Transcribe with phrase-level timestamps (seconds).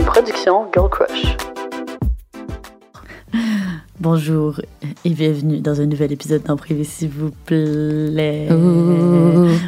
[0.00, 1.36] Une production Girl Crush.
[4.00, 4.58] Bonjour
[5.04, 8.48] et bienvenue dans un nouvel épisode d'En Privé, s'il vous plaît.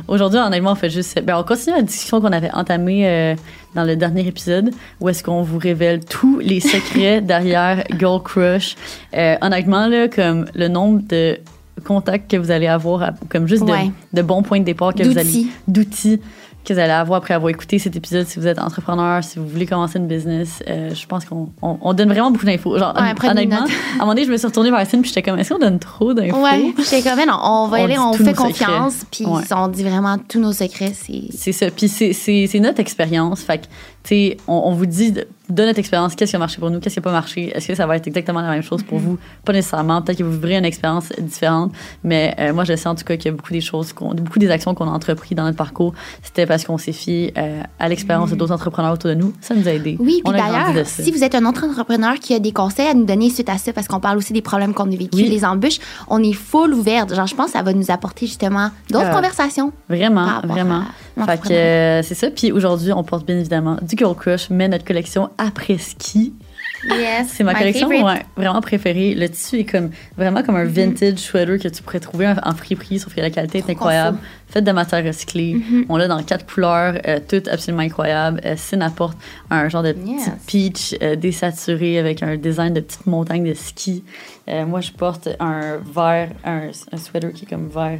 [0.08, 1.20] Aujourd'hui, honnêtement, on fait juste.
[1.22, 3.34] Ben, on continue la discussion qu'on avait entamée euh,
[3.74, 4.70] dans le dernier épisode,
[5.02, 8.74] où est-ce qu'on vous révèle tous les secrets derrière Girl Crush.
[9.14, 11.38] Euh, honnêtement, là, comme le nombre de
[11.84, 13.90] contacts que vous allez avoir, comme juste de, Ouais.
[14.14, 15.46] de bons points de départ que vous allez.
[15.68, 16.20] D'outils.
[16.64, 19.48] Que vous allez avoir après avoir écouté cet épisode si vous êtes entrepreneur, si vous
[19.48, 20.62] voulez commencer une business.
[20.68, 22.78] Euh, je pense qu'on on, on donne vraiment beaucoup d'infos.
[22.78, 25.22] Genre, Ouais, honnêtement, à un moment donné, je me suis retournée vers Cine puis j'étais
[25.28, 26.40] comme, est-ce qu'on donne trop d'infos?
[26.40, 29.42] Ouais, j'étais comme, non, on va y aller, on fait confiance, puis Ouais.
[29.50, 30.92] on dit vraiment tous nos secrets.
[31.34, 31.66] C'est ça.
[31.70, 33.42] Puis c'est- notre expérience.
[33.42, 33.64] Fait que,
[34.10, 36.94] on, on vous dit de, de notre expérience, qu'est-ce qui a marché pour nous, qu'est-ce
[36.94, 37.52] qui n'a pas marché.
[37.54, 39.18] Est-ce que ça va être exactement la même chose pour vous?
[39.44, 40.00] Pas nécessairement.
[40.02, 41.72] Peut-être que vous vivrez une expérience différente.
[42.04, 44.38] Mais euh, moi, je sais en tout cas qu'il y a beaucoup des choses, beaucoup
[44.38, 47.88] des actions qu'on a entreprises dans notre parcours, c'était parce qu'on s'est fié euh, à
[47.88, 49.32] l'expérience de d'autres entrepreneurs autour de nous.
[49.40, 49.94] Ça nous a aidés.
[49.98, 50.04] Mm.
[50.04, 53.04] Oui, puis d'ailleurs, si vous êtes un autre entrepreneur qui a des conseils à nous
[53.04, 55.28] donner suite à ça, parce qu'on parle aussi des problèmes qu'on a vécu, Oui.
[55.28, 57.14] les embûches, on est full ouverte.
[57.14, 59.14] Genre, je pense que ça va nous apporter justement d'autres Ah.
[59.14, 59.72] conversations.
[59.88, 60.82] Vraiment, vraiment.
[61.20, 62.30] à Fait que euh, c'est ça.
[62.30, 66.32] Puis aujourd'hui, on porte bien évidemment du Girl Crush, mais notre collection après ski.
[66.84, 69.14] Yes, C'est ma collection ouais, vraiment préférée.
[69.14, 72.98] Le tissu est comme vraiment comme un vintage sweater que tu pourrais trouver en, friperie,
[72.98, 74.18] sauf que la qualité est Trop incroyable.
[74.48, 75.56] Fait de matière recyclée.
[75.88, 78.40] On l'a dans quatre couleurs, euh, toutes absolument incroyables.
[78.44, 79.16] Euh, Sin apporte
[79.48, 80.28] un genre de Yes.
[80.44, 84.02] petit peach euh, désaturé avec un design de petite montagne de ski.
[84.48, 87.98] Euh, moi, je porte un vert, un, un sweater qui est comme vert,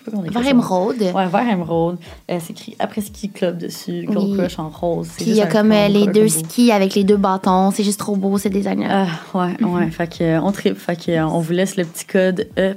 [0.00, 1.00] sais pas comment on Vert émeraude.
[1.00, 1.98] Ouais, vert émeraude.
[2.30, 4.36] Euh, c'est écrit après ski club dessus, Girl Oui.
[4.36, 5.08] Crush en rose.
[5.10, 7.70] C'est Puis il y a comme euh, les deux skis avec les deux bâtons.
[7.70, 9.90] C'est juste trop beau, ce design Ah, ouais, ouais.
[9.90, 10.76] Fait que, euh, on tripe.
[10.76, 12.74] Fait que, euh, on vous laisse le petit code E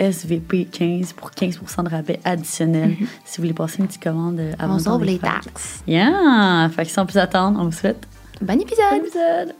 [0.00, 4.76] EPSVP15 pour 15% de rabais additionnel si vous voulez passer une petite commande euh, avant
[4.76, 5.82] On sauve les taxes.
[5.86, 6.70] Yeah!
[6.74, 8.06] Fait que sans plus attendre, on vous souhaite
[8.40, 9.54] Bon bon épisode!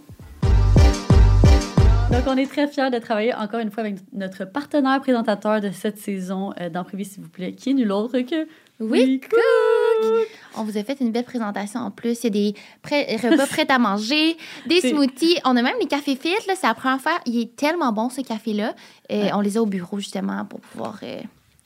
[2.11, 5.71] Donc, on est très fiers de travailler encore une fois avec notre partenaire présentateur de
[5.71, 6.69] cette saison euh,
[7.05, 8.49] s'il vous plaît, qui est nul autre que
[8.81, 10.27] Oui, Cook!
[10.57, 12.19] On vous a fait une belle présentation en plus.
[12.23, 14.37] Il y a des prêts- repas prêts à manger,
[14.67, 15.39] des smoothies.
[15.45, 16.35] On a même les cafés fit.
[16.41, 17.17] C'est la première fois.
[17.27, 18.75] Il est tellement bon, ce café-là.
[19.13, 19.31] Euh, Ouais.
[19.35, 21.21] On les a au bureau, justement, pour pouvoir euh,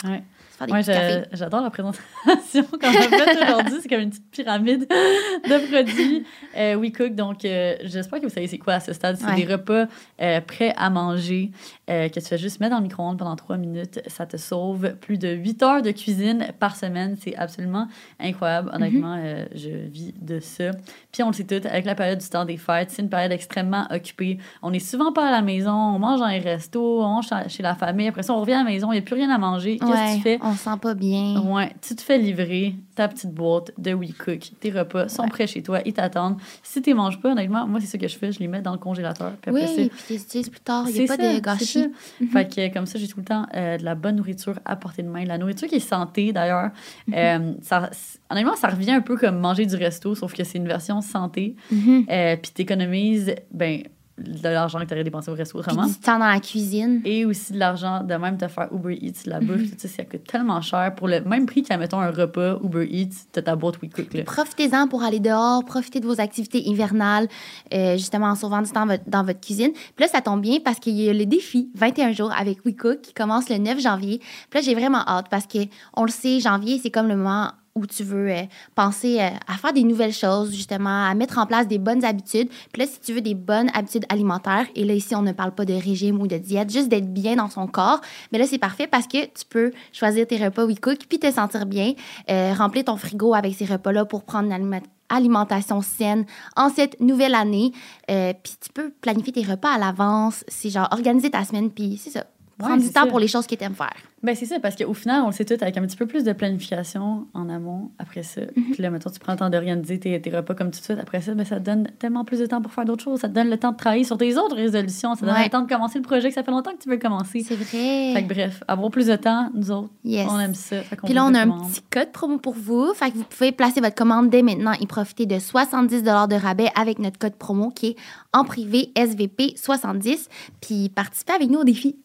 [0.04, 0.22] Ouais.
[0.54, 1.22] Se faire des Moi, cafés.
[1.32, 3.78] j'adore la présentation qu'on a faite aujourd'hui.
[3.82, 6.24] C'est comme une petite pyramide de produits.
[6.56, 9.16] Euh, We Cook, donc euh, j'espère que vous savez c'est quoi à ce stade.
[9.18, 9.34] C'est Ouais.
[9.44, 9.86] des repas
[10.22, 11.50] euh, prêts à manger
[11.90, 14.00] euh, que tu fais juste mettre dans le micro-ondes pendant trois minutes.
[14.06, 17.16] Ça te sauve plus de 8 heures de cuisine par semaine.
[17.20, 18.70] C'est absolument incroyable.
[18.72, 20.70] Honnêtement, euh, je vis de ça.
[21.12, 23.32] Puis on le sait tout, avec la période du temps des fêtes, c'est une période
[23.32, 24.38] extrêmement occupée.
[24.62, 27.62] On n'est souvent pas à la maison, on mange dans les restos, on mange chez
[27.62, 28.08] la famille.
[28.08, 29.76] Après ça, on revient à la maison, il n'y a plus rien à manger.
[29.78, 30.38] Qu'est-ce que Ouais, tu fais?
[30.42, 31.40] On se sent pas bien.
[31.42, 34.50] Ouais, tu te fais livrer ta petite boîte de We Cook.
[34.60, 35.28] Tes repas sont Ouais.
[35.28, 36.36] prêts chez toi, ils t'attendent.
[36.62, 38.30] Si tu les manges pas, honnêtement, moi, c'est ça que je fais.
[38.32, 39.32] Je les mets dans le congélateur.
[39.42, 40.84] Puis après, Oui, c'est- puis tu les utilises plus tard.
[40.88, 41.86] Il n'y c'est a pas ça, de gâchis.
[42.20, 42.28] Mhm.
[42.28, 45.02] Fait que comme ça, j'ai tout le temps euh, de la bonne nourriture à portée
[45.02, 45.24] de main.
[45.24, 46.70] La nourriture qui est santé, d'ailleurs.
[47.08, 47.14] Mhm.
[47.16, 47.90] Euh, ça,
[48.30, 51.56] honnêtement, ça revient un peu comme manger du resto, sauf que c'est une version santé.
[51.70, 52.06] Mhm.
[52.10, 53.82] Euh, Puis t'économises, ben,
[54.16, 55.86] de l'argent que tu aurais dépensé au resto autrement.
[55.86, 57.00] du temps dans la cuisine.
[57.04, 59.46] Et aussi de l'argent de même te faire Uber Eats, la Mhm.
[59.46, 60.94] bouffe, tout ça, ça coûte tellement cher.
[60.94, 64.14] Pour le même prix qu'à, mettons, un repas Uber Eats, t'as ta boîte We Cook,
[64.14, 64.22] là.
[64.22, 67.26] Profitez-en pour aller dehors, profitez de vos activités hivernales,
[67.72, 69.72] euh, justement en sauvant du temps dans votre cuisine.
[69.72, 73.00] Puis là, ça tombe bien parce qu'il y a le défi 21 jours avec WeCook
[73.00, 74.18] qui commence le 9 janvier.
[74.50, 75.58] Puis là, j'ai vraiment hâte parce que
[75.96, 78.42] on le sait, janvier, c'est comme le moment où tu veux euh,
[78.74, 82.48] penser euh, à faire des nouvelles choses, justement, à mettre en place des bonnes habitudes.
[82.72, 85.52] Puis là, si tu veux des bonnes habitudes alimentaires, et là, ici, on ne parle
[85.52, 88.58] pas de régime ou de diète, juste d'être bien dans son corps, mais là, c'est
[88.58, 91.94] parfait parce que tu peux choisir tes repas WeCook puis te sentir bien,
[92.30, 96.26] euh, remplir ton frigo avec ces repas-là pour prendre une alimentation saine
[96.56, 97.72] en cette nouvelle année.
[98.06, 100.44] Puis tu peux planifier tes repas à l'avance.
[100.48, 102.24] C'est genre organiser ta semaine, puis c'est ça.
[102.58, 103.06] Prendre du temps ça.
[103.08, 103.94] pour les choses que tu aimes faire.
[104.22, 106.24] Ben, c'est ça, parce qu'au final, on le sait tout, avec un petit peu plus
[106.24, 108.40] de planification en amont après ça.
[108.56, 108.64] Mhm.
[108.72, 110.98] Puis là, mettons, tu prends le temps d'organiser tes, tes repas comme tout de suite.
[110.98, 113.20] Après ça, ben, ça te donne tellement plus de temps pour faire d'autres choses.
[113.20, 115.14] Ça te donne le temps de travailler sur tes autres résolutions.
[115.14, 115.44] Ça te donne Ouais.
[115.44, 117.44] le temps de commencer le projet que ça fait longtemps que tu veux commencer.
[117.46, 118.22] C'est Fait vrai.
[118.22, 120.26] que bref, avoir plus de temps, nous autres, Yes.
[120.30, 120.80] on aime ça.
[120.82, 122.94] Fait Puis là, on a un petit code promo pour vous.
[122.94, 126.68] Fait que vous pouvez placer votre commande dès maintenant et profiter de 70 de rabais
[126.80, 127.96] avec notre code promo qui est
[128.32, 130.28] en privé SVP 70.
[130.62, 131.96] Puis participez avec nous au défi.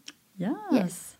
[0.72, 1.18] Yes.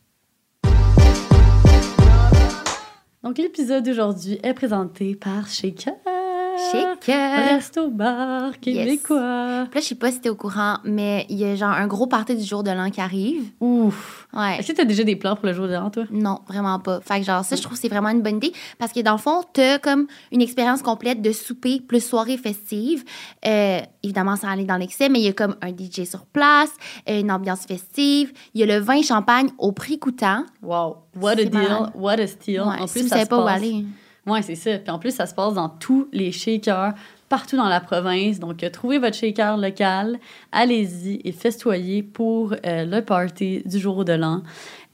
[3.24, 5.94] Donc, l'épisode d'aujourd'hui est présenté par Shaker.
[6.72, 7.56] Shaker.
[7.56, 9.66] Resto bar québécois.
[9.72, 11.88] Puis là, je sais pas si t'es au courant, mais il y a genre un
[11.88, 13.44] gros party du jour de l'an qui arrive.
[13.60, 14.28] Ouf.
[14.34, 14.58] Ouais.
[14.60, 16.04] Est-ce que t'as déjà des plans pour le jour de l'an, toi?
[16.12, 17.00] Non, vraiment pas.
[17.02, 19.14] Fait que genre, ça, je trouve que c'est vraiment une bonne idée parce que dans
[19.14, 23.04] le fond, t'as comme une expérience complète de souper plus soirée festive.
[23.46, 26.72] Euh, évidemment, ça aller dans l'excès, mais il y a comme un DJ sur place,
[27.08, 28.34] une ambiance festive.
[28.54, 30.46] Il y a le vin champagne au prix coûtant.
[30.62, 30.98] Wow.
[31.20, 31.92] What a deal.
[31.96, 32.62] What a steal.
[32.62, 33.86] Ouais, en si plus, vous ça savez se pas où aller.
[34.30, 34.78] Ouais, c'est ça.
[34.78, 36.94] Puis en plus, ça se passe dans tous les shakers,
[37.30, 38.40] partout dans la province.
[38.40, 40.18] Donc, euh, trouvez votre shaker local,
[40.52, 44.42] allez-y et festoyez pour euh, le party du jour de l'an.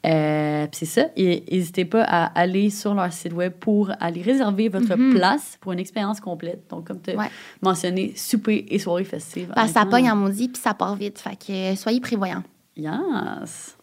[0.06, 1.08] Euh, puis c'est ça.
[1.16, 5.16] Et n'hésitez pas à aller sur leur site web pour aller réserver votre Mhm.
[5.16, 6.64] place pour une expérience complète.
[6.70, 7.30] Donc, comme tu as Ouais.
[7.64, 9.52] mentionné, souper et soirée festive.
[9.68, 11.18] Ça pogne en maudit, puis ça part vite.
[11.20, 12.44] Fait que euh, soyez prévoyants.
[12.78, 13.76] Yes.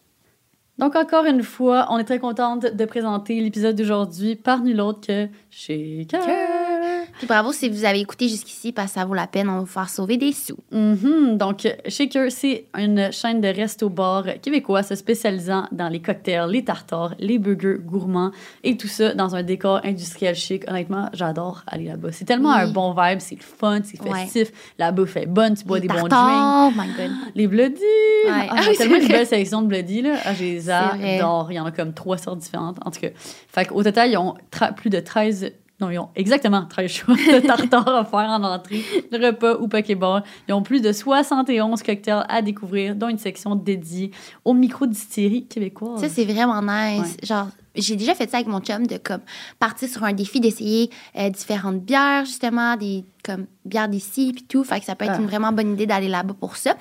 [0.78, 5.06] Donc, encore une fois, on est très contente de présenter l'épisode d'aujourd'hui par nul autre
[5.06, 7.01] que Shaker.
[7.18, 9.60] Puis bravo si vous avez écouté jusqu'ici, parce que ça vaut la peine, on va
[9.60, 10.58] vous faire sauver des sous.
[10.70, 11.36] Mhm.
[11.38, 17.14] Donc, Shaker, c'est une chaîne de resto-bar québécois se spécialisant dans les cocktails, les tartares,
[17.18, 18.32] les burgers gourmands
[18.64, 20.64] et tout ça dans un décor industriel chic.
[20.68, 22.12] Honnêtement, j'adore aller là-bas.
[22.12, 22.62] C'est tellement Oui.
[22.62, 24.20] un bon vibe, c'est le fun, c'est Ouais.
[24.20, 26.12] festif, la bouffe est bonne, tu bois Les des bons drinks.
[26.14, 27.10] Oh my god.
[27.34, 27.74] Les bloody!
[27.80, 28.30] Ouais.
[28.30, 30.14] Ah, Ah oui, tellement une belle sélection de bloody, là.
[30.24, 31.48] Ah, je les adore.
[31.50, 32.78] Il y en a comme trois sortes différentes.
[32.84, 33.08] En tout cas,
[33.48, 34.34] fait qu'au total, ils ont
[34.76, 35.52] plus de 13...
[35.82, 39.66] Non, ils ont exactement 13 choix de tartares à faire en entrée, de repas ou
[39.66, 40.22] Pokéball.
[40.48, 44.12] Ils ont plus de 71 cocktails à découvrir, dont une section dédiée
[44.44, 46.00] aux micro-distilleries québécoises.
[46.00, 47.16] Ça, c'est vraiment nice.
[47.24, 49.20] Genre, j'ai déjà fait ça avec mon chum de comme
[49.58, 54.64] partir sur un défi d'essayer euh, différentes bières, justement, des comme bières d'ici puis tout.
[54.64, 55.20] Fait que ça peut être Ah.
[55.20, 56.74] une vraiment bonne idée d'aller là-bas pour ça.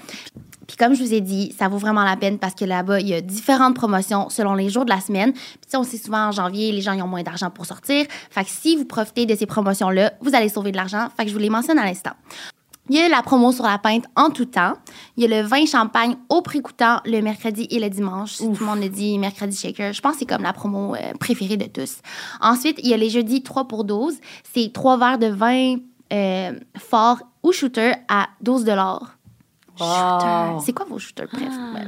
[0.68, 3.08] Puis comme je vous ai dit, ça vaut vraiment la peine parce que là-bas, il
[3.08, 5.34] y a différentes promotions selon les jours de la semaine.
[5.34, 8.06] Puis on sait souvent en janvier, les gens ils ont moins d'argent pour sortir.
[8.30, 11.08] Fait que si vous profitez de ces promotions-là, vous allez sauver de l'argent.
[11.18, 12.12] Fait que je vous les mentionne à l'instant.
[12.94, 14.74] Il y a la promo sur la pinte en tout temps.
[15.16, 18.34] Il y a le vin champagne au prix coûtant le mercredi et le dimanche.
[18.34, 18.58] Si Ouf.
[18.58, 19.94] tout le monde le dit, mercredi shaker.
[19.94, 22.00] Je pense que c'est comme la promo euh, préférée de tous.
[22.42, 24.16] Ensuite, il y a les jeudis 3 pour 12.
[24.54, 25.78] C'est trois verres de vin
[26.12, 28.66] euh, fort ou shooter à 12
[29.80, 30.60] Wow.
[30.66, 31.28] C'est quoi vos shooters?
[31.32, 31.70] Bref, Ah.
[31.72, 31.88] bref.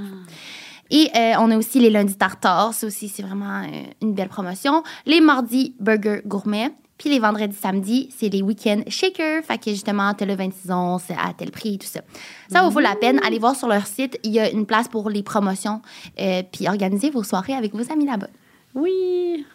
[0.89, 2.73] Et euh, on a aussi les lundis tartare.
[2.73, 3.63] Ça aussi, c'est vraiment
[4.01, 4.83] une belle promotion.
[5.05, 6.71] Les mardis, burger gourmet.
[6.97, 9.43] Puis les vendredis, samedis, c'est les week-ends shaker.
[9.43, 12.01] Fait que justement, t'as le 26 onces à tel prix et tout ça.
[12.49, 13.19] Ça vaut la peine.
[13.25, 14.19] Allez voir sur leur site.
[14.23, 15.81] Il y a une place pour les promotions.
[16.19, 18.27] Euh, puis organisez vos soirées avec vos amis là-bas.
[18.75, 19.45] Oui.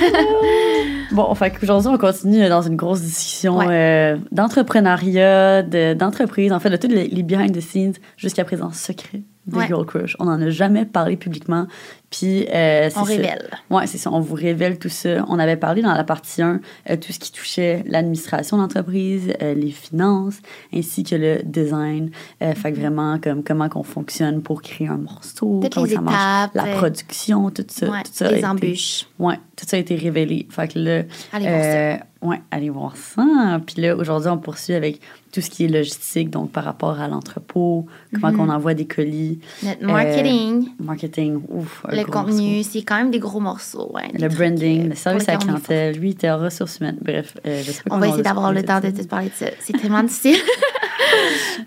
[1.12, 3.66] Bon, fait qu'aujourd'hui, on continue dans une grosse discussion Ouais.
[3.68, 8.70] euh, d'entrepreneuriat, de- d'entreprise, en fait, de tous les, les behind the scenes jusqu'à présent
[8.72, 9.66] secrets des Ouais.
[9.66, 10.16] Girl Crush.
[10.20, 11.66] On n'en a jamais parlé publiquement.
[12.10, 13.02] Puis, euh, On ça.
[13.02, 13.48] révèle.
[13.70, 14.10] Oui, c'est ça.
[14.12, 15.24] On vous révèle tout ça.
[15.28, 16.60] On avait parlé dans la partie 1
[16.90, 20.36] euh, tout ce qui touchait l'administration d'entreprise, euh, les finances,
[20.74, 22.10] ainsi que le design.
[22.42, 25.94] Euh, Fait que vraiment, comme comment qu'on fonctionne pour créer un morceau, Toutes comment les
[25.94, 26.54] ça marche, étapes.
[26.66, 27.86] la euh, production, tout ça.
[27.88, 29.06] ouais, tout ça les embûches.
[29.18, 30.46] Ouais, tout ça a été révélé.
[30.50, 31.02] Fait que là,
[31.32, 31.68] Allez voir ça.
[31.68, 33.60] euh, ouais, allez voir ça.
[33.66, 35.00] Puis là, aujourd'hui, on poursuit avec
[35.32, 38.36] tout ce qui est logistique, donc par rapport à l'entrepôt, comment Mhm.
[38.36, 43.38] qu'on envoie des colis, Notre marketing, marketing, ouf, le contenu, c'est quand même des gros
[43.40, 43.90] morceaux.
[43.94, 46.98] Ouais, Le branding, euh, le service à la on clientèle, lui, il était ressources humaines.
[47.00, 49.34] Bref, euh, je sais pas On va essayer d'avoir le temps de tout parler de
[49.34, 49.46] ça.
[49.60, 50.36] C'est tellement difficile.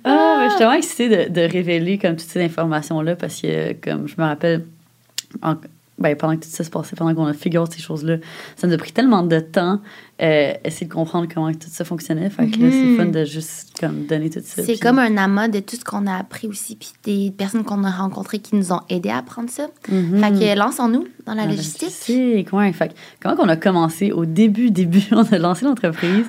[0.06, 3.74] Ah, mais je suis tellement excitée de, de révéler comme toutes ces informations-là parce que,
[3.74, 4.64] comme je me rappelle,
[5.42, 5.56] en-
[6.00, 8.18] ben, pendant que tout ça se passait, pendant qu'on a figuré ces choses-là,
[8.56, 9.80] ça nous a pris tellement de temps
[10.22, 12.30] euh, essayer de comprendre comment tout ça fonctionnait.
[12.30, 12.98] Fait que là, c'est Mhm.
[12.98, 14.64] fun de juste comme, donner tout ça.
[14.64, 17.84] C'est comme un amas de tout ce qu'on a appris aussi, puis des personnes qu'on
[17.84, 19.68] a rencontrées qui nous ont aidés à apprendre ça.
[19.90, 20.20] Mhm.
[20.20, 21.82] Fait que lançons-nous dans la logistique.
[21.84, 22.72] logistique, ouais.
[22.74, 26.26] Fait que comment qu'on a commencé au début, début, on a lancé l'entreprise.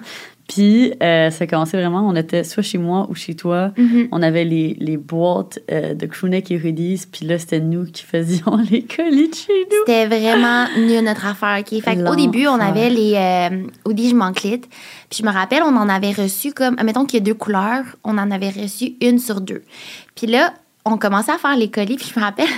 [0.48, 3.72] Puis, euh, ça a commencé vraiment, on était soit chez moi ou chez toi.
[3.78, 4.08] Mhm.
[4.12, 8.02] On avait les, les boîtes euh, de crewneck et Rudy's, puis là, c'était nous qui
[8.02, 9.76] faisions les colis de chez nous.
[9.86, 11.58] C'était vraiment nul notre affaire.
[11.60, 11.80] OK?
[11.82, 14.68] Fait au début, on avait les euh, Audi Je m'enclite.
[15.08, 17.84] Puis je me rappelle, on en avait reçu comme, admettons qu'il y a deux couleurs,
[18.04, 19.62] on en avait reçu une sur deux.
[20.14, 20.52] Puis là,
[20.84, 22.48] on commençait à faire les colis, puis je me rappelle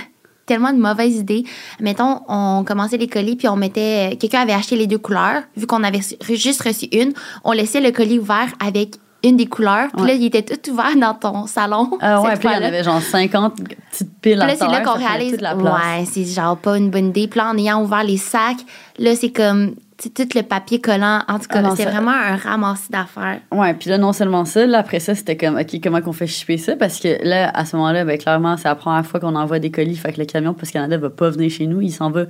[0.47, 1.43] tellement de mauvaises idées.
[1.79, 4.17] Mettons, on commençait les colis, puis on mettait.
[4.19, 5.43] Quelqu'un avait acheté les deux couleurs.
[5.55, 6.01] Vu qu'on avait
[6.31, 7.13] juste reçu une,
[7.43, 9.87] on laissait le colis ouvert avec une des couleurs.
[9.93, 10.07] Puis Ouais.
[10.09, 11.97] là, il était tout ouvert dans ton salon.
[12.01, 14.67] Ah ouais, puis là, il y en avait genre 50 petites piles Puis là, c'est
[14.67, 17.27] là qu'on réalise, ouais, c'est genre pas une bonne idée.
[17.27, 18.57] Puis là, en ayant ouvert les sacs,
[18.99, 21.21] là, c'est comme, tout le papier collant.
[21.27, 23.39] En tout cas, Ah non, c'est vraiment un ramassis d'affaires.
[23.51, 26.27] Ouais, puis là, non seulement ça, là, après ça, c'était comme, OK, comment qu'on fait
[26.27, 26.75] shipper ça?
[26.75, 29.71] Parce que là, à ce moment-là, ben, clairement, c'est la première fois qu'on envoie des
[29.71, 29.95] colis.
[29.95, 31.81] Fait que le camion Post Canada va pas venir chez nous.
[31.81, 32.25] Il s'en va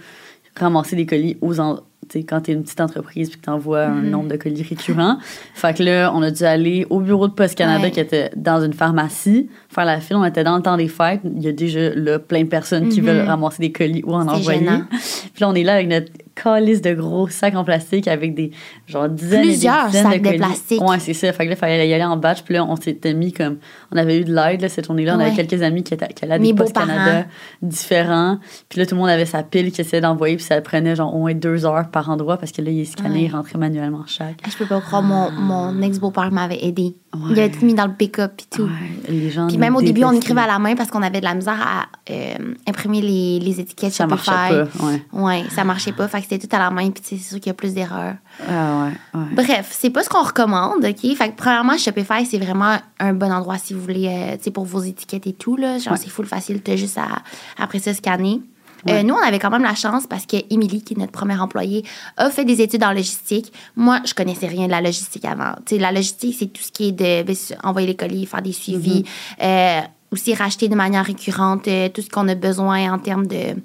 [0.58, 1.60] ramasser des colis aux.
[1.60, 1.80] En...
[2.10, 4.10] Tu quand t'es une petite entreprise puis que t'envoies un Mhm.
[4.10, 5.18] nombre de colis récurrents.
[5.54, 7.92] fait que là, on a dû aller au bureau de Post Canada Ouais.
[7.92, 10.16] qui était dans une pharmacie, faire la file.
[10.18, 11.22] On était dans le temps des fêtes.
[11.24, 13.08] Il y a déjà là, plein de personnes qui Mhm.
[13.08, 14.60] veulent ramasser des colis ou en envoyer.
[15.34, 16.12] Puis là, on est là avec notre
[16.44, 18.52] calice de gros sacs en plastique avec des
[18.88, 20.82] genre dizaines Plusieurs et des dizaines sacs de plastique.
[20.82, 21.32] Ouais, c'est ça.
[21.34, 22.44] Fait que là, il fallait y aller en batch.
[22.44, 23.58] Puis là, on s'était mis comme.
[23.92, 25.16] On avait eu de l'aide, là, cette journée-là.
[25.18, 26.74] On avait quelques amis qui, étaient, qui allaient à des postes.
[26.74, 27.26] Canada
[27.62, 28.38] différents.
[28.70, 30.36] Puis là, tout le monde avait sa pile qui essayait d'envoyer.
[30.36, 33.10] Puis ça prenait genre au moins deux heures par endroit parce que là, il scanné,
[33.16, 33.22] Ouais.
[33.26, 34.38] il rentrait manuellement chaque.
[34.48, 36.96] Je peux pas croire, mon, mon ex-beau-père m'avait aidé.
[37.16, 37.44] Il Ouais.
[37.44, 38.70] a tout mis dans le pick-up et tout.
[39.10, 39.48] Les gens.
[39.48, 41.60] Puis même au début, on écrivait à la main parce qu'on avait de la misère
[41.60, 44.64] à euh, imprimer les, les étiquettes Ça marchait pas.
[44.86, 45.02] Ouais.
[45.14, 46.08] Ouais, ça marchait pas.
[46.08, 46.90] Fait que c'était tout à la main.
[46.92, 48.16] Puis c'est sûr qu'il y a plus d'erreurs.
[48.48, 49.20] Ah ouais.
[49.20, 49.28] ouais.
[49.46, 51.16] Bref, c'est pas ce qu'on recommande, OK?
[51.16, 54.52] Fait que premièrement, Shopify, c'est vraiment un bon endroit si vous voulez, euh, tu sais,
[54.52, 55.78] pour vos étiquettes et tout, là.
[55.78, 56.00] Genre, Ouais.
[56.02, 57.08] c'est full facile, t'as juste à,
[57.58, 58.42] après ça, scanner.
[58.88, 61.42] Euh, nous, on avait quand même la chance parce que Emily, qui est notre première
[61.42, 61.84] employée,
[62.16, 63.52] a fait des études en logistique.
[63.76, 65.54] Moi, je connaissais rien de la logistique avant.
[65.72, 69.04] La logistique, c'est tout ce qui est de ben, envoyer les colis, faire des suivis,
[69.42, 69.82] euh,
[70.12, 73.56] aussi racheter de manière récurrente euh, tout ce qu'on a besoin en termes de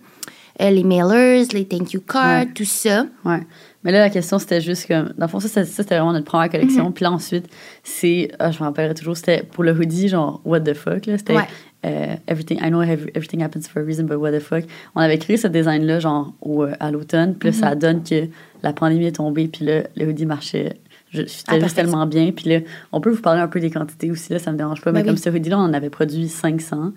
[0.71, 2.49] les mailers, les thank you cards, Ouais.
[2.55, 3.07] tout ça.
[3.25, 3.41] Ouais.
[3.85, 5.13] Mais là, la question, c'était juste comme.
[5.19, 6.85] Dans le fond, ça, c'était- ça, c'était vraiment notre première collection.
[6.87, 6.93] Mhm.
[6.93, 7.47] Puis là, ensuite,
[7.83, 8.31] c'est.
[8.39, 11.19] ah, je me rappellerai toujours, c'était pour le hoodie, genre, what the fuck, là.
[11.19, 11.35] C'était.
[11.35, 11.43] Ouais.
[11.85, 14.63] euh, everything, I know every- everything happens for a reason, but what the fuck.
[14.95, 17.35] On avait créé ce design-là, genre, au, euh, à l'automne.
[17.35, 17.61] Puis là, Mhm.
[17.61, 18.29] ça donne que
[18.63, 19.49] la pandémie est tombée.
[19.49, 20.77] Puis là, le hoodie marchait.
[21.13, 21.75] Je- juste perfection.
[21.77, 22.33] tellement bien.
[22.33, 24.81] Puis là, on peut vous parler un peu des quantités aussi, là, ça me dérange
[24.81, 24.93] pas.
[24.93, 25.21] mais Ben comme oui.
[25.23, 26.93] ce hoodie-là, on en avait produit 500.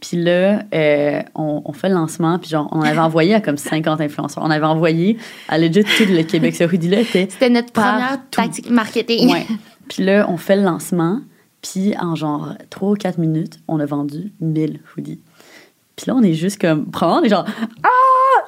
[0.00, 3.56] Puis là, euh, on, on fait le lancement, puis genre, on avait envoyé à comme
[3.56, 4.44] 50 influenceurs.
[4.44, 5.16] On avait envoyé
[5.48, 6.54] à legit tout le Québec.
[6.54, 7.26] Ce hoodie-là était.
[7.30, 9.32] C'était notre première tactique marketing.
[9.32, 9.46] Ouais.
[9.88, 11.20] Puis là, on fait le lancement,
[11.62, 15.20] puis en genre 3 ou 4 minutes, on a vendu 1000 hoodies.
[15.96, 16.90] Puis là, on est juste comme.
[16.90, 17.46] Probablement, on est genre.
[17.82, 17.88] Ah!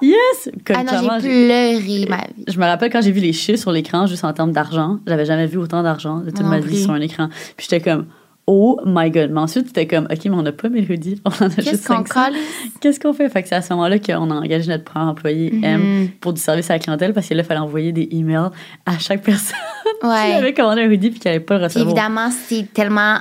[0.03, 0.51] Yes!
[0.65, 2.45] Comme Ah non, j'ai pleuré ma vie.
[2.49, 5.25] je me rappelle quand j'ai vu les chiffres sur l'écran, juste en termes d'argent, j'avais
[5.25, 7.29] jamais vu autant d'argent de toute ma vie sur un écran.
[7.57, 8.07] Puis j'étais comme,
[8.47, 9.31] oh my god.
[9.33, 11.63] Mais ensuite, c'était comme, ok, mais on n'a pas 1000 hoodies, on en a juste
[11.71, 12.15] Qu'est-ce qu'on 500.
[12.15, 12.35] colle?
[12.81, 13.29] Qu'est-ce qu'on fait?
[13.29, 15.65] Fait que c'est à ce moment-là qu'on a engagé notre premier employé, Mhm.
[15.65, 18.51] M, pour du service à la clientèle, parce que là, il fallait envoyer des emails
[18.87, 19.57] à chaque personne
[20.01, 20.35] qui Ouais.
[20.35, 21.87] avait commandé un hoodie puis qui n'avait pas le recevoir.
[21.91, 23.19] évidemment, c'est tellement.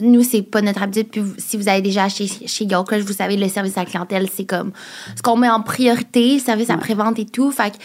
[0.00, 1.08] Nous, c'est pas notre habitude.
[1.10, 3.86] Puis si vous avez déjà acheté chez Yo Crush, vous savez, le service à la
[3.86, 4.72] clientèle, c'est comme
[5.14, 6.76] ce qu'on met en priorité, service Ouais.
[6.78, 7.50] prévente et tout.
[7.50, 7.76] Fait que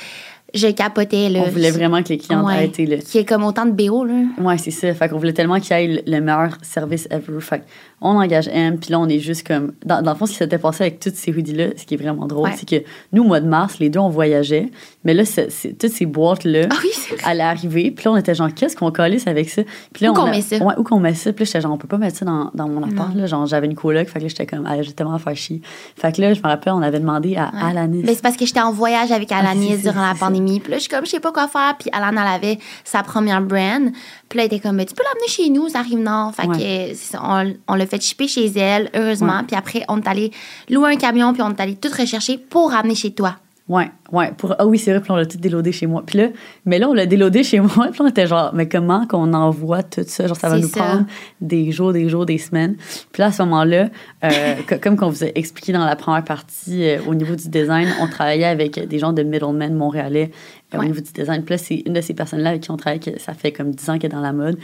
[0.53, 1.41] je capotais, là.
[1.45, 2.63] On voulait vraiment que les clients Ouais.
[2.63, 2.97] aient été là.
[2.97, 4.13] Qui est comme autant de BO, là.
[4.39, 4.93] Ouais, c'est ça.
[4.93, 7.41] Fait qu'on voulait tellement qu'il y ait le- le meilleur service ever.
[7.41, 7.63] Fait
[7.99, 9.73] on engage M, puis là, on est juste comme.
[9.85, 11.97] Dans, dans le fond, ce qui s'était passé avec toutes ces hoodies-là, ce qui est
[11.97, 12.55] vraiment drôle, Ouais.
[12.57, 14.69] c'est que nous, au mois de mars, les deux, on voyageait.
[15.05, 16.89] Mais là, c'est- c'est- toutes ces boîtes-là Ah oui,
[17.25, 17.91] allaient arriver.
[17.91, 19.61] Puis là, on était genre, qu'est-ce qu'on calisse avec ça?
[19.93, 20.57] Puis là, Où on qu'on a- met ça?
[20.63, 21.33] Ouais, où qu'on met ça?
[21.33, 23.13] Puis là, j'étais genre, on peut pas mettre ça dans, dans mon appart.
[23.13, 23.21] Non.
[23.21, 23.25] Là.
[23.27, 24.07] Genre, j'avais une coloc.
[24.07, 25.61] Fait que là, j'étais comme, ah, j'ai tellement à faire chier.
[25.97, 27.71] Fait que là, je me rappelle, on avait demandé à Ouais.
[27.71, 28.03] Alanis.
[28.03, 30.59] Ben, c'est parce que j'étais en voyage avec Alanis Ah, c'est ça, durant la pandémie.
[30.59, 31.75] Puis là, je suis comme, je sais pas quoi faire.
[31.77, 33.91] Puis Alana, elle avait sa première brand.
[34.29, 36.33] Puis là, elle était comme, Ben, tu peux l'amener chez nous, ça arrive nord.
[36.33, 36.93] Fait Ouais.
[36.93, 39.41] que on, on l'a fait shipper chez elle, heureusement.
[39.45, 40.31] Puis après, on est allé
[40.69, 43.35] louer un camion, puis on est allé tout rechercher pour ramener chez toi.
[43.69, 44.33] Ouais, ouais.
[44.37, 44.53] Pour...
[44.59, 46.03] Ah oui, c'est vrai, puis on l'a tout déloadé chez moi.
[46.05, 46.27] Puis là,
[46.65, 49.83] mais là, on l'a déloadé chez moi, puis on était genre, mais comment qu'on envoie
[49.83, 50.27] tout ça?
[50.27, 50.81] Genre, ça va nous ça.
[50.83, 51.05] prendre
[51.39, 52.75] des jours, des jours, des semaines.
[53.13, 53.87] Puis là, à ce moment-là,
[54.25, 54.29] euh,
[54.67, 57.87] co- comme qu'on vous a expliqué dans la première partie, euh, au niveau du design,
[58.01, 60.31] on travaillait avec des gens de middlemen montréalais
[60.77, 60.87] au Ouais.
[60.87, 61.43] niveau du design.
[61.43, 63.71] Puis là, c'est une de ces personnes-là avec qui on travaille, que ça fait comme
[63.71, 64.57] 10 ans qu'elle est dans la mode.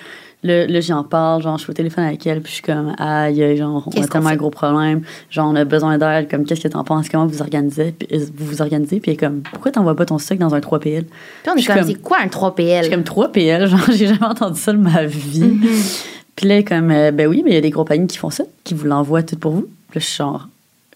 [0.44, 2.94] Là, là j'en parle, genre, je suis au téléphone avec elle, puis je suis comme,
[2.98, 5.02] aïe, genre, on a tellement un gros problème.
[5.30, 7.10] Genre, on a besoin d'aide, comme, qu'est-ce que t'en penses?
[7.10, 7.92] Comment vous organisez?
[7.92, 9.00] Puis, euh, vous vous organisez?
[9.00, 11.04] Puis elle est comme, pourquoi t'envoies pas ton stock dans un 3PL?
[11.06, 12.84] Puis on est Je comme, c'est quoi un Je 3PL?
[12.84, 15.42] suis comme 3PL, genre, j'ai jamais entendu ça de ma vie.
[15.42, 16.06] Mm-hmm.
[16.36, 18.18] Puis là, elle est comme, euh, ben oui, mais il y a des compagnies qui
[18.18, 19.62] font ça, qui vous l'envoient tout pour vous.
[19.90, 20.48] Puis là, je suis genre,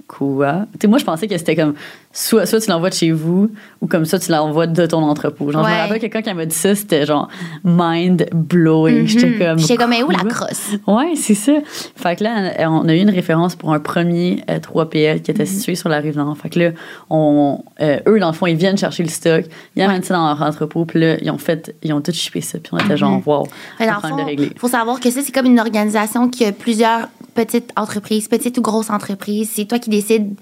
[0.07, 0.65] quoi?
[0.73, 1.73] Tu sais, moi, je pensais que c'était comme,
[2.11, 3.49] soit, soit tu l'envoies de chez vous,
[3.81, 5.51] ou comme ça, tu l'envoies de ton entrepôt.
[5.51, 5.75] Genre, je Ouais.
[5.75, 7.27] me rappelle quelqu'un qui m'a dit ça, c'était genre,
[7.63, 9.07] mind blowing.
[9.07, 9.39] J'étais Mhm.
[9.39, 10.71] comme, J'étais comme, mais où la crosse?
[10.87, 11.53] Ouais, c'est ça.
[11.95, 15.31] Fait que là, euh, on a eu une référence pour un premier euh, 3PL qui
[15.31, 15.35] Mhm.
[15.35, 16.37] était situé sur la rive nord.
[16.37, 16.71] Fait que là,
[17.09, 19.45] on, euh, eux, dans le fond, ils viennent chercher le stock,
[19.75, 22.41] ils amènent ça dans leur entrepôt, puis là, ils ont fait, ils ont tout shippé
[22.41, 24.51] ça, puis on était genre, wow, Fait, dans le problème de régler.
[24.57, 28.61] faut savoir que ça, c'est comme une organisation qui a plusieurs petites entreprises, petites ou
[28.61, 29.49] grosses entreprises.
[29.53, 30.35] C'est toi qui décides.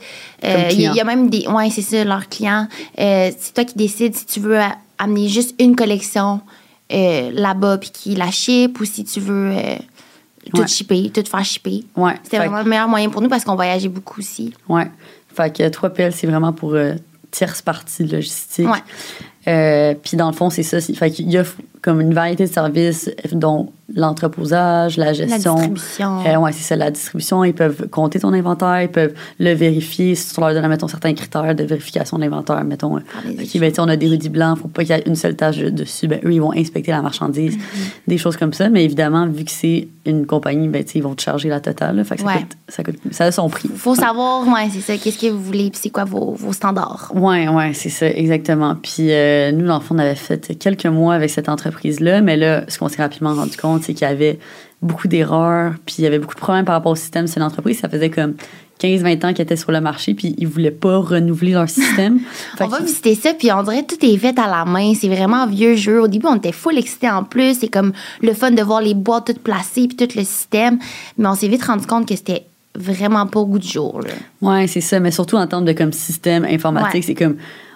[0.43, 1.48] euh, Il y, il a même des.
[1.48, 2.67] Ouais, c'est ça, leurs clients.
[3.00, 4.60] Euh, c'est toi qui décides si tu veux
[4.98, 6.41] amener juste une collection
[6.93, 9.53] euh, là-bas puis qui la ship ou si tu veux
[10.53, 10.67] tout Ouais.
[10.67, 11.83] shipper, tout faire shipper.
[11.95, 12.13] Ouais.
[12.24, 14.53] C'était vraiment le meilleur moyen pour nous parce qu'on voyageait beaucoup aussi.
[14.67, 14.89] Ouais.
[15.33, 16.75] Fait que 3PL, c'est vraiment pour
[17.29, 18.67] tierce partie logistique.
[18.67, 18.79] Ouais.
[19.48, 20.79] Euh, puis dans le fond, c'est ça.
[20.81, 25.55] Fait qu'il offre comme une variété de services, dont l'entreposage, la La gestion.
[25.55, 26.19] distribution.
[26.25, 27.43] Euh, ouais, c'est ça, la distribution.
[27.43, 30.15] Ils peuvent compter ton inventaire, ils peuvent le vérifier.
[30.15, 33.43] Si tu leur donnes, mettons, certains critères de vérification de l'inventaire, mettons, euh, Faire des
[33.43, 35.57] OK, ben, on a des rudis blancs, faut pas qu'il y ait une seule tâche
[35.57, 36.07] dessus.
[36.07, 38.07] Ben, eux, ils vont inspecter la marchandise, Mm-hmm.
[38.07, 38.69] des choses comme ça.
[38.69, 41.95] Mais évidemment, vu que c'est une compagnie, ben, ils vont te charger la totale.
[41.97, 42.03] là.
[42.03, 42.39] fait que ça, Ouais.
[42.39, 43.69] coûte, ça, coûte, ça a son prix.
[43.75, 47.11] faut savoir, ouais, c'est ça, qu'est-ce que vous voulez, puis c'est quoi vos, vos standards.
[47.13, 48.75] Ouais, ouais, c'est ça, exactement.
[48.81, 52.37] Puis euh, nous, dans le fond, on avait fait quelques mois avec cette entreprise-là, mais
[52.37, 54.39] là, ce qu'on s'est rapidement rendu compte, c'est qu'il y avait
[54.81, 57.27] beaucoup d'erreurs, puis il y avait beaucoup de problèmes par rapport au système.
[57.27, 58.33] C'est une entreprise, ça faisait comme
[58.81, 62.19] 15-20 ans qu'ils étaient sur le marché, puis ils voulaient pas renouveler leur système.
[62.59, 64.93] On va visiter ça, puis on dirait que tout est fait à la main.
[64.95, 66.01] C'est vraiment vieux jeu.
[66.01, 67.59] Au début, on était full excités en plus.
[67.59, 70.79] C'est comme le fun de voir les boîtes toutes placées, puis tout le système.
[71.19, 74.01] Mais on s'est vite rendu compte que c'était vraiment pas au goût du jour.
[74.01, 74.13] là.
[74.41, 77.01] Ouais, c'est ça, mais surtout en termes de comme système informatique, Ouais.
[77.03, 77.35] c'est comme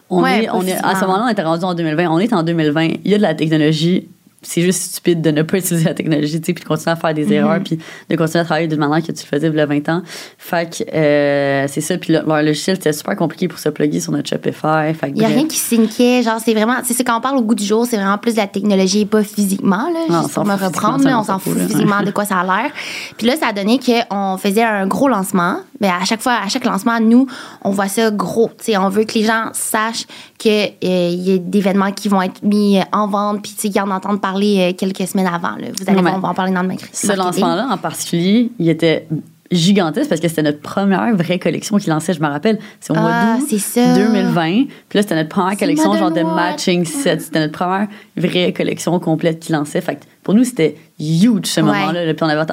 [0.09, 2.33] on Ouais, est, on est à ce moment-là, on était rendu en 2020, on est
[2.33, 4.09] en 2020, il y a de la technologie.
[4.47, 6.95] C'est juste stupide de ne pas utiliser la technologie, tu sais, puis de continuer à
[6.95, 7.15] faire Mhm.
[7.15, 9.59] des erreurs, puis de continuer à travailler d'une manière que tu le faisais il y
[9.59, 10.01] a 20 ans.
[10.37, 13.99] Fait que euh, c'est ça, puis le- leur logiciel, c'était super compliqué pour se plugger
[13.99, 14.93] sur notre Shopify.
[14.93, 15.37] Fait Il n'y a bref.
[15.37, 16.21] rien qui syncait.
[16.23, 16.75] Genre, c'est vraiment.
[16.83, 19.05] C'est quand on parle au goût du jour, c'est vraiment plus de la technologie et
[19.05, 19.99] pas physiquement, là.
[20.09, 22.71] Non, juste pour me reprendre, là, on s'en fout physiquement de quoi ça a l'air.
[23.17, 25.57] Puis là, ça a donné qu'on faisait un gros lancement.
[25.81, 27.27] Ben, à chaque fois, à chaque lancement, nous,
[27.63, 28.49] on voit ça gros.
[28.59, 30.05] Tu sais, on veut que les gens sachent
[30.37, 33.89] qu'il y a d'événements qui vont être mis en vente, puis tu sais, qu'ils en
[33.91, 35.55] entendent parler euh, quelques semaines avant.
[35.55, 35.67] Là.
[35.77, 36.89] Vous allez mais on va en parler dans le marketing.
[36.93, 39.07] Ce lancement-là, en particulier, il était
[39.51, 42.57] gigantesque parce que c'était notre première vraie collection qui lançait, je me rappelle.
[42.79, 43.93] C'est au mois Ah, d'août c'est ça.
[43.95, 44.65] 2020.
[44.89, 47.21] Puis là, c'était notre première collection, genre de matching set.
[47.21, 47.87] C'était notre première
[48.17, 49.81] vraie collection complète qui lançait.
[49.81, 51.67] Fait que pour nous, c'était huge ce Ouais.
[51.67, 52.13] moment-là.
[52.13, 52.51] Puis on avait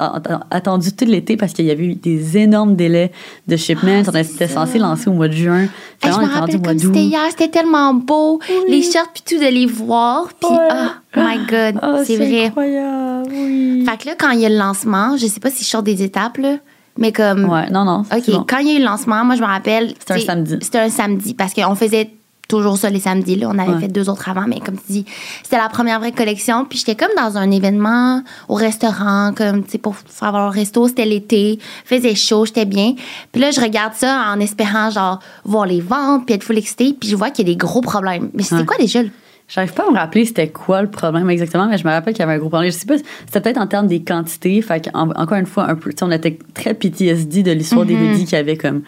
[0.51, 3.11] attendu tout l'été parce qu'il y avait eu des énormes délais
[3.47, 4.03] de shipment.
[4.05, 5.61] Ah, on était censé lancer au mois de juin.
[6.01, 8.39] Hey, je me rappelle au mois comme c'était hier, c'était tellement beau.
[8.67, 10.27] Les shirts, puis tout, de les voir.
[10.39, 10.67] Puis, Ouais.
[10.69, 12.45] ah, my God, Ah, c'est vrai.
[12.45, 13.83] incroyable, oui.
[13.89, 15.81] Fait que là, quand il y a le lancement, je sais pas si je sors
[15.83, 16.57] des étapes, là,
[16.97, 17.45] mais comme.
[17.49, 18.01] Ouais, non, non.
[18.11, 18.45] OK, bon.
[18.47, 19.93] quand il y a eu le lancement, moi, je me rappelle.
[19.99, 20.57] C'était un samedi.
[20.61, 22.11] C'était un samedi parce qu'on faisait
[22.49, 23.37] toujours ça les samedis.
[23.37, 23.47] Là.
[23.51, 23.79] On avait Ouais.
[23.79, 25.05] fait deux autres avant, mais comme tu dis,
[25.41, 26.65] c'était la première vraie collection.
[26.65, 30.51] Puis j'étais comme dans un événement au restaurant, comme, tu sais, pour faire avoir un
[30.51, 30.87] resto.
[30.87, 32.93] C'était l'été, faisait chaud, j'étais bien.
[33.31, 36.93] Puis là, je regarde ça en espérant, genre, voir les ventes, puis être full excitée.
[36.99, 38.29] Puis je vois qu'il y a des gros problèmes.
[38.33, 38.65] Mais c'était Ouais.
[38.65, 39.01] quoi déjà?
[39.01, 39.09] le-
[39.47, 42.21] J'arrive pas à me rappeler c'était quoi le problème exactement, mais je me rappelle qu'il
[42.21, 42.71] y avait un gros problème.
[42.71, 44.61] Je sais pas, c'était peut-être en termes des quantités.
[44.61, 48.25] Fait qu'en- encore une fois, un peu, on était très PTSD de l'histoire des hoodies
[48.25, 48.81] qui avaient comme,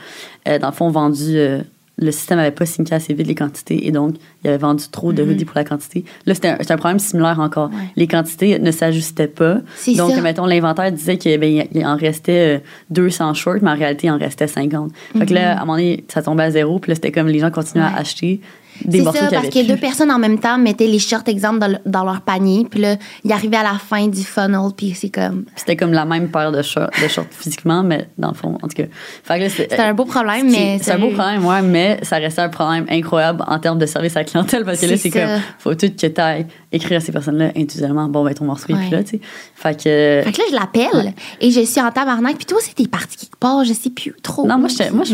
[0.48, 1.38] euh, dans le fond, vendu.
[1.38, 1.62] euh,
[1.98, 5.14] le système avait pas signé assez vite les quantités et donc il avait vendu trop
[5.14, 6.04] de hoodies pour la quantité.
[6.26, 7.70] Là, c'était un, problème similaire encore.
[7.70, 7.76] Ouais.
[7.96, 9.60] Les quantités ne s'ajustaient pas.
[9.96, 10.20] Donc, ça.
[10.22, 14.18] mettons, l'inventaire disait qu'il ben, en restait euh, 200 shorts, mais en réalité, il en
[14.18, 14.92] restait 50.
[15.18, 16.80] Fait que là, à un moment donné, ça tombait à zéro.
[16.80, 17.92] Puis là, c'était comme les gens continuaient Ouais.
[17.96, 18.42] à acheter
[18.84, 19.82] des C'est morceaux ça, parce que deux plus.
[19.82, 22.66] personnes en même temps mettaient les shirts, exemple, dans, le- dans leur panier.
[22.70, 25.46] Puis là, ils arrivaient à la fin du funnel, puis c'est comme.
[25.56, 28.68] C'était comme la même paire de shorts, de shorts physiquement, mais dans le fond, en
[28.68, 28.84] tout cas.
[29.24, 30.80] Fait C'était un beau problème, mais.
[30.82, 34.16] C'est un beau problème, ouais, mais ça restait un problème incroyable en termes de service
[34.16, 37.00] à la clientèle parce que là, C'est comme, faut tout que tu ailles écrire à
[37.00, 38.80] ces personnes-là individuellement, bon, ben ton morceau est Ouais.
[38.88, 39.20] plus là, tu sais.
[39.56, 40.22] Fait que.
[40.26, 42.36] Fait que là, je l'appelle et je suis en tabarnak.
[42.36, 44.46] Puis toi t'es parti quelque part, je sais plus trop.
[44.46, 45.14] Non, moi, j'étais, moi, chez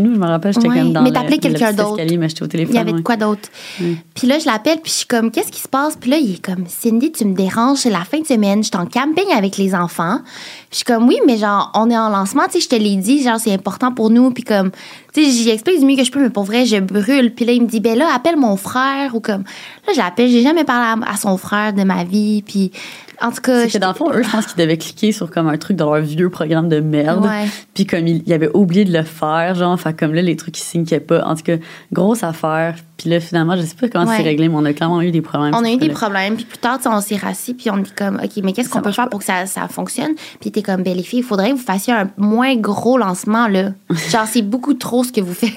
[0.00, 1.96] nous, je me rappelle, j'étais Ouais, comme dans mais t'appelais quelqu'un d'autre.
[2.16, 2.67] mais j'étais au téléphone.
[2.68, 3.48] Il y avait de quoi d'autre.
[3.80, 3.94] Mm.
[4.14, 5.96] Puis là, je l'appelle, puis je suis comme, qu'est-ce qui se passe?
[5.96, 8.68] Puis là, il est comme, Cindy, tu me déranges, c'est la fin de semaine, je
[8.68, 10.20] suis en camping avec les enfants.
[10.24, 12.76] Puis je suis comme, oui, mais genre, on est en lancement, tu sais, je te
[12.76, 14.30] l'ai dit, genre, c'est important pour nous.
[14.30, 14.70] Puis comme,
[15.12, 17.34] tu sais, j'y explique du mieux que je peux, mais pour vrai, je brûle.
[17.34, 19.44] Puis là, il me dit, ben là, appelle mon frère, ou comme,
[19.86, 22.42] là, je l'appelle, j'ai jamais parlé à, à son frère de ma vie.
[22.42, 22.72] Puis,
[23.20, 25.30] en tout cas, C'est que dans le fond, eux, je pense qu'ils devaient cliquer sur
[25.30, 27.24] comme un truc dans leur vieux programme de merde.
[27.24, 27.46] Ouais.
[27.74, 30.58] Puis comme ils, ils avaient oublié de le faire, genre, fait comme là, les trucs,
[30.58, 31.24] ils syncaient pas.
[31.24, 31.56] En tout cas,
[31.92, 32.76] grosse affaire.
[32.96, 34.16] Puis là, finalement, je sais pas comment Ouais.
[34.16, 35.54] c'est réglé, mais on a clairement eu des problèmes.
[35.54, 37.76] On a eu des problèmes, puis plus tard, tu sais, on s'est rassis, puis on
[37.76, 39.10] dit comme, OK, mais qu'est-ce qu'on peut faire pas.
[39.10, 40.12] pour que ça, ça fonctionne?
[40.40, 43.46] Puis t'es comme, ben les filles, il faudrait que vous fassiez un moins gros lancement,
[43.46, 43.70] là.
[44.10, 45.52] Genre, c'est beaucoup trop ce que vous faites.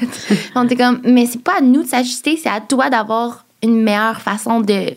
[0.55, 3.81] on était comme, mais c'est pas à nous de s'ajuster, c'est à toi d'avoir une
[3.81, 4.93] meilleure façon de,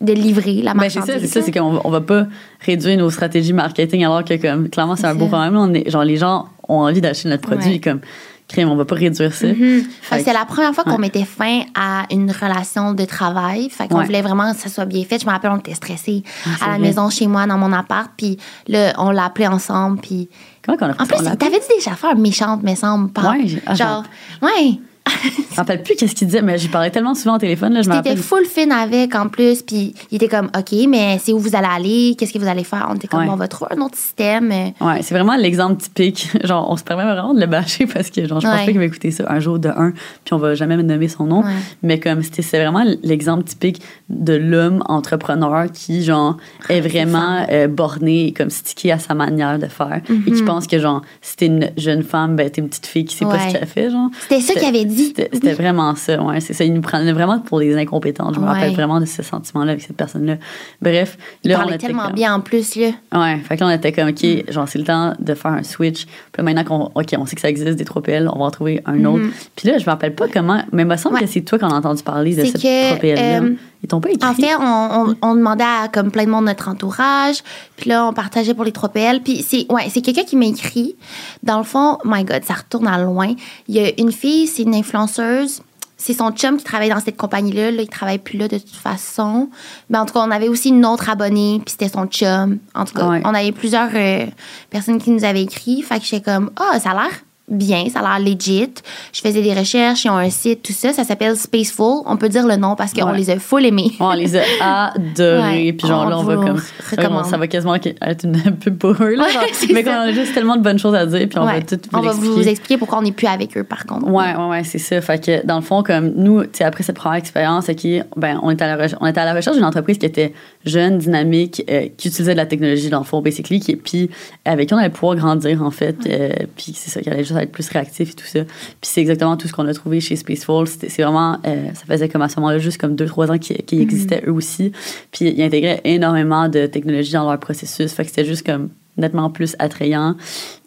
[0.00, 1.14] de livrer la Ben, c'est marchandise.
[1.14, 2.26] ça, c'est ça, c'est qu'on on va pas
[2.60, 5.56] réduire nos stratégies marketing alors que, comme, clairement, c'est un beau problème.
[5.56, 7.80] On est, genre, les gens ont envie d'acheter notre produit, Ouais.
[7.80, 8.00] comme,
[8.46, 9.46] crème, on va pas réduire ça.
[9.48, 9.56] Mhm.
[9.56, 10.98] Fait Fait que- C'est la première fois qu'on ouais.
[10.98, 13.68] mettait fin à une relation de travail.
[13.70, 14.06] Fait qu'on Ouais.
[14.06, 15.18] voulait vraiment que ça soit bien fait.
[15.20, 16.86] Je me rappelle, on était stressés Ah, à la vrai.
[16.88, 18.10] maison chez moi, dans mon appart.
[18.16, 20.00] Puis là, on l'a appelé ensemble.
[20.00, 20.28] Puis
[20.64, 23.10] Comment qu'on a En plus, t'avais dit des affaires méchantes, me semble.
[23.10, 24.04] par- Ouais, ah, genre,
[24.42, 24.78] ouais.
[25.08, 27.72] Je me rappelle plus qu'est-ce qu'il disait, mais j'y parlais tellement souvent au téléphone.
[27.74, 31.38] Là, je full fin avec en plus, puis il était comme, OK, mais c'est où
[31.38, 32.14] vous allez aller?
[32.18, 32.86] Qu'est-ce que vous allez faire?
[32.90, 33.28] On était comme, Ouais.
[33.30, 34.50] on va trouver un autre système.
[34.50, 36.28] Ouais, c'est vraiment l'exemple typique.
[36.44, 38.64] Genre, on se permet vraiment de le bâcher parce que, genre, je pense Ouais.
[38.66, 39.92] pas qu'il va écouter ça un jour de un,
[40.24, 41.40] puis on va jamais me nommer son nom.
[41.42, 41.50] Ouais.
[41.82, 46.36] Mais comme, c'était c'est vraiment l'exemple typique de l'homme entrepreneur qui, genre,
[46.68, 50.00] est vraiment euh, borné, comme stické à sa manière de faire.
[50.08, 50.24] Et Mhm.
[50.36, 53.16] qui pense que, genre, si t'es une jeune femme, ben, t'es une petite fille qui
[53.16, 54.08] sait pas ce qu'elle fait, genre.
[54.28, 54.97] C'était ça qu'il avait dit.
[55.06, 56.64] C'était vraiment ça, ouais, c'est ça.
[56.64, 58.34] Il nous prenait vraiment pour des incompétentes.
[58.34, 58.52] Je me Ouais.
[58.52, 60.36] rappelle vraiment de ce sentiment-là avec cette personne-là.
[60.82, 62.90] Bref, Il là, on était tellement comme- bien en plus, là.
[63.14, 64.52] Ouais, fait que là, on était comme, OK, Mm.
[64.52, 66.06] genre, c'est le temps de faire un switch.
[66.06, 68.50] Puis là, maintenant qu'on OK, on sait que ça existe, des 3PL, on va en
[68.50, 69.24] trouver un autre.
[69.56, 71.20] Puis là, je me rappelle pas comment, mais il me semble Mm-hmm.
[71.20, 71.26] Ouais.
[71.26, 73.42] que c'est toi qu'on a entendu parler de cette que, 3PL-là.
[73.42, 74.28] euh, Ils t'ont pas écrit.
[74.28, 77.42] En fait, on, on, on demandait à comme plein de monde de notre entourage.
[77.76, 79.22] Puis là, on partageait pour les 3PL.
[79.22, 80.96] Puis c'est ouais, c'est quelqu'un qui m'a écrit.
[81.42, 83.34] Dans le fond, my God, ça retourne à loin.
[83.68, 85.62] Il y a une fille, c'est une influenceuse.
[86.00, 87.72] C'est son chum qui travaille dans cette compagnie-là.
[87.72, 89.48] Là, il travaille plus là de toute façon.
[89.90, 92.58] Mais en tout cas, on avait aussi une autre abonnée, puis c'était son chum.
[92.74, 93.20] En tout cas, Ouais.
[93.24, 94.26] on avait plusieurs euh,
[94.70, 95.82] personnes qui nous avaient écrit.
[95.82, 97.10] Fait que j'étais comme, ah, ça a l'air
[97.50, 98.70] bien, ça a l'air legit.
[99.12, 100.92] Je faisais des recherches, ils ont un site, tout ça.
[100.92, 102.02] Ça s'appelle Spaceful.
[102.06, 103.16] On peut dire le nom parce qu'on Ouais.
[103.16, 103.92] les a full aimés.
[104.00, 104.42] on les a
[104.94, 105.66] adorés.
[105.66, 106.60] Ouais, Puis genre, on là, on va comme.
[106.90, 107.24] recommande.
[107.26, 109.14] Ça va quasiment être une pub pour eux.
[109.14, 109.42] Là, Ouais, genre.
[109.52, 111.26] c'est mais qu'on a juste tellement de bonnes choses à dire.
[111.28, 113.64] Puis on va tout vous On va vous expliquer pourquoi on n'est plus avec eux,
[113.64, 114.06] par contre.
[114.08, 115.00] Ouais, ouais, ouais, c'est ça.
[115.00, 118.38] Fait que, dans le fond, comme nous, tu sais, après cette première expérience, OK, ben,
[118.42, 120.32] on était à la, on était à la recherche d'une entreprise qui était
[120.64, 124.10] jeune, dynamique, euh, qui utilisait de la technologie, dans le fond, basically, qui, puis
[124.44, 125.96] avec qui on allait pouvoir grandir, en fait.
[126.08, 128.44] euh, puis c'est ça, qui allait juste être plus réactif et tout ça.
[128.44, 130.66] Puis c'est exactement tout ce qu'on a trouvé chez Spaceful.
[130.66, 133.38] C'était- C'est vraiment, euh, ça faisait comme à ce moment-là, juste comme deux, trois ans
[133.38, 134.72] qu'ils qu'ils existaient eux aussi.
[135.12, 137.92] Puis ils intégraient énormément de technologie dans leur processus.
[137.92, 140.16] Fait que c'était juste comme nettement plus attrayant.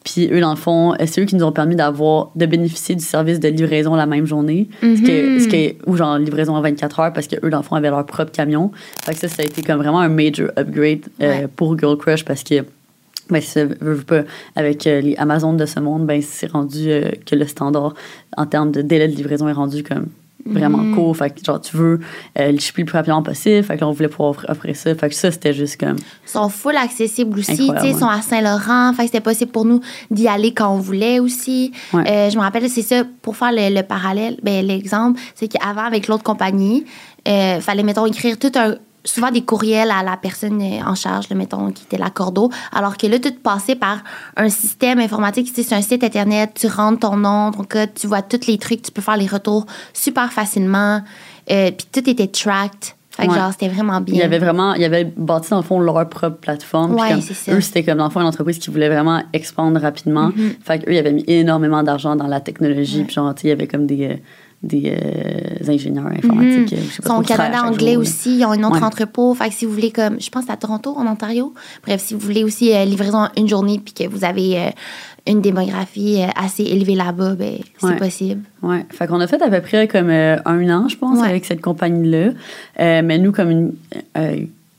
[0.06, 2.96] Puis eux, dans le fond, euh, c'est eux qui nous ont permis d'avoir, de bénéficier
[2.96, 4.70] du service de livraison la même journée.
[4.82, 5.40] Ce que, Mhm.
[5.42, 8.06] ce que, ou genre livraison en 24 heures parce qu'eux, dans le fond, avaient leur
[8.06, 8.72] propre camion.
[9.04, 11.48] Fait que ça, ça a été comme vraiment un major upgrade euh, Ouais.
[11.56, 12.64] pour Girl Crush parce que,
[13.32, 14.22] ben, ça veut, veut pas,
[14.56, 17.94] avec euh, les Amazon de ce monde, ben, c'est rendu euh, que le standard
[18.38, 20.08] en termes de délai de livraison est rendu comme
[20.44, 20.96] vraiment Mhm.
[20.96, 21.16] court.
[21.16, 22.00] Fait que, genre, tu veux
[22.40, 23.62] euh, le shipper le plus rapidement possible.
[23.64, 24.96] Fait que là, on voulait pouvoir offrir- offrir ça.
[24.96, 25.98] Fait que ça, c'était juste comme.
[25.98, 27.56] Ils sont full accessibles aussi.
[27.56, 28.92] tu Incroyable, sais, Ils sont à Saint-Laurent.
[28.94, 31.72] Fait que c'était possible pour nous d'y aller quand on voulait aussi.
[31.94, 32.10] Ouais.
[32.10, 35.84] Euh, je me rappelle, c'est ça, pour faire le, le parallèle, ben, l'exemple, c'est qu'avant,
[35.84, 36.86] avec l'autre compagnie,
[37.28, 41.36] euh, fallait, mettons, écrire tout un souvent des courriels à la personne en charge, là,
[41.36, 44.04] mettons, qui était la cordeau, alors que là, tout passait par
[44.38, 47.94] un système informatique, tu sais, c'est un site Internet, tu rentres ton nom, ton code,
[47.96, 51.02] tu vois tous les trucs, tu peux faire les retours super facilement,
[51.52, 52.94] euh, puis tout était tracked.
[53.14, 53.38] Fait que Ouais.
[53.38, 54.16] genre, c'était vraiment bien.
[54.16, 56.94] Il y avait vraiment, il y avait bâti dans le fond leur propre plateforme.
[56.96, 57.52] Ouais, comme ça.
[57.52, 60.28] Eux, c'était comme dans le fond une entreprise qui voulait vraiment expandre rapidement.
[60.34, 60.54] Mhm.
[60.64, 63.04] Fait qu'eux, ils avaient mis énormément d'argent dans la technologie.
[63.04, 64.16] Puis genre, tu sais, il y avait comme des, euh,
[64.64, 66.70] des euh, ingénieurs informatiques.
[66.70, 68.38] je sais Ils pas sont au trop, qui travaillent Canada anglais jour, aussi.
[68.38, 68.84] Ils ont un autre Ouais.
[68.84, 69.34] entrepôt.
[69.34, 71.54] Fait que si vous voulez, comme, je pense à Toronto, en Ontario.
[71.84, 74.70] Bref, si vous voulez aussi euh, livraison une journée puis que vous avez euh,
[75.28, 77.96] une démographie euh, assez élevée là-bas, ben, c'est Ouais.
[77.98, 78.42] possible.
[78.62, 78.86] Ouais.
[78.92, 81.28] Fait qu'on a fait à peu près comme un an, je pense, Ouais.
[81.28, 82.32] avec cette compagnie-là.
[82.78, 83.74] Mais nous, comme une.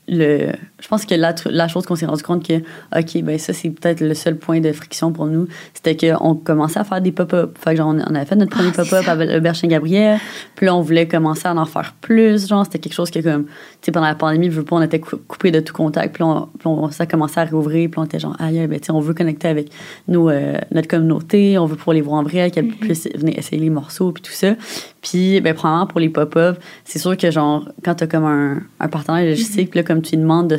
[0.07, 0.51] le,
[0.83, 3.69] je pense que la, la chose qu'on s'est rendu compte que, OK, ben ça, c'est
[3.69, 7.57] peut-être le seul point de friction pour nous, c'était qu'on commençait à faire des pop-up.
[7.57, 10.19] Fait que genre, on, on avait fait notre premier Ah, pop-up avec le Berchin Gabriel.
[10.55, 12.49] Puis là, on voulait commencer à en faire plus.
[12.49, 14.81] Genre, c'était quelque chose que, comme, tu sais, pendant la pandémie, je veux pas, on
[14.81, 16.15] était cou- coupé de tout contact.
[16.15, 17.89] Puis on, puis on- ça commençait à rouvrir.
[17.89, 19.71] Puis on était genre, aïe, ben, tu sais, on veut connecter avec
[20.09, 21.57] nos, euh, notre communauté.
[21.57, 24.33] On veut pouvoir les voir en vrai, qu'elles puissent venir essayer les morceaux, puis tout
[24.33, 24.55] ça.
[25.01, 28.87] Puis, ben, probablement pour les pop-up, c'est sûr que, genre, quand t'as comme un, un
[28.89, 30.57] partenaire logistique, puis là, comme tu demandes de,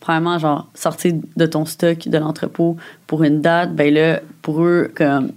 [0.00, 2.76] probablement, genre, sortir de ton stock de l'entrepôt
[3.06, 5.32] pour une date, ben là, pour eux, comme.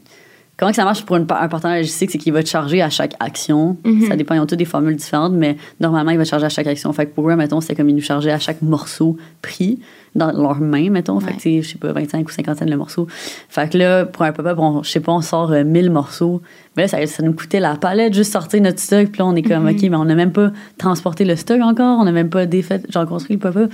[0.57, 2.89] Comment que ça marche pour une, un partenaire logistique, c'est qu'il va te charger à
[2.89, 3.77] chaque action.
[4.09, 6.49] Ça dépend, ils ont toutes des formules différentes, mais normalement, il va te charger à
[6.49, 6.91] chaque action.
[6.91, 9.79] Fait que pour eux, mettons, c'est comme ils nous chargeaient à chaque morceau pris
[10.15, 11.19] dans leurs mains, mettons.
[11.19, 11.31] Fait Ouais.
[11.33, 13.07] que, tu sais, je sais pas, 25 ou 50 le morceau.
[13.49, 16.41] Fait que là, pour un pop-up, je sais pas, on sort euh, 1000 morceaux.
[16.77, 19.07] Mais là, ça, ça nous coûtait la palette juste sortir notre stock.
[19.09, 19.75] Puis là, on est comme, Mhm.
[19.75, 21.99] OK, mais on n'a même pas transporté le stock encore.
[21.99, 23.71] On n'a même pas défait, genre construit le pop-up.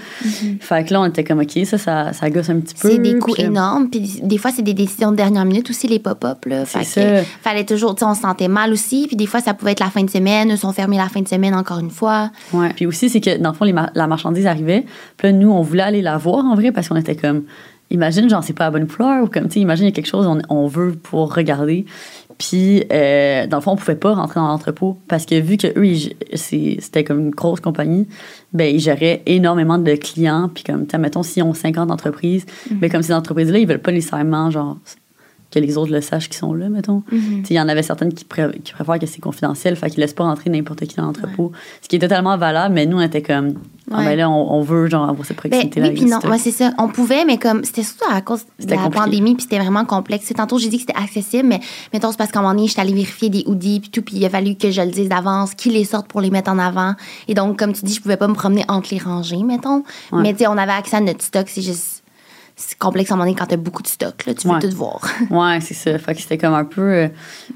[0.59, 2.89] Fait que là, on était comme, OK, ça, ça, ça gosse un petit peu.
[2.91, 3.89] C'est des coûts Puis, énormes.
[3.89, 6.45] Puis des fois, c'est des décisions de dernière minute aussi, les pop-up.
[6.65, 9.05] Fait que, fallait toujours, tu sais, on se sentait mal aussi.
[9.07, 10.51] Puis des fois, ça pouvait être la fin de semaine.
[10.53, 12.31] Eux sont fermés la fin de semaine encore une fois.
[12.53, 12.69] Ouais.
[12.75, 14.85] Puis aussi, c'est que dans le fond, les ma- la marchandise arrivait.
[15.17, 17.43] Puis là, nous, on voulait aller la voir en vrai parce qu'on était comme.
[17.91, 20.07] Imagine, genre, c'est pas la bonne fleur ou comme, tu imagine, il y a quelque
[20.07, 21.85] chose, on, on veut pouvoir regarder.
[22.37, 25.67] Puis, euh, dans le fond, on pouvait pas rentrer dans l'entrepôt parce que vu que
[25.77, 28.07] eux, c'était comme une grosse compagnie,
[28.53, 30.49] ben, ils géraient énormément de clients.
[30.53, 33.91] Puis, comme, tu mettons, s'ils ont 50 entreprises, ben, comme ces entreprises-là, ils veulent pas
[33.91, 34.77] nécessairement, genre,
[35.61, 37.03] que les autres le sachent qui sont là, mettons.
[37.09, 37.17] Sais,
[37.49, 40.13] Il y en avait certaines qui, pré- qui préfèrent que c'est confidentiel, fait qu'ils laissent
[40.13, 41.51] pas rentrer n'importe qui dans l'entrepôt.
[41.81, 43.55] Ce qui est totalement valable, mais nous, on était comme,
[43.91, 45.85] ah, ben là, on, on veut genre avoir cette Ben, proximité-là.
[45.87, 46.71] oui, avec puis non, ouais, c'est ça.
[46.79, 48.97] On pouvait, mais comme c'était surtout à cause de la compliqué.
[48.97, 50.31] pandémie, puis c'était vraiment complexe.
[50.35, 51.59] Tantôt, j'ai dit que c'était accessible, mais
[51.93, 54.15] mettons, c'est parce qu'à un moment donné, j'étais allée vérifier des hoodies, puis tout, puis
[54.17, 56.57] il a fallu que je le dise d'avance, qui les sortent pour les mettre en
[56.59, 56.95] avant.
[57.27, 59.83] Et donc, comme tu dis, je pouvais pas me promener entre les rangées, mettons.
[60.13, 61.94] Mais tu sais, on avait accès à notre stock, c'est juste.
[62.57, 64.59] C'est complexe à un moment donné quand t'as beaucoup de stock, là, tu veux Ouais.
[64.61, 65.01] tout voir.
[65.29, 65.97] Ouais, c'est ça.
[65.99, 67.07] Fait que c'était comme un peu, euh,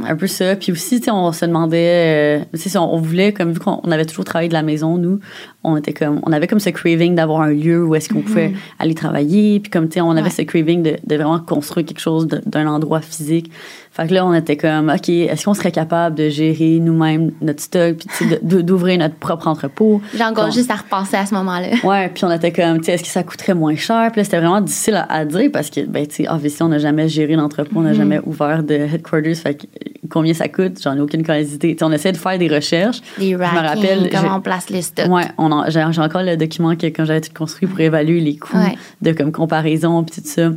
[0.04, 0.58] un peu ça.
[0.58, 3.92] Puis aussi, tu sais, on se demandait, euh, on, on voulait, comme vu qu'on on
[3.92, 5.20] avait toujours travaillé de la maison, nous,
[5.64, 8.54] on était comme, on avait comme ce craving d'avoir un lieu où est-ce qu'on pouvait
[8.78, 9.62] aller travailler.
[9.62, 10.24] Puis comme, tu sais, on avait.
[10.24, 10.30] Ouais.
[10.30, 13.52] ce craving de, de vraiment construire quelque chose d'un endroit physique.
[14.00, 17.62] Fait que là, on était comme, OK, est-ce qu'on serait capable de gérer nous-mêmes notre
[17.62, 20.02] stock, puis d'ouvrir notre propre entrepôt?
[20.16, 21.68] J'ai encore juste à repenser à ce moment-là.
[21.84, 24.10] Ouais, puis on était comme, tu sais, est-ce que ça coûterait moins cher?
[24.12, 26.70] Puis là, c'était vraiment difficile à, à dire parce que, ben, tu sais, obviously, on
[26.70, 29.36] n'a jamais géré l'entrepôt, on n'a jamais ouvert de headquarters.
[29.36, 29.66] Fait que
[30.10, 30.82] combien ça coûte?
[30.82, 33.02] J'en ai aucune sais, on essaie de faire des recherches.
[33.18, 35.08] Les Je me racking, rappelle, comment on place le stock.
[35.10, 38.38] Ouais, en- j'ai j'ai encore le document que quand j'avais tout construit pour évaluer les
[38.38, 38.76] coûts Ouais.
[39.02, 40.52] de comme comparaison puis tout ça.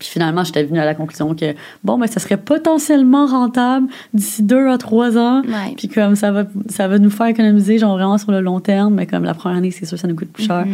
[0.00, 4.42] Puis finalement, j'étais venue à la conclusion que bon, ben ça serait potentiellement rentable d'ici
[4.42, 5.42] deux à trois ans.
[5.42, 5.74] Ouais.
[5.76, 8.94] Puis comme ça va, ça va nous faire économiser genre vraiment sur le long terme,
[8.94, 10.66] mais comme la première année, c'est sûr, ça nous coûte plus cher.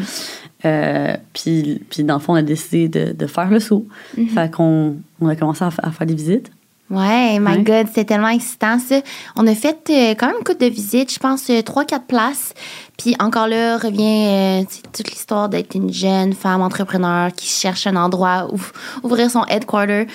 [0.65, 3.87] Euh, puis, puis dans le fond, on a décidé de, de faire le saut.
[4.29, 6.51] Fait qu'on on a commencé à faire des visites.
[6.89, 7.63] Ouais, my Ouais.
[7.63, 9.01] God, c'était tellement excitant ça.
[9.37, 12.55] On a fait euh, quand même une de visites, je pense euh, trois, quatre places.
[12.97, 17.97] Puis encore là, revient euh, toute l'histoire d'être une jeune femme entrepreneur qui cherche un
[17.97, 18.61] endroit où
[19.03, 20.07] ouvrir son headquarter.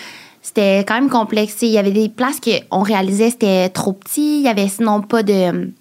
[0.41, 1.57] C'était quand même complexe.
[1.61, 4.39] Il y avait des places qu'on réalisait c'était trop petit.
[4.39, 5.71] Il y avait sinon pas de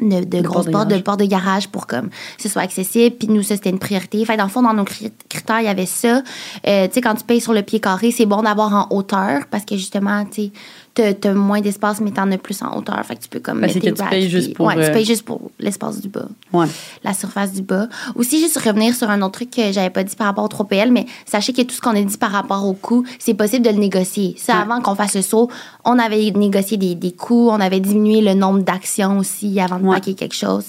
[0.00, 1.68] de, de grosses portes de portes de garage.
[1.68, 3.16] pour comme que ce soit accessible.
[3.16, 4.24] Puis nous ça c'était une priorité.
[4.24, 6.22] Fait dans le fond dans nos cri- critères il y avait ça.
[6.66, 9.42] Euh, tu sais quand tu payes sur le pied carré c'est bon d'avoir en hauteur
[9.50, 10.52] parce que justement tu sais
[10.94, 13.74] t'as moins d'espace mais t'en as plus en hauteur fait que tu peux comme Parce
[13.74, 16.26] mettre que tu payes juste pour, ouais euh, tu payes juste pour l'espace du bas
[16.52, 16.66] Ouais.
[17.02, 17.88] la surface du bas.
[18.14, 20.90] Aussi, juste revenir sur un autre truc que j'avais pas dit par rapport au 3PL,
[20.92, 23.70] mais sachez que tout ce qu'on a dit par rapport au coût, c'est possible de
[23.70, 24.36] le négocier.
[24.38, 24.60] Ça, Ouais.
[24.62, 25.50] avant qu'on fasse le saut,
[25.84, 29.84] on avait négocié des, des coûts, on avait diminué le nombre d'actions aussi avant de
[29.86, 29.96] Ouais.
[29.96, 30.64] paquer quelque chose.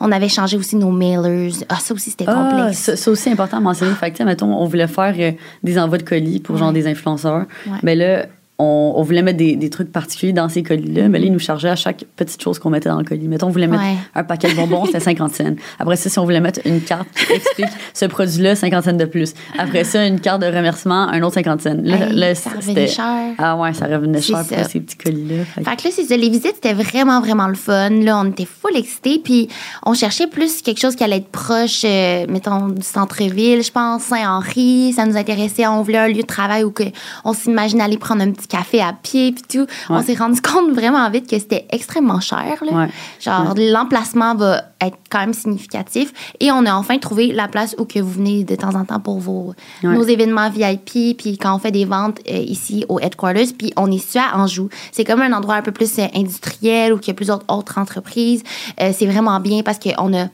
[0.00, 1.50] On avait changé aussi nos mailers.
[1.68, 2.78] Ah, ça aussi, c'était Ah, complexe.
[2.78, 3.92] ça, ça aussi important à mentionner.
[3.94, 5.32] Fait que, mettons, on voulait faire euh,
[5.64, 7.46] des envois de colis pour genre des influenceurs.
[7.82, 8.26] Mais là,
[8.58, 11.08] on, on voulait mettre des, des trucs particuliers dans ces colis-là.
[11.08, 13.26] Mais là, ils nous chargeaient à chaque petite chose qu'on mettait dans le colis.
[13.26, 13.96] Mettons, on voulait mettre Ouais.
[14.14, 15.54] un paquet de bonbons, c'était 50 cents.
[15.80, 19.04] Après ça, si on voulait mettre une carte qui explique ce produit-là, 50 cents de
[19.06, 19.34] plus.
[19.58, 21.76] Après ça, une carte de remerciement, un autre 50 cents.
[21.82, 23.34] Là, Hey, là, ça revenait cher.
[23.38, 24.56] Ah ouais, ça revenait cher ça.
[24.56, 25.44] pour ces petits colis-là.
[25.44, 26.16] Fait que- Fait que là, c'est ça.
[26.16, 27.90] Les visites, c'était vraiment, vraiment le fun.
[27.90, 29.18] Là, on était full excités.
[29.22, 29.48] Puis,
[29.84, 34.02] on cherchait plus quelque chose qui allait être proche, euh, mettons, du centre-ville, je pense,
[34.04, 34.92] Saint-Henri.
[34.94, 35.66] Ça nous intéressait.
[35.66, 36.84] On voulait un lieu de travail où que
[37.24, 39.66] on s'imaginait aller prendre un petit café à pied, puis tout.
[39.88, 42.62] On s'est rendu compte vraiment vite que c'était extrêmement cher.
[42.64, 42.72] Là.
[42.72, 42.88] Ouais.
[43.20, 46.12] Genre, l'emplacement va être quand même significatif.
[46.40, 49.00] Et on a enfin trouvé la place où que vous venez de temps en temps
[49.00, 53.48] pour vos, nos événements VIP, puis quand on fait des ventes euh, ici au headquarters,
[53.56, 54.68] puis on est situé à Anjou.
[54.92, 57.78] C'est comme un endroit un peu plus euh, industriel où il y a plusieurs autres
[57.78, 58.42] entreprises.
[58.80, 60.28] Euh, c'est vraiment bien parce qu'on a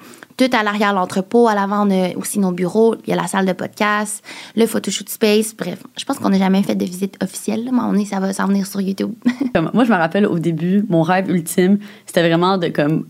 [0.48, 3.26] tout à l'arrière l'entrepôt, à l'avant on a aussi nos bureaux, il y a la
[3.26, 4.24] salle de podcast,
[4.56, 5.82] le photoshoot space, bref.
[5.98, 8.46] Je pense qu'on n'a jamais fait de visite officielle, mais on est, ça va s'en
[8.46, 9.12] venir sur YouTube.
[9.54, 13.04] Comme, moi, je me rappelle au début, mon rêve ultime, c'était vraiment de comme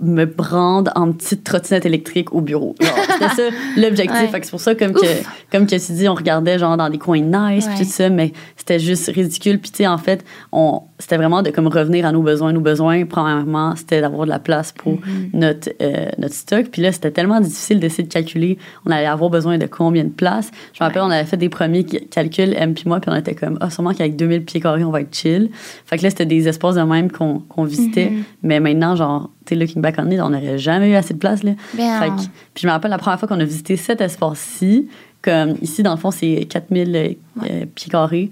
[0.00, 2.74] me prendre en petite trottinette électrique au bureau.
[2.80, 4.32] C'était ça l'objectif.
[4.32, 4.40] Ouais.
[4.42, 5.06] C'est pour ça, comme que,
[5.52, 8.78] comme que tu dis, on regardait genre dans des coins nice, tout ça, mais c'était
[8.78, 9.58] juste ridicule.
[9.58, 12.52] Puis tu sais, en fait, on, c'était vraiment de comme revenir à nos besoins.
[12.52, 15.30] Nos besoins, premièrement, c'était d'avoir de la place pour Mm-hmm.
[15.34, 16.66] notre, euh, notre stock.
[16.70, 18.58] Puis là, c'était tellement difficile d'essayer de calculer.
[18.86, 20.50] On allait avoir besoin de combien de place.
[20.74, 23.34] Je me rappelle, on avait fait des premiers calculs, M puis moi, puis on était
[23.34, 25.50] comme, ah, sûrement qu'avec 2000 pieds carrés, on va être chill.
[25.86, 28.06] Fait que là, c'était des espaces de même qu'on visitait.
[28.10, 28.22] Mm-hmm.
[28.42, 31.18] Mais maintenant, genre, tu sais, looking back on it, on n'aurait jamais eu assez de
[31.18, 31.52] place, là.
[32.00, 32.14] Fait que-
[32.54, 34.88] puis je me rappelle la première fois qu'on a visité cet espace-ci,
[35.22, 37.08] comme ici, dans le fond, c'est 4000 euh,
[37.50, 38.30] euh, pieds carrés.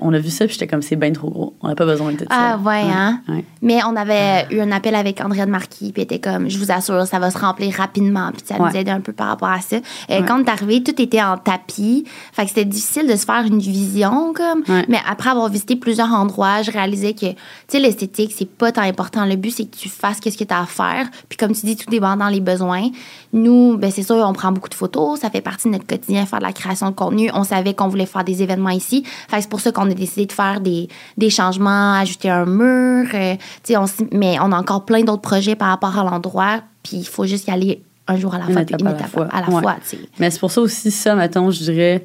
[0.00, 1.54] On a vu ça, puis j'étais comme, c'est bien trop gros.
[1.62, 2.68] On n'a pas besoin de tout Ah, ça.
[2.68, 3.20] ouais, hein?
[3.28, 3.44] ouais.
[3.62, 6.70] Mais on avait eu un appel avec Andréane Marquis, puis elle était comme, je vous
[6.70, 9.60] assure, ça va se remplir rapidement, puis ça nous aidait un peu par rapport à
[9.60, 9.76] ça.
[9.76, 9.80] Euh,
[10.20, 10.24] Ouais.
[10.26, 13.58] Quand est arrivé, tout était en tapis, fait que c'était difficile de se faire une
[13.60, 14.62] vision, comme.
[14.88, 17.36] Mais après avoir visité plusieurs endroits, je réalisais que, tu
[17.68, 19.24] sais, l'esthétique, c'est pas tant important.
[19.24, 21.66] Le but, c'est que tu fasses qu'est-ce que tu as à faire, puis comme tu
[21.66, 22.88] dis, tout dépend dans les besoins.
[23.32, 26.26] Nous, ben c'est sûr, on prend beaucoup de photos, ça fait partie de notre quotidien,
[26.26, 27.30] faire de la création de contenu.
[27.34, 29.94] On savait qu'on voulait faire des événements ici, fait que c'est pour ça qu'on a
[29.94, 33.34] décidé de faire des, des changements, ajouter un mur, euh,
[33.76, 37.24] on mais on a encore plein d'autres projets par rapport à l'endroit, puis il faut
[37.26, 39.28] juste y aller un jour à la Une fois, étape à la fois.
[39.32, 39.62] à la Ouais.
[39.62, 39.98] fois, tu sais.
[40.18, 42.04] Mais c'est pour ça aussi, ça, mettons, je dirais,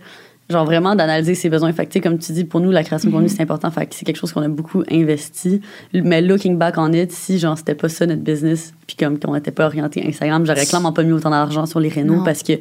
[0.50, 1.74] genre vraiment d'analyser ses besoins.
[1.74, 3.70] Fait que, comme tu dis, pour nous, la création de contenu, c'est important.
[3.72, 5.60] Fait que c'est quelque chose qu'on a beaucoup investi.
[5.94, 9.34] Mais looking back on it, si, genre, c'était pas ça notre business, puis comme qu'on
[9.34, 12.54] n'était pas orienté Instagram, j'aurais clairement pas mis autant d'argent sur les rénaux parce que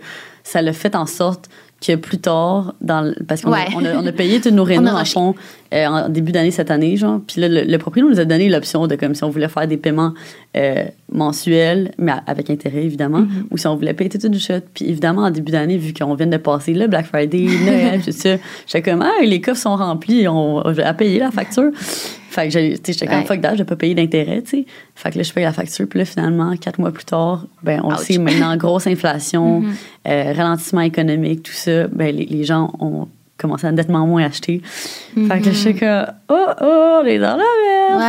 [0.43, 1.49] ça l'a fait en sorte
[1.85, 3.67] que plus tard, dans, le- parce qu'on a- Ouais.
[3.77, 5.13] on, a, on a payé tous nos rénaux, On rushé.
[5.13, 5.35] fond,
[5.75, 7.21] euh, en début d'année cette année, genre.
[7.27, 9.69] Puis là, le, le propriétaire nous a donné l'option de comme si on voulait faire
[9.69, 10.15] des paiements
[10.57, 13.47] euh, mensuels, mais avec intérêt, évidemment, Mm-hmm.
[13.51, 14.55] ou si on voulait payer tout une shot.
[14.75, 18.13] Puis évidemment, en début d'année, vu qu'on vient de passer le Black Friday, Noël, tout
[18.13, 18.37] ça,
[18.67, 21.71] j'étais comme, ah, les coffres sont remplis, on va à payer la facture.
[22.37, 24.67] Fait que j'étais comme, fuck that, je pas payer d'intérêt, tu sais.
[24.95, 25.89] Fait que là, je paye la facture.
[25.89, 28.01] Puis là, finalement, quatre mois plus tard, ben, on le Ouch.
[28.03, 29.73] sait maintenant, grosse inflation, Mhm.
[30.09, 34.63] euh, ralentissement économique, tout ça, ben, les, les gens ont commencé à nettement moins acheter.
[34.65, 37.47] Fait que je suis comme, oh, oh, est dans la merde.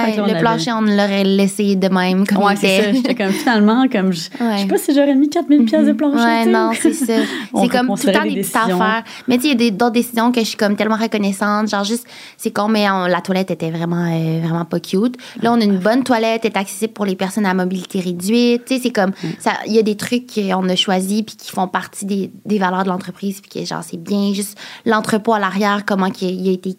[0.07, 2.81] Ouais, que là, on le avait- plancher, on l'aurait laissé de même comme Ouais, c'est
[2.81, 2.91] ça.
[2.93, 4.57] J'étais comme, finalement, comme, je, je Ouais.
[4.59, 6.17] sais pas si j'aurais mis 4000 pièces de plancher.
[6.23, 6.49] Ouais, sais.
[6.49, 7.13] non, c'est ça.
[7.61, 9.03] C'est comme tout le temps les des petites affaires.
[9.27, 11.69] Mais tu sais, il y a des- d'autres décisions que je suis comme tellement reconnaissante.
[11.69, 12.05] Genre juste,
[12.37, 15.17] c'est con, mais on- la toilette était vraiment, euh, vraiment pas cute.
[15.41, 18.65] Là, on a une bonne toilette, est accessible pour les personnes à mobilité réduite.
[18.65, 19.27] Tu sais, c'est comme, Mm.
[19.39, 22.57] ça, il y a des trucs qu'on a choisis puis qui font partie des, des
[22.59, 24.33] valeurs de l'entreprise puis que genre, c'est bien.
[24.33, 24.57] Juste
[25.17, 26.77] l'entrepôt à l'arrière, comment il a été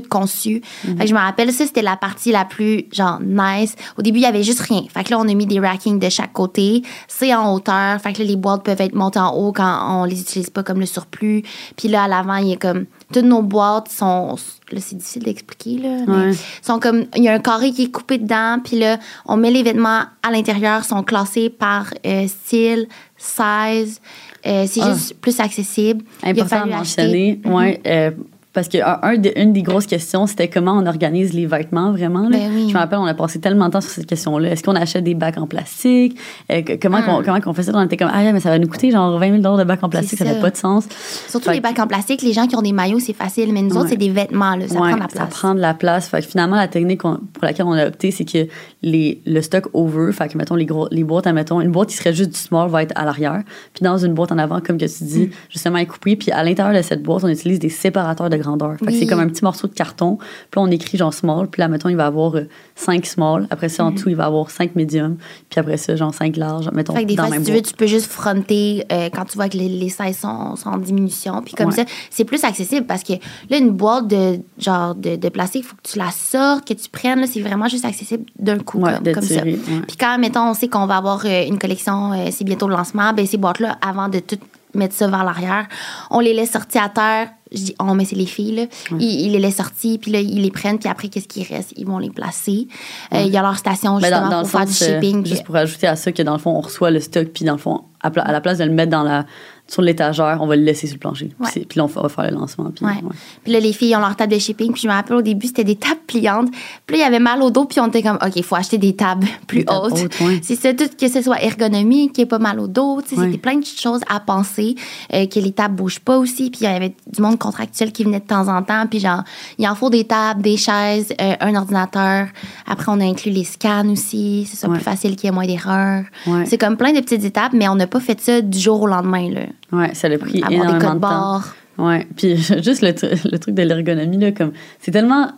[0.00, 0.60] tout conçu.
[0.86, 0.96] Mm-hmm.
[0.96, 3.74] Fait que je me rappelle, ça, c'était la partie la plus, genre, nice.
[3.98, 4.82] Au début, il y avait juste rien.
[4.92, 6.82] Fait que là, on a mis des rackings de chaque côté.
[7.08, 8.00] C'est en hauteur.
[8.00, 10.62] Fait que là, les boîtes peuvent être montées en haut quand on les utilise pas
[10.62, 11.42] comme le surplus.
[11.76, 12.86] Puis là, à l'avant, il y a comme...
[13.12, 14.36] Toutes nos boîtes sont...
[14.72, 15.98] Là, c'est difficile d'expliquer, là.
[16.08, 16.32] mais Ouais.
[16.62, 17.04] sont comme...
[17.16, 18.58] Il y a un carré qui est coupé dedans.
[18.64, 20.84] Puis là, on met les vêtements à l'intérieur.
[20.84, 24.00] sont classés par euh, style, size.
[24.46, 24.92] Euh, c'est Ah.
[24.94, 26.04] juste plus accessible.
[26.22, 27.40] Il a Important à mentionner.
[27.44, 27.48] acheter.
[27.54, 28.10] Ouais, euh,
[28.54, 32.28] parce que un, des- une des grosses questions, c'était comment on organise les vêtements vraiment.
[32.28, 32.38] Là.
[32.38, 32.68] Ben oui.
[32.68, 34.50] Je me rappelle, on a passé tellement de temps sur cette question-là.
[34.52, 36.16] Est-ce qu'on achète des bacs en plastique?
[36.50, 37.04] Euh, comment, Hmm.
[37.04, 37.72] qu'on, comment qu'on fait ça?
[37.74, 39.88] On était comme, ah, mais ça va nous coûter genre 20 000 de bacs en
[39.88, 40.32] plastique, ça ça.
[40.34, 40.86] fait pas de sens.
[41.28, 43.60] Surtout Fait les bacs en plastique, les gens qui ont des maillots, c'est facile, mais
[43.62, 44.68] nous autres, c'est des vêtements, là.
[44.68, 45.28] Ça Ouais, prend de la Ça place.
[45.30, 46.08] prend de la place.
[46.08, 48.46] Fait que finalement, la technique pour laquelle on a opté, c'est que
[48.82, 51.96] les, le stock over, fait que mettons les, gros, les boîtes, admettons, une boîte qui
[51.96, 53.42] serait juste du small va être à l'arrière.
[53.74, 55.06] Puis dans une boîte en avant, comme que tu Mm.
[55.06, 56.14] dis, justement, elle est coupée.
[56.16, 58.72] Puis à l'intérieur de cette boîte, on utilise des séparateurs de grandeur.
[58.78, 58.98] Fait que Oui.
[58.98, 60.16] c'est comme un petit morceau de carton.
[60.16, 61.48] Puis là, on écrit genre small.
[61.48, 62.34] Puis là, mettons, il va avoir
[62.76, 63.46] 5 small.
[63.50, 63.94] Après ça, en Mm-hmm.
[63.94, 65.16] dessous, il va avoir 5 medium.
[65.50, 66.70] Puis après ça, genre 5 large.
[66.72, 69.24] Mettons, Fait que des dans fois, si tu veux, tu peux juste fronter euh, quand
[69.24, 71.42] tu vois que les, les sizes sont, sont en diminution.
[71.44, 71.72] Puis comme Ouais.
[71.76, 73.14] ça, c'est plus accessible parce que
[73.50, 76.74] là, une boîte de genre de, de plastique, il faut que tu la sortes, que
[76.74, 77.26] tu prennes.
[77.26, 79.42] C'est vraiment juste accessible d'un coup, Ouais, comme, ça.
[79.42, 79.58] ouais.
[79.88, 82.74] Puis quand, mettons, on sait qu'on va avoir euh, une collection, euh, c'est bientôt le
[82.76, 84.38] lancement, ben ces boîtes-là, avant de tout
[84.74, 85.66] mettre ça vers l'arrière,
[86.10, 87.28] on les laisse sortir à terre.
[87.54, 88.62] Je dis on, mais c'est les filles, là.
[88.98, 91.72] Ils, ils les laissent sortir, puis là, ils les prennent, puis après, qu'est-ce qui reste?
[91.76, 92.66] Ils vont les placer.
[93.12, 95.26] Euh, Il y a leur station, justement, dans, dans pour le faire du sens, shipping.
[95.26, 97.52] juste pour ajouter à ça que dans le fond, on reçoit le stock, puis dans
[97.52, 99.24] le fond, à, à la place de le mettre dans la,
[99.66, 101.30] sur l'étagère, on va le laisser sur le plancher.
[101.52, 102.70] Puis là, on va, faire le lancement.
[102.74, 102.92] Puis, Ouais.
[103.02, 103.14] ouais.
[103.42, 104.72] Puis là, les filles ont leur table de shipping.
[104.72, 106.50] Puis je me rappelle au début, c'était des tables pliantes.
[106.86, 107.64] Puis là, il y avait mal au dos.
[107.64, 109.92] Puis on était comme, OK, il faut acheter des tables plus Des hautes.
[109.92, 110.40] hautes, ouais.
[110.42, 113.00] C'est ça, tout que ce soit ergonomique, qu'il n'y ait pas mal au dos.
[113.02, 113.26] Tu sais, Ouais.
[113.26, 114.74] C'était plein de choses à penser,
[115.14, 116.50] euh, que les tables bougent pas aussi.
[116.50, 118.86] Puis il y avait du monde contractuel qui venait de temps en temps.
[118.88, 119.22] Puis genre,
[119.58, 122.28] il en faut des tables, des chaises, euh, un ordinateur.
[122.66, 124.46] Après, on a inclus les scans aussi.
[124.50, 126.04] C'est ça, plus facile qu'il y ait moins d'erreurs.
[126.44, 128.86] C'est comme plein de petites étapes, mais on n'a pas fait ça du jour au
[128.86, 129.30] lendemain.
[129.30, 129.40] Là.
[129.76, 131.40] Ouais, ça a pris Avoir des énormément codes de temps.
[131.78, 135.32] Ouais, puis juste le, tru- le truc de l'ergonomie, là, comme, c'est tellement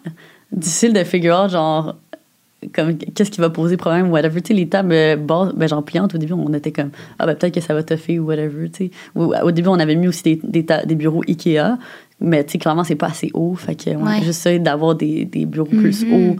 [0.52, 1.96] difficile de figure out, genre,
[2.74, 4.40] comme, qu'est-ce qui va poser problème, whatever.
[4.42, 7.26] Tu sais, les tables euh, basses, ben, genre, pliantes, au début, on était comme, ah,
[7.26, 8.90] ben, peut-être que ça va toffer ou whatever, tu sais.
[9.14, 11.78] Au début, on avait mis aussi des, des, des bureaux Ikea,
[12.20, 13.54] mais, tu sais, clairement, c'est pas assez haut.
[13.54, 14.22] Fait que, ouais, Ouais.
[14.22, 16.12] juste ça, d'avoir des, des bureaux plus Mhm.
[16.14, 16.36] hauts.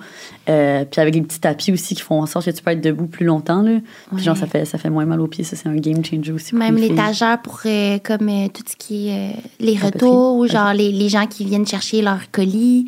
[0.49, 2.81] Euh, puis avec les petits tapis aussi qui font en sorte que tu peux être
[2.81, 3.79] debout plus longtemps, là.
[4.15, 5.45] Puis, genre, ça fait, ça fait moins mal aux pieds.
[5.45, 6.51] Ça, c'est un game changer aussi.
[6.51, 10.51] pour Même l'étagère pour euh, comme euh, tout ce qui est les retours, Ok.
[10.51, 12.87] genre les, les gens qui viennent chercher leurs colis.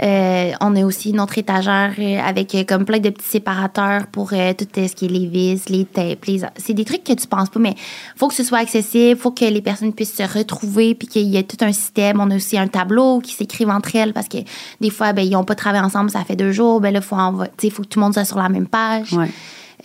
[0.00, 4.36] On a aussi une autre étagère avec comme plein de petits séparateurs pour tout
[4.74, 6.24] ce qui est les vis, les tapes.
[6.26, 6.40] Les...
[6.56, 7.74] C'est des trucs que tu penses pas, mais
[8.16, 11.36] faut que ce soit accessible, faut que les personnes puissent se retrouver, puis qu'il y
[11.36, 12.17] ait tout un système.
[12.20, 14.38] On a aussi un tableau qui s'écrivent entre elles parce que
[14.80, 16.80] des fois, ben, ils n'ont pas travaillé ensemble, ça fait deux jours.
[16.80, 17.16] Ben là, faut,
[17.58, 19.12] sais, faut que tout le monde soit sur la même page.
[19.12, 19.28] Ouais.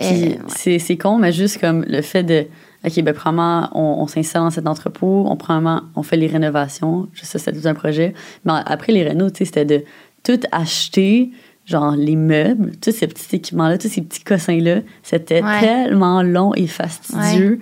[0.02, 0.40] Euh, ouais.
[0.48, 2.46] c'est, c'est con, mais juste comme le fait de.
[2.86, 7.08] OK, ben, premièrement, on, on s'installe dans cet entrepôt, on, premièrement, on fait les rénovations.
[7.22, 8.14] Ça, c'était tout un projet.
[8.44, 9.84] Mais après les rénaux, sais, c'était de
[10.24, 11.32] tout acheter,
[11.66, 14.82] genre les meubles, tous ces petits équipements-là, tous ces petits cossins-là.
[15.02, 15.60] C'était Ouais.
[15.62, 17.60] tellement long et fastidieux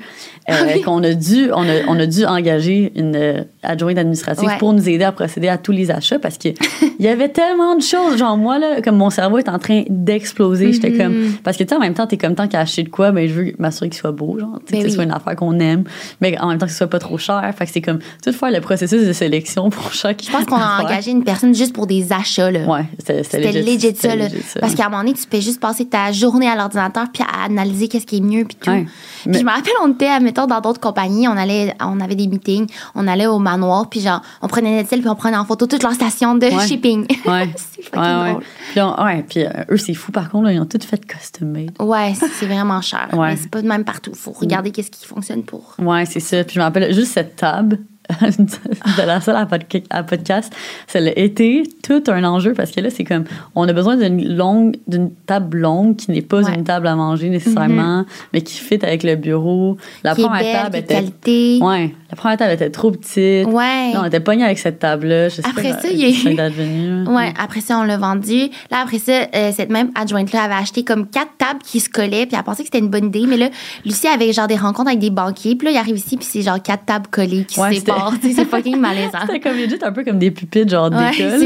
[0.50, 0.82] euh, Oui.
[0.82, 4.58] qu'on a dû, on a, on a dû engager une, adjointe administrative Ouais.
[4.58, 6.50] pour nous aider à procéder à tous les achats parce que
[7.00, 8.18] il y avait tellement de choses.
[8.18, 10.98] Genre, moi, là, comme mon cerveau est en train d'exploser, j'étais Mhm.
[10.98, 11.16] comme.
[11.44, 13.28] Parce que, tu sais, en même temps, t'es comme tant qu'à acheter de quoi, ben,
[13.28, 14.92] je veux m'assurer qu'il soit beau, genre, Ben que ce oui.
[14.92, 15.84] soit une affaire qu'on aime,
[16.22, 17.52] mais en même temps que ce soit pas trop cher.
[17.58, 20.24] Fait que c'est comme tout faire le processus de sélection pour chaque.
[20.24, 22.62] Je pense qu'on a engagé une personne juste pour des achats, là.
[22.68, 24.26] Ouais, c'était legit, ça, c'était là.
[24.28, 24.60] legit ça.
[24.60, 27.46] Parce qu'à un moment donné, tu peux juste passer ta journée à l'ordinateur puis à
[27.46, 28.70] analyser qu'est-ce qui est mieux puis tout.
[28.70, 28.86] Ouais.
[29.22, 32.16] Puis Mais- je me rappelle, on était, mettons, dans d'autres compagnies, on allait, on avait
[32.16, 35.46] des meetings, on allait au manoir, puis genre, on prenait Netzel puis on prenait en
[35.46, 36.68] photo toute leur station de Ouais.
[36.68, 37.06] shipping.
[37.26, 37.50] Ouais.
[37.56, 38.32] c'est fucking Ouais, ouais.
[38.32, 38.44] drôle.
[38.72, 41.06] Puis, on- ouais, puis euh, eux, c'est fou, par contre, là, ils ont tout fait
[41.06, 41.72] custom made.
[41.80, 43.10] Ouais, c'est vraiment cher.
[43.14, 44.14] Mais c'est pas de même partout.
[44.14, 45.76] Faut regarder qu'est-ce qui fonctionne pour.
[45.80, 46.44] Ouais, c'est ça.
[46.44, 47.80] Puis je me rappelle juste cette table
[48.22, 50.54] de la salle à, podca- à podcast.
[50.88, 53.24] Ça a été tout un enjeu parce que là, c'est comme,
[53.56, 56.54] on a besoin d'une longue, d'une table longue qui n'est pas Ouais.
[56.56, 59.78] une table à manger nécessairement, mais qui fit avec le bureau.
[60.04, 60.94] La qui est première belle, table était.
[60.96, 61.60] qualité.
[61.62, 63.48] Ouais, la première table était trop petite.
[63.48, 63.92] Ouais.
[63.94, 65.30] Là, on était pogné avec cette table-là.
[65.30, 67.10] Je sais Après pas, ça, il y a eu- c'est.
[67.12, 68.50] Ouais, après ça, on l'a vendu.
[68.72, 72.26] Là, après ça, euh, cette même adjointe-là avait acheté comme quatre tables qui se collaient,
[72.26, 73.26] puis elle pensait que c'était une bonne idée.
[73.28, 73.50] Mais là,
[73.86, 76.42] Lucie avait genre des rencontres avec des banquiers, puis là, il arrive ici, puis c'est
[76.42, 78.01] genre quatre tables collées qui Ouais, se séparent.
[78.22, 79.20] C'est fucking malaisant.
[79.26, 81.40] C'était comme legit un peu comme des pupitres, genre d'école.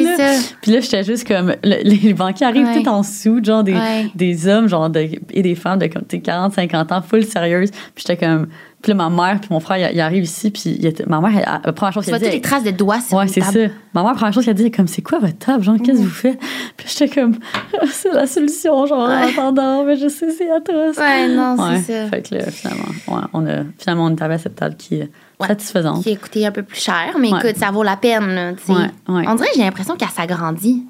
[0.62, 1.56] Puis là, j'étais juste comme.
[1.64, 2.82] le- les banquiers arrivent Ouais.
[2.84, 4.08] tout en dessous, genre des, Ouais.
[4.16, 7.24] des hommes, genre de, et des femmes de comme, tu sais, 40, 50 ans, full
[7.24, 7.72] sérieuse.
[7.72, 8.48] Puis j'étais comme.
[8.86, 11.20] Puis là, ma mère, puis mon frère, il, il arrive ici, puis il était- ma
[11.20, 12.36] mère, elle- la première chose Tu qu'elle vois dit.
[12.36, 13.52] toutes les traces de doigts sur Ouais, c'est ça.
[13.96, 16.04] Ma mère, première chose qu'elle dit, elle comme, c'est quoi votre table, genre, qu'est-ce que
[16.04, 16.40] vous faites?
[16.78, 17.36] Puis j'étais comme,
[17.92, 20.98] c'est la solution, genre, en attendant, mais je sais, c'est atroce.
[20.98, 21.82] Ouais, non, Ouais.
[21.84, 22.10] c'est ça.
[22.10, 24.98] Fait que là, finalement, ouais, on a, finalement, on est arrivé à cette table qui
[24.98, 25.10] est
[25.42, 26.04] satisfaisante.
[26.04, 28.80] Qui a coûté un peu plus cher, mais écoute, ça vaut la peine, tu sais.
[29.08, 30.84] On dirait que j'ai l'impression qu'elle s'agrandit.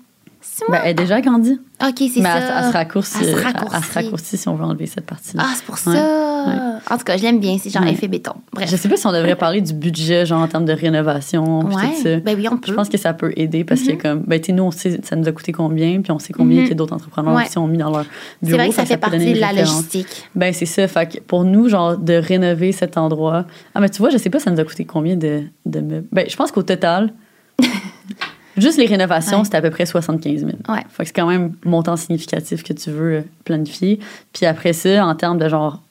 [0.58, 1.60] C'est Ben, elle est déjà grandie.
[1.86, 2.38] OK, c'est Mais ça.
[2.38, 3.18] elle, elle se raccourcit.
[3.20, 3.76] Elle se raccourcit.
[3.76, 5.43] elle se raccourcit si on veut enlever cette partie-là.
[5.45, 6.80] Ah, c'est pour Ouais, ça.
[6.93, 7.58] En tout cas, je l'aime bien.
[7.62, 7.91] C'est genre Ouais.
[7.91, 8.32] effet béton.
[8.53, 8.70] Bref.
[8.72, 11.76] Je sais pas si on devrait parler du budget, genre en termes de rénovation, puis
[11.76, 12.20] tout ça.
[12.22, 12.68] Ben oui, on peut.
[12.70, 15.18] Je pense que ça peut aider parce que, comme, ben, tu nous, on sait ça
[15.18, 16.70] nous a coûté combien, puis on sait combien Mhm.
[16.70, 17.43] que d'autres entrepreneurs Ouais.
[17.47, 18.06] aussi ont mis dans leur
[18.41, 18.58] C'est bureau.
[18.60, 20.30] vrai que ça fait partie de la logistique.
[20.36, 20.88] Ben, c'est ça.
[20.88, 23.43] Fait que pour nous, genre, de rénover cet endroit.
[23.74, 26.08] Ah, mais tu vois, je sais pas, ça nous a coûté combien de, de meubles?
[26.14, 27.12] Ben, je pense qu'au total,
[28.58, 29.43] juste les rénovations, Ouais.
[29.45, 30.51] c'était à peu près 75 000.
[30.70, 30.80] Ouais.
[30.89, 33.99] Fait que c'est quand même un montant significatif que tu veux euh, planifier.
[34.34, 35.82] Puis après ça, en termes de genre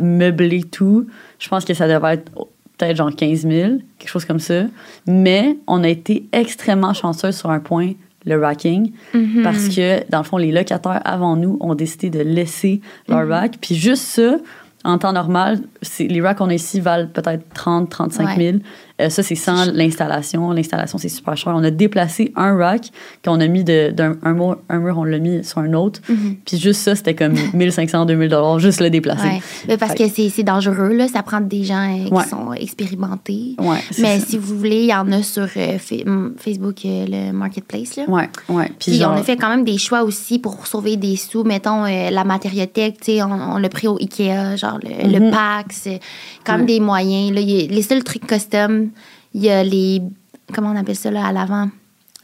[0.00, 1.06] meubler tout,
[1.38, 2.30] je pense que ça devrait être
[2.78, 4.64] peut-être genre 15 000, quelque chose comme ça.
[5.06, 7.92] Mais on a été extrêmement chanceux sur un point,
[8.26, 9.42] le racking, Mhm.
[9.42, 13.30] parce que dans le fond, les locataires avant nous ont décidé de laisser leur Mhm.
[13.32, 13.54] rack.
[13.60, 14.36] Puis juste ça,
[14.84, 18.58] en temps normal, c'est- les racks qu'on a ici valent peut-être 30, 35 000.
[19.00, 20.50] Euh, ça, c'est sans l'installation.
[20.52, 21.52] L'installation, c'est super cher.
[21.54, 22.90] On a déplacé un rack
[23.24, 26.00] qu'on a mis d'un un mur, un mur, on l'a mis sur un autre.
[26.08, 26.36] Mhm.
[26.46, 29.26] Puis juste ça, c'était comme 1500, 2000 dollars, juste le déplacer.
[29.26, 29.40] Ouais.
[29.68, 31.08] Mais parce Fait- que c'est dangereux, là.
[31.08, 32.24] Ça prend des gens euh, qui Ouais.
[32.24, 33.54] sont expérimentés.
[33.58, 34.26] Ouais, Mais ça.
[34.26, 38.04] si vous voulez, il y en a sur euh, hum, Facebook, le Marketplace, là.
[38.08, 38.66] Ouais, ouais.
[38.78, 41.44] Puis Puis genre, on a fait quand même des choix aussi pour sauver des sous.
[41.44, 45.30] Mettons, la matériothèque, tu sais, on, on l'a pris au Ikea, genre le, Mhm.
[45.30, 46.00] pack, c'est
[46.44, 47.32] quand même des moyens.
[47.34, 48.85] Là, il y a les seuls trucs custom,
[49.34, 50.02] il y a les.
[50.52, 51.68] Comment on appelle ça, là, à l'avant?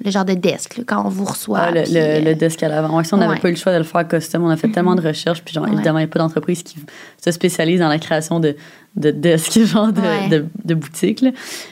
[0.05, 1.61] Le genre de desk, là, quand on vous reçoit.
[1.61, 2.97] Ah, le, puis, le, euh, le desk à l'avant.
[2.97, 3.39] Ouais, si on n'avait ouais.
[3.41, 5.43] pas eu le choix de le faire custom, on a fait tellement de recherches.
[5.45, 5.73] Puis, genre, Ouais.
[5.73, 6.77] évidemment, il n'y a pas d'entreprise qui
[7.25, 8.57] se spécialise dans la création de,
[8.97, 10.29] de desks, genre de, Ouais.
[10.29, 11.21] de, de boutiques.
[11.23, 11.31] là.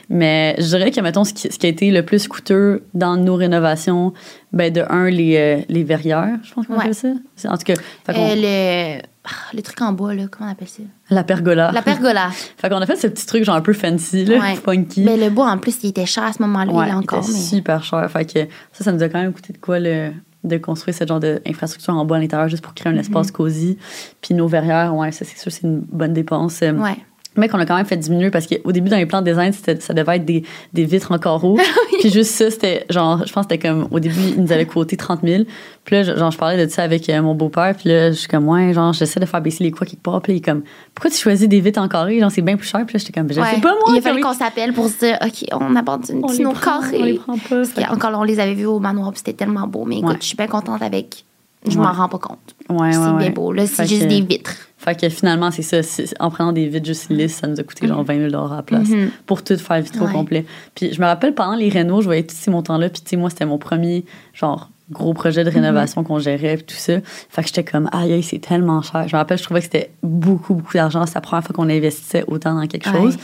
[0.08, 3.16] Mais je dirais que, mettons, ce qui, ce qui a été le plus coûteux dans
[3.16, 4.12] nos rénovations,
[4.52, 6.80] ben, de un, les, euh, les verrières, je pense qu'on Ouais.
[6.80, 7.08] appelle ça.
[7.48, 7.74] En tout cas,
[8.08, 8.14] euh,
[8.96, 10.82] le, ah, le truc en bois, là, comment on appelle ça?
[11.10, 11.70] la pergola.
[11.72, 12.30] La pergola.
[12.56, 14.54] Fait qu'on a fait ce petit truc, genre un peu fancy, là, Ouais.
[14.64, 15.02] funky.
[15.04, 17.18] Mais le bois, en plus, il était cher à ce moment-là, il encore.
[17.20, 17.38] était Mais...
[17.38, 18.10] super cher.
[18.10, 18.40] Fait que
[18.72, 20.10] ça, ça nous a quand même coûté de quoi le,
[20.42, 23.00] de construire ce genre d'infrastructure en bois à l'intérieur juste pour créer un Mhm.
[23.00, 23.76] espace cosy.
[24.22, 26.60] Puis nos verrières, ouais, ça c'est sûr, c'est une bonne dépense.
[26.62, 26.96] Euh, Ouais.
[27.36, 29.52] Mais qu'on a quand même fait diminuer parce qu'au début, dans les plans de design,
[29.52, 31.56] ça devait être des, des vitres en carreau.
[32.00, 34.66] Puis juste ça, c'était genre, je pense que c'était comme, au début, ils nous avaient
[34.66, 35.44] quoté 30 000.
[35.84, 37.74] Puis là, genre, je parlais de ça avec euh, mon beau-père.
[37.76, 40.20] Puis là, je suis comme, ouais, genre, j'essaie de faire baisser les quoi quelque part.
[40.22, 40.62] Puis il est comme,
[40.92, 42.18] pourquoi tu choisis des vitres en carré?
[42.18, 42.84] Genre, c'est bien plus cher.
[42.84, 43.54] Puis là, j'étais comme, je Ouais.
[43.54, 43.90] sais pas, moi.
[43.94, 46.98] Il a fallu qu'on s'appelle pour se dire, OK, on abandonne on nos carrés.
[47.00, 47.62] on les prend pas.
[47.76, 49.84] Parce on les avait vus au manoir, puis c'était tellement beau.
[49.84, 50.16] Mais écoute, Ouais.
[50.20, 51.24] je suis bien contente avec.
[51.68, 51.84] Je Ouais.
[51.84, 52.38] m'en rends pas compte.
[52.70, 53.52] Ouais, c'est ouais, bien beau.
[53.52, 54.54] Là, c'est juste que- des vitres.
[54.82, 55.80] Fait que finalement, c'est ça.
[56.20, 58.62] En prenant des vitres juste lisses, ça nous a coûté genre 20 000 à la
[58.62, 59.10] place Mhm.
[59.26, 60.12] pour tout faire vitrer au Ouais.
[60.12, 60.46] complet.
[60.74, 62.88] Puis je me rappelle pendant les rénaux, je voyais tous ces montants-là.
[62.88, 66.64] Puis tu sais, moi, c'était mon premier genre gros projet de rénovation qu'on gérait puis
[66.64, 66.94] tout ça.
[67.28, 69.06] Fait que j'étais comme, aïe, aïe, c'est tellement cher.
[69.06, 71.04] Je me rappelle, je trouvais que c'était beaucoup, beaucoup d'argent.
[71.06, 73.18] C'est la première fois qu'on investissait autant dans quelque chose.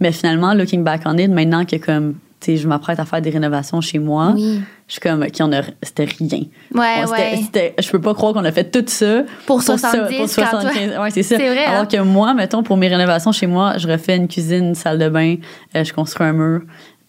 [0.00, 2.14] Mais finalement, looking back on it, maintenant que comme,
[2.46, 4.60] je m'apprête à faire des rénovations chez moi, Oui.
[4.88, 6.40] je suis comme, OK, on a, c'était rien.
[6.74, 7.38] Ouais, Bon, ouais.
[7.42, 10.50] c'était- je peux pas croire qu'on a fait tout ça Pour ça, 70, pour quand
[10.50, 10.98] toi- 75.
[11.00, 11.36] Ouais, c'est ça.
[11.36, 11.86] C'est vrai, Alors hein?
[11.86, 15.08] que moi, mettons, pour mes rénovations chez moi, je refais une cuisine, une salle de
[15.08, 15.36] bain,
[15.76, 16.62] euh, je construis un mur.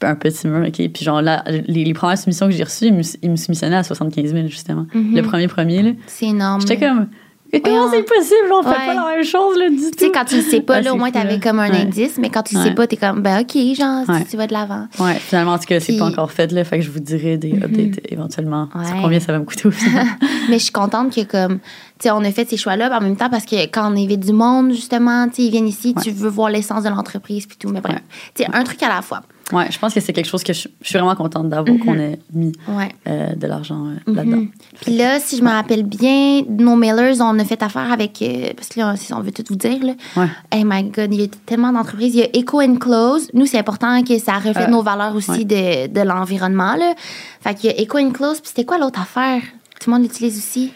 [0.05, 0.73] un petit mur, OK?
[0.89, 3.77] Puis genre, là, les, les premières soumissions que j'ai reçues, ils me, ils me soumissionnaient
[3.77, 4.85] à 75 000, justement.
[4.93, 5.15] Mhm.
[5.15, 5.91] Le premier premier, là.
[6.07, 6.59] C'est énorme.
[6.59, 7.07] J'étais comme,
[7.53, 7.91] mais comment Voyons.
[7.93, 8.51] c'est possible?
[8.51, 8.75] On fait Ouais.
[8.87, 9.91] pas la même chose, là, du tout.
[9.97, 11.69] Tu sais, quand tu le sais pas, Ouais, là, au c'est moins, t'avais comme un
[11.69, 11.81] Ouais.
[11.81, 12.67] indice, mais quand tu le Ouais.
[12.69, 14.19] sais pas, t'es comme, ben, OK, genre, Ouais.
[14.19, 14.87] si tu vas de l'avant.
[14.99, 16.63] Ouais, finalement, en tout cas, c'est pas encore fait, là.
[16.63, 19.01] Fait que je vous dirai des updates éventuellement sur Ouais.
[19.01, 20.05] combien ça va me coûter au final.
[20.49, 21.63] Mais je suis contente que, comme, tu
[22.01, 24.33] sais, on a fait ces choix-là, en même temps, parce que quand on invite du
[24.33, 27.69] monde, justement, tu sais, ils viennent ici, tu veux voir l'essence de l'entreprise, puis tout.
[27.69, 28.01] Mais bref, Ouais.
[28.35, 29.21] tu sais, un truc à la fois.
[29.51, 31.95] Ouais, je pense que c'est quelque chose que je, je suis vraiment contente d'avoir qu'on
[31.99, 32.89] ait mis Ouais.
[33.07, 34.37] euh, de l'argent euh, là-dedans.
[34.37, 34.51] Mhm.
[34.81, 38.21] Puis là, si je me rappelle bien, nos mailers, on a fait affaire avec.
[38.21, 39.93] euh, parce que là, si on veut tout vous dire, là.
[40.15, 40.27] Ouais.
[40.51, 42.15] Hey my God, il y a tellement d'entreprises.
[42.15, 43.29] Il y a Eco Close.
[43.33, 46.93] Nous, c'est important que ça reflète Euh, nos valeurs aussi de, de l'environnement, là.
[47.41, 48.39] Fait qu'il y a Eco Close.
[48.39, 49.41] Puis c'était quoi l'autre affaire?
[49.79, 50.71] Tout le monde l'utilise aussi.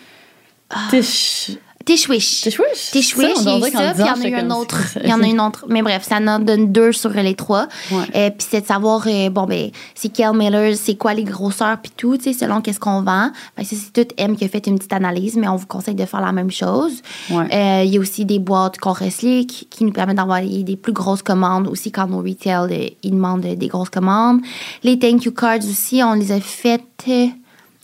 [0.89, 1.57] Tish.
[1.87, 2.41] Tish-Wish.
[2.41, 2.91] Tish-wish?
[2.91, 4.77] Tish-Wish, il y a eu ça, puis il y en a eu un autre.
[5.01, 5.65] Il y en a une autre.
[5.69, 7.69] Mais bref, ça en donne deux sur les trois.
[7.89, 8.03] Ouais.
[8.13, 11.77] Euh, puis c'est de savoir, euh, bon, ben, c'est quel mailer, c'est quoi les grosseurs,
[11.81, 13.31] puis tout, tu sais, selon qu'est-ce qu'on vend.
[13.57, 16.05] Ça, c'est tout M qui a fait une petite analyse, mais on vous conseille de
[16.05, 17.01] faire la même chose.
[17.29, 17.45] Ouais.
[17.53, 20.93] Euh, Il y a aussi des boîtes Compress Leak qui nous permettent d'envoyer des plus
[20.93, 24.41] grosses commandes aussi quand nos retail, ils demandent des grosses commandes.
[24.83, 26.83] Les thank you cards aussi, on les a faites.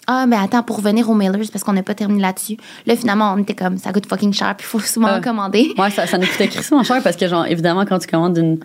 [0.09, 2.57] Euh, ah, mais attends, pour revenir aux mailers, parce qu'on n'a pas terminé là-dessus.
[2.85, 5.73] Là, finalement, on était comme, ça coûte fucking cher, puis il faut souvent en commander.
[5.77, 8.59] Ouais, ça, ça nous coûtait crissement cher parce que, genre, évidemment, quand tu commandes d'une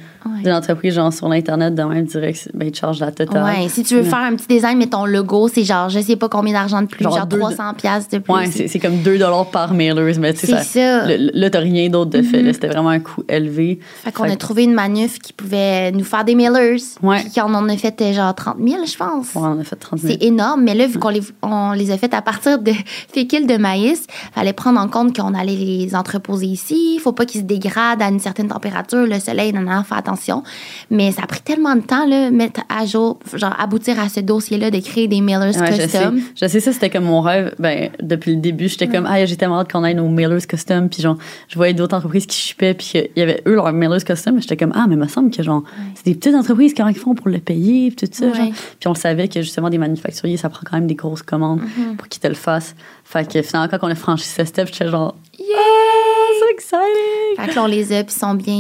[0.45, 0.53] Ouais.
[0.53, 3.43] entreprise, genre, sur l'Internet, de même direct, ben, ils te chargent la totale.
[3.45, 4.09] Ouais, si tu veux Ouais.
[4.09, 6.87] faire un petit design, mais ton logo, c'est genre, je sais pas combien d'argent de
[6.87, 8.33] plus, Genre genre, deux- 300 pièces de plus.
[8.33, 9.19] Ouais, c'est c'est comme 2
[9.51, 11.07] par mailers, mais tu sais, ça.
[11.07, 11.07] Mm-hmm.
[11.07, 12.43] le- Là, t'as rien d'autre de fait.
[12.43, 13.79] là, C'était vraiment un coût élevé.
[14.05, 16.77] Fait qu'on a trouvé une manuf qui pouvait nous faire des mailers.
[17.03, 17.21] Ouais.
[17.23, 19.35] Puis qu'on en a fait euh, genre 30 000, je pense.
[19.35, 20.13] Ouais, on a fait 30 000.
[20.19, 22.73] C'est énorme, mais là, vu qu'on les, on les a fait à partir de
[23.13, 26.95] fécule de maïs, fallait prendre en compte qu'on allait les entreposer ici.
[26.97, 29.99] Il faut pas qu'ils se dégradent à une certaine température, le soleil, non, non, faire
[29.99, 30.43] attention.
[30.91, 34.21] Mais ça a pris tellement de temps, là, mettre à jour, genre aboutir à ce
[34.21, 35.83] dossier-là de créer des mailers Ouais, je sais.
[35.85, 36.21] custom.
[36.35, 37.55] Je sais, ça, c'était comme mon rêve.
[37.59, 40.89] Ben, depuis le début, j'étais comme, ah, j'ai tellement hâte qu'on ait nos mailers custom.
[40.89, 41.17] Puis, genre,
[41.49, 44.35] je voyais d'autres entreprises qui shippaient, puis qu'il y avait eux, leurs mailers custom.
[44.37, 45.63] mais J'étais comme, ah, mais il me semble que, genre,
[45.95, 48.33] c'est des petites entreprises, comment ils font pour le payer, puis tout ça.
[48.33, 48.49] Genre.
[48.79, 51.61] Puis, on le savait que, justement, des manufacturiers, ça prend quand même des grosses commandes
[51.63, 51.97] Mm-hmm.
[51.97, 52.75] pour qu'ils te le fassent.
[53.05, 55.47] Fait que, finalement, quand on a franchi ce step, j'étais genre, Yeah!
[55.57, 57.37] ah, so exciting!
[57.37, 58.55] Fait que là, on les a, puis ils sont bien.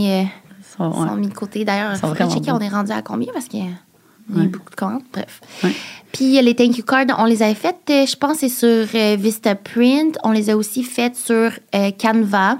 [0.81, 1.09] euh, ouais.
[1.09, 1.65] sont mis de côté.
[1.65, 3.71] D'ailleurs, il faudrait checker, on est rendu à combien parce qu'il y a
[4.31, 4.45] Ouais.
[4.47, 5.03] beaucoup de commandes.
[5.11, 5.41] Bref.
[5.65, 5.73] Ouais.
[6.13, 8.87] Puis euh, les thank you cards, on les avait faites, euh, je pense, c'est sur
[8.95, 10.19] euh, Vistaprint.
[10.23, 12.59] On les a aussi faites sur euh, Canva.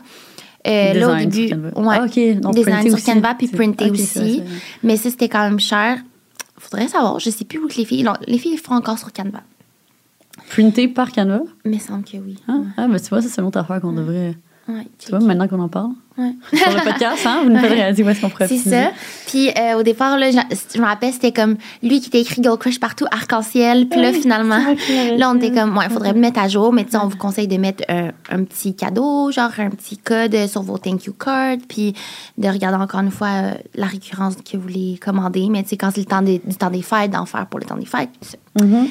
[0.67, 2.41] Euh, là, au début, ouais, Ah, ok.
[2.41, 3.05] Donc, design sur.
[3.05, 4.07] Canva puis c'est vrai, aussi.
[4.07, 4.43] c'est vrai.
[4.83, 5.99] Mais ça, c'était quand même cher.
[6.57, 8.03] Faudrait savoir, je sais plus où que les filles.
[8.03, 9.41] non, les filles font encore sur Canva.
[10.51, 11.41] Printé par Canva?
[11.65, 12.37] Mais il semble que oui.
[12.49, 14.35] Ah, ah, ben, tu vois, ça, c'est une autre affaire qu'on devrait.
[14.69, 15.93] Ouais, Tu vois, maintenant qu'on en parle.
[16.19, 16.33] Ouais.
[16.59, 18.91] Sur le podcast, hein, vous nous faites réaliser où est-ce qu'on pourrait C'est ça.
[19.27, 22.59] Puis euh, au départ, là, je, me rappelle, c'était comme lui qui t'a écrit Girl
[22.59, 23.89] Crush partout, arc-en-ciel.
[23.89, 24.59] Puis là, Oui, finalement,
[25.17, 26.71] là, on était comme, ouais, il faudrait le mettre à jour.
[26.75, 29.97] Mais tu sais, on vous conseille de mettre un, un petit cadeau, genre un petit
[29.97, 31.57] code sur vos thank you cards.
[31.67, 31.95] Puis
[32.37, 35.47] de regarder encore une fois euh, la récurrence que vous voulez commander.
[35.49, 37.59] Mais tu sais, quand c'est le temps des- du temps des fêtes, d'en faire pour
[37.59, 38.11] le temps des fêtes.
[38.21, 38.37] tout ça.
[38.63, 38.89] Mhm.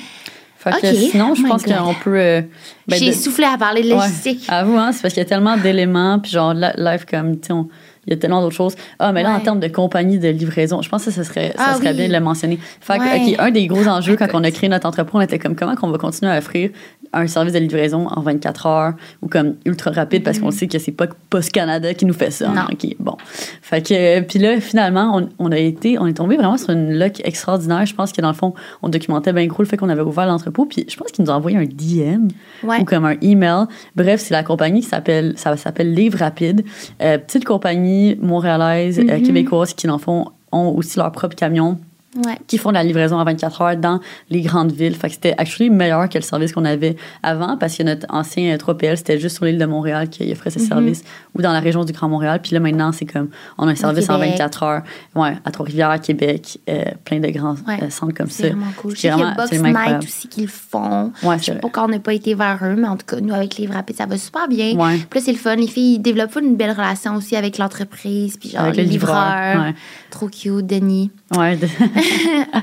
[0.58, 2.18] Fait que sinon, je Oh pense qu'on peut.
[2.18, 2.42] euh,
[2.88, 3.96] ben, J'ai de- soufflé à parler de Ouais.
[3.96, 4.46] logistique.
[4.50, 7.48] À vous, hein, c'est parce qu'il y a tellement d'éléments, puis genre, live comme, tu
[7.48, 7.68] sais, on-
[8.08, 8.76] il y a tellement d'autres choses.
[9.00, 11.64] Ah, mais là, en termes de compagnie de livraison, je pense que ça serait, ça
[11.68, 11.98] Ah serait oui.
[11.98, 12.58] bien de le mentionner.
[12.82, 15.56] Fait que, un des gros enjeux quand on a créé notre entreprise, on était comme,
[15.56, 16.70] comment qu'on va continuer à offrir
[17.14, 20.78] un service de livraison en 24 heures ou comme ultra rapide parce qu'on sait que
[20.78, 22.48] c'est pas Post Canada qui nous fait ça.
[22.50, 22.56] Mm-hmm.
[22.56, 22.64] Non.
[22.72, 23.16] OK, bon.
[23.62, 26.98] Fait que, puis là, finalement, on, on a été, on est tombé vraiment sur une
[27.00, 27.86] luck extraordinaire.
[27.86, 30.26] Je pense que dans le fond, on documentait bien gros le fait qu'on avait ouvert
[30.28, 30.66] l'entrepôt.
[30.66, 32.28] Puis je pense qu'ils nous ont envoyé un DM
[32.64, 32.80] Ouais.
[32.82, 33.66] ou comme un email.
[33.96, 36.64] Bref, c'est la compagnie qui s'appelle, ça s'appelle Livre Rapide.
[37.02, 39.24] Euh, petite compagnie montréalaise, euh, Mhm.
[39.24, 41.78] québécoise qui, dans le fond, ont aussi leur propre camion
[42.16, 42.38] Ouais.
[42.48, 44.00] qui font de la livraison à 24 heures dans
[44.30, 44.96] les grandes villes.
[44.96, 48.56] Fait que c'était actually meilleur que le service qu'on avait avant parce que notre ancien
[48.56, 50.66] euh, 3PL, c'était juste sur l'île de Montréal qui offrait ce Mhm.
[50.66, 51.04] service
[51.36, 52.40] ou dans la région du Grand Montréal.
[52.42, 54.32] Puis là, maintenant, c'est comme on a un service en Québec.
[54.32, 54.82] 24 heures
[55.16, 57.84] ouais, à Trois-Rivières, Québec, euh, plein de grands Ouais.
[57.84, 58.44] euh, centres comme ça.
[58.44, 58.98] C'est vraiment cool.
[58.98, 60.04] C'est vraiment Box Night incroyable.
[60.06, 61.12] aussi qui le font.
[61.24, 63.20] Ouais, Je sais pas quand on n'a pas été vers eux, mais en tout cas,
[63.20, 64.76] nous, avec Livre Rapide, ça va super bien.
[64.76, 64.98] Ouais.
[65.10, 65.56] Puis là, c'est le fun.
[65.56, 68.38] Les filles, ils développent une belle relation aussi avec l'entreprise.
[68.38, 69.66] Puis genre, Avec les le livreur, livreurs.
[69.66, 69.76] ouais.
[70.10, 71.12] Trop cute, Denis.
[71.36, 71.58] Ouais.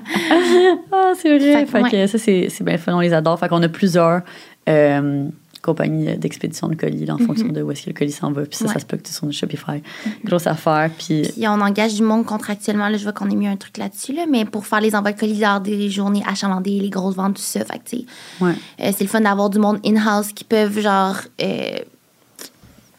[0.92, 1.66] ah, c'est vrai.
[1.66, 2.94] Fait Fait, que, ça, c'est c'est bien fun.
[2.94, 3.38] On les adore.
[3.38, 4.22] Fait qu'on a plusieurs
[4.68, 5.28] euh,
[5.62, 8.42] compagnies d'expédition de colis là, en fonction de où est-ce que le colis s'en va.
[8.46, 8.68] Puis ça, Mhm.
[8.68, 8.74] Ouais.
[8.74, 9.82] ça se peut que tu sur notre Shopify.
[10.24, 10.90] Grosse affaire.
[10.96, 12.88] Puis Puis on engage du monde contractuellement.
[12.88, 15.12] Là, je vois qu'on a mis un truc là-dessus, là, mais pour faire les envois
[15.12, 17.64] de colis lors des journées achalandées, les grosses ventes, tout ça.
[17.64, 17.96] Fait que,
[18.44, 18.52] ouais.
[18.80, 21.78] euh, c'est le fun d'avoir du monde in-house qui peuvent, genre, euh,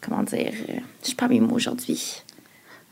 [0.00, 0.52] comment dire,
[1.02, 2.22] je sais pas mes mots aujourd'hui.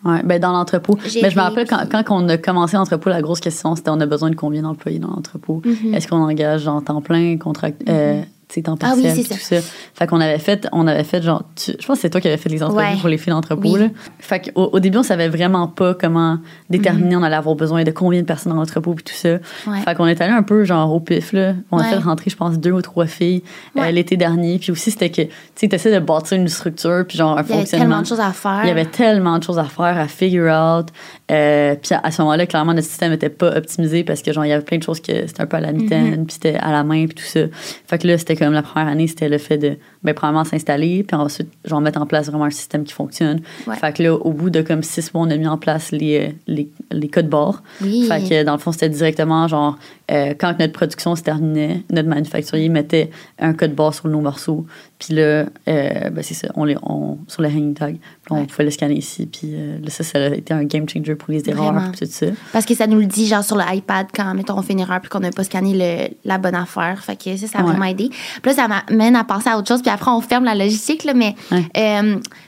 [0.05, 0.99] Ouais, ben dans l'entrepôt.
[1.23, 4.01] Mais je me rappelle quand, quand on a commencé l'entrepôt, la grosse question, c'était on
[4.01, 5.63] a besoin de combien d'employés dans l'entrepôt?
[5.65, 5.95] Mhm.
[5.95, 8.29] Est-ce qu'on engage en temps plein, contract, euh, sais,
[8.63, 9.57] temps Ah oui, partiel, tout ça.
[9.95, 12.29] Fait qu'on avait fait, on avait fait genre, tu- je pense que c'est toi qui
[12.29, 12.97] avais fait les entrevues Ouais.
[13.01, 13.81] pour les filles d'entrepôt, Oui.
[13.81, 13.87] là.
[14.19, 16.39] Fait qu'au au début, on savait vraiment pas comment
[16.71, 19.35] déterminer on allait avoir besoin de combien de personnes dans l'entrepôt puis tout ça.
[19.35, 19.39] Mhm.
[19.73, 19.81] Ouais.
[19.81, 21.55] Fait qu'on est allé un peu genre au pif, là.
[21.73, 21.89] On a Ouais.
[21.91, 23.43] fait rentrer, je pense, deux ou trois filles
[23.79, 24.59] euh, l'été dernier.
[24.59, 27.49] Puis aussi, c'était que, tu sais, t'essaies de bâtir une structure puis genre un Il
[27.49, 27.85] y avait fonctionnement.
[27.87, 28.61] tellement de choses à faire.
[28.65, 30.89] Il y avait tellement de choses à faire, à figure out.
[31.31, 34.45] Euh, puis à, à ce moment-là, clairement, notre système n'était pas optimisé parce que genre
[34.45, 36.57] il y avait plein de choses que c'était un peu à la mitaine, puis c'était
[36.57, 37.41] à la main, puis tout ça.
[37.87, 41.03] Fait que là, c'était comme la première année, c'était le fait de, ben, premièrement, s'installer,
[41.03, 43.41] puis ensuite, genre mettre en place vraiment un système qui fonctionne.
[43.67, 43.77] Ouais.
[43.77, 46.19] Fait que là, au bout de comme six mois, on a mis en place les,
[46.19, 47.63] euh, les, les codes barres.
[47.81, 48.07] Oui.
[48.07, 49.79] Fait que dans le fond, c'était directement genre,
[50.11, 54.67] euh, quand notre production se terminait, notre manufacturier mettait un code barre sur nos morceaux.
[54.99, 57.97] Puis là, euh, ben c'est ça, on les, on, sur le hanging tag.
[58.31, 58.47] On Ouais.
[58.47, 59.27] pouvait le scanner ici.
[59.27, 61.75] Puis euh, là, ça, ça a été un game changer pour les erreurs.
[61.99, 62.27] Tout ça.
[62.53, 64.81] Parce que ça nous le dit, genre, sur le iPad, quand, mettons, on fait une
[64.81, 67.03] erreur puis qu'on n'a pas scanné le- la bonne affaire.
[67.03, 67.71] Fait que ça, ça a Ouais.
[67.71, 68.09] vraiment aidé.
[68.11, 69.83] Puis là, ça m'amène à penser à autre chose.
[69.83, 71.65] Puis après, on ferme la logistique, là, mais Ouais.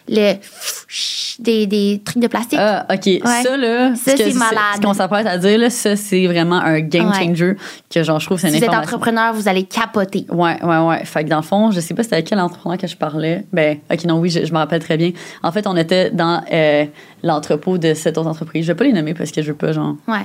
[0.08, 0.34] Le
[1.38, 2.58] des, des trucs de plastique.
[2.60, 3.08] Ah, OK.
[3.24, 4.60] Ça, là, Ça, c'est malade.
[4.76, 7.24] Ce qu'on s'apprête à dire, là, ça, c'est vraiment un game Ouais.
[7.26, 7.56] changer
[7.92, 10.26] que, genre, je trouve, c'est si vous êtes entrepreneur, vous allez capoter.
[10.30, 11.04] Ouais, ouais, ouais.
[11.04, 13.44] Fait que dans le fond, je sais pas c'était à quel entrepreneur que je parlais.
[13.52, 15.12] Ben, ok, non, oui, je, je me rappelle très bien.
[15.42, 16.84] En fait, on était dans euh,
[17.22, 18.64] l'entrepôt de cette autre entreprise.
[18.64, 20.24] Je vais pas les nommer parce que je veux pas, genre, Ouais.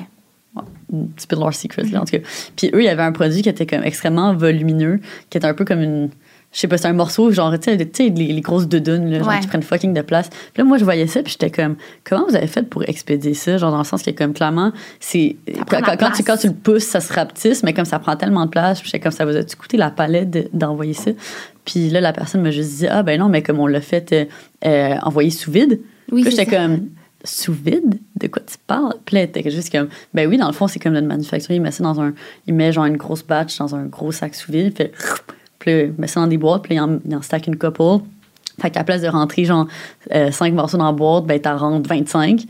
[0.57, 2.23] un petit peu de leur secret, là, en tout cas.
[2.55, 5.53] Puis eux, il y avait un produit qui était comme extrêmement volumineux, qui était un
[5.53, 6.09] peu comme une.
[6.53, 9.27] Je sais pas, c'est un morceau, genre, tu sais, les, les grosses doudounes, là, genre,
[9.29, 9.39] Ouais.
[9.39, 10.29] qui prennent fucking de place.
[10.29, 13.33] Puis là, moi, je voyais ça, puis j'étais comme, comment vous avez fait pour expédier
[13.33, 13.57] ça?
[13.57, 15.37] Genre, dans le sens que, comme, clairement, c'est.
[15.69, 16.21] Quand, tu, place.
[16.25, 18.87] quand tu le pousses, ça se rapetisse, mais comme ça prend tellement de place, puis
[18.91, 21.11] j'étais comme, ça vous a-tu coûté la palette de- d'envoyer ça?
[21.63, 24.11] Puis là, la personne m'a juste dit, ah, ben non, mais comme on l'a fait
[24.11, 24.25] euh,
[24.65, 25.79] euh, envoyer sous vide.
[26.11, 26.89] Oui, Puis j'étais comme,
[27.23, 27.97] sous vide?
[28.19, 28.95] De quoi tu parles?
[29.05, 31.61] Puis là, était juste comme, ben oui, dans le fond, c'est comme notre manufacturier, il
[31.61, 32.13] met ça dans un.
[32.47, 34.91] Il met genre une grosse batch dans un gros sac sous vide, il fait.
[35.61, 38.03] Puis là, ça dans des boîtes, puis il en, il en stack une couple.
[38.59, 39.67] Fait qu'à la place de rentrer genre
[40.11, 42.41] 5 morceaux dans la boîte, ben t'en rentres 25.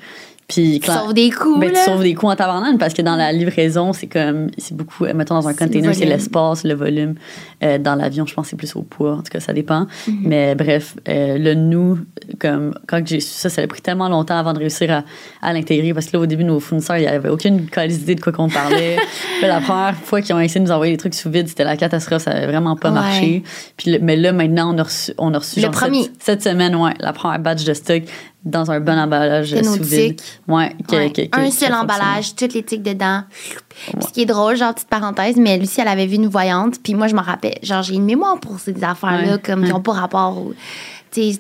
[0.54, 1.86] Puis Tu sauves des ben, tu là.
[1.86, 4.50] sauves des coûts en tabarnane parce que dans la livraison, c'est comme.
[4.58, 5.06] C'est beaucoup.
[5.06, 7.16] euh, Mettons dans un container, c'est l'espace, le volume.
[7.64, 9.14] Euh, dans l'avion, je pense que c'est plus au poids.
[9.14, 9.88] En tout cas, ça dépend.
[10.08, 10.18] Mhm.
[10.24, 12.00] Mais bref, euh, le nous,
[12.40, 15.04] comme quand j'ai su ça, ça a pris tellement longtemps avant de réussir à,
[15.42, 18.22] à l'intégrer parce que là, au début, nos fournisseurs, il n'y avait aucune idée de
[18.22, 18.98] quoi qu'on parlait.
[19.40, 21.64] Puis la première fois qu'ils ont essayé de nous envoyer des trucs sous vide, c'était
[21.64, 22.24] la catastrophe.
[22.24, 22.96] Ça n'avait vraiment pas Ouais.
[22.96, 23.44] marché.
[23.78, 26.04] Puis mais là, maintenant, on a reçu, on a reçu Le genre, premier.
[26.20, 28.04] Cette, cette semaine, ouais, la première batch de stock
[28.44, 30.20] dans un bon emballage sous vide.
[30.48, 31.12] Ouais, que- Ouais.
[31.12, 33.22] que- que- un seul emballage, toutes les tics dedans.
[33.94, 36.76] Puis ce qui est drôle, genre, petite parenthèse, mais Lucie, elle avait vu une voyante,
[36.84, 37.60] puis moi, je m'en rappelle.
[37.62, 39.74] Genre, j'ai une mémoire pour ces affaires-là, Ouais, comme qui ouais.
[39.74, 40.54] n'ont pas rapport au.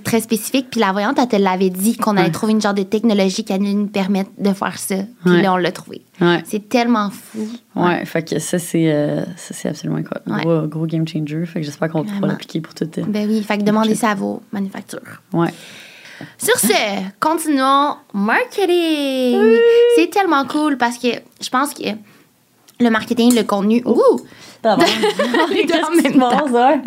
[0.04, 0.68] très spécifique.
[0.70, 2.32] Puis la voyante, elle te l'avait dit qu'on allait Ouais.
[2.32, 4.95] trouver une genre de technologie qui allait nous permettre de faire ça.
[5.24, 5.41] Puis Ouais.
[5.41, 6.02] là, on l'a trouvé.
[6.20, 6.43] Ouais.
[6.45, 7.47] C'est tellement fou.
[7.78, 10.30] Ouais, fait que ça, c'est euh, ça, c'est absolument incroyable.
[10.30, 10.43] Ouais.
[10.43, 11.45] Gros, gros game changer.
[11.45, 12.84] Fait que j'espère qu'on pourra l'appliquer pour tout.
[12.97, 15.22] euh, Ben oui, fait que demandez ça à vos manufactures.
[15.32, 15.54] Ouais.
[16.38, 19.58] Sur ce, continuons marketing.
[19.96, 21.10] C'est tellement cool parce que
[21.42, 21.90] je pense que
[22.80, 23.82] le marketing, le contenu.
[23.86, 24.20] Ouh!
[24.64, 26.82] En Qu'est-ce qui se passe, ouais?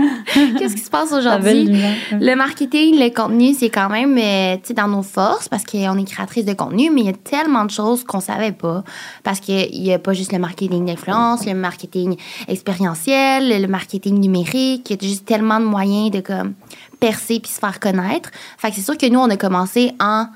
[0.59, 1.64] Qu'est-ce qui se passe aujourd'hui?
[1.64, 1.95] lumière.
[2.12, 5.99] Le marketing, le contenu, c'est quand même euh, tu sais, dans nos forces parce qu'on
[5.99, 8.85] est créatrice de contenu, mais il y a tellement de choses qu'on savait pas.
[9.24, 12.16] Parce qu'il n'y a pas juste le marketing d'influence, le marketing
[12.47, 14.89] expérientiel, le marketing numérique.
[14.91, 16.55] Il y a juste tellement de moyens de comme,
[16.95, 18.30] percer puis se faire connaître.
[18.59, 20.26] Fait que c'est sûr que nous, on a commencé en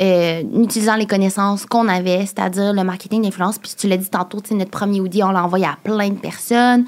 [0.00, 3.58] euh, utilisant les connaissances qu'on avait, c'est-à-dire le marketing d'influence.
[3.58, 6.84] Puis tu l'as dit tantôt, notre premier Audi, on l'a envoyé à plein de personnes.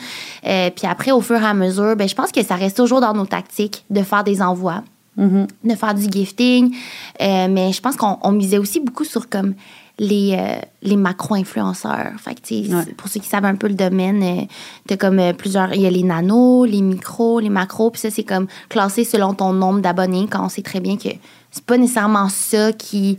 [0.47, 3.01] Euh, puis après, au fur et à mesure, ben, je pense que ça reste toujours
[3.01, 4.83] dans nos tactiques de faire des envois
[5.17, 5.47] Mhm.
[5.63, 6.75] de faire du gifting.
[7.21, 9.55] Euh, mais je pense qu'on on misait aussi beaucoup sur comme
[9.99, 12.13] les, euh, les macro-influenceurs.
[12.19, 12.85] Fait que, tu Ouais.
[12.97, 14.43] pour ceux qui savent un peu le domaine, euh,
[14.89, 15.73] t'as comme euh, plusieurs...
[15.75, 17.91] Il y a les nanos, les micros, les macros.
[17.91, 21.11] Puis ça, c'est comme classé selon ton nombre d'abonnés, quand on sait très bien que
[21.51, 23.19] c'est pas nécessairement ça qui...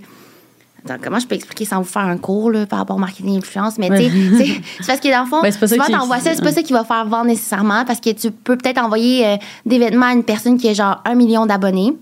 [0.84, 3.38] Attends, comment je peux expliquer sans vous faire un cours là, par rapport au marketing
[3.38, 3.78] influence?
[3.80, 4.12] Mais tu sais, Ouais.
[4.38, 6.36] c'est c'est parce que dans le fond, Ben, c'est pas ça souvent, qui- t'envoies ça,
[6.36, 9.80] c'est pas ça qui va faire vendre nécessairement parce que tu peux peut-être envoyer des
[9.80, 11.94] vêtements à une personne qui a genre un million d'abonnés.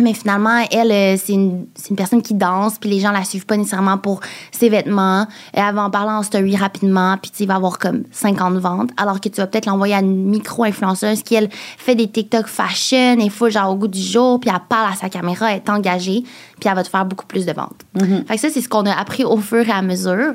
[0.00, 3.24] Mais finalement, elle, euh, c'est une, c'est une personne qui danse, puis les gens la
[3.24, 4.20] suivent pas nécessairement pour
[4.52, 5.26] ses vêtements.
[5.52, 8.54] Elle va en parler en story rapidement, puis tu sais, il va avoir comme 50
[8.58, 8.90] ventes.
[8.96, 13.18] Alors que tu vas peut-être l'envoyer à une micro-influenceuse qui, elle, fait des TikTok fashion,
[13.18, 15.70] et full genre au goût du jour, puis elle parle à sa caméra, elle est
[15.70, 16.22] engagée,
[16.60, 17.84] puis elle va te faire beaucoup plus de ventes.
[18.26, 20.34] Fait que ça, c'est ce qu'on a appris au fur et à mesure.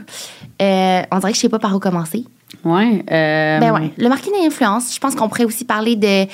[0.61, 2.25] Euh, on dirait que je sais pas par où commencer.
[2.65, 3.03] Ouais.
[3.11, 3.91] euh, Ben ouais.
[3.97, 6.25] Le marketing d'influence, je pense qu'on pourrait aussi parler de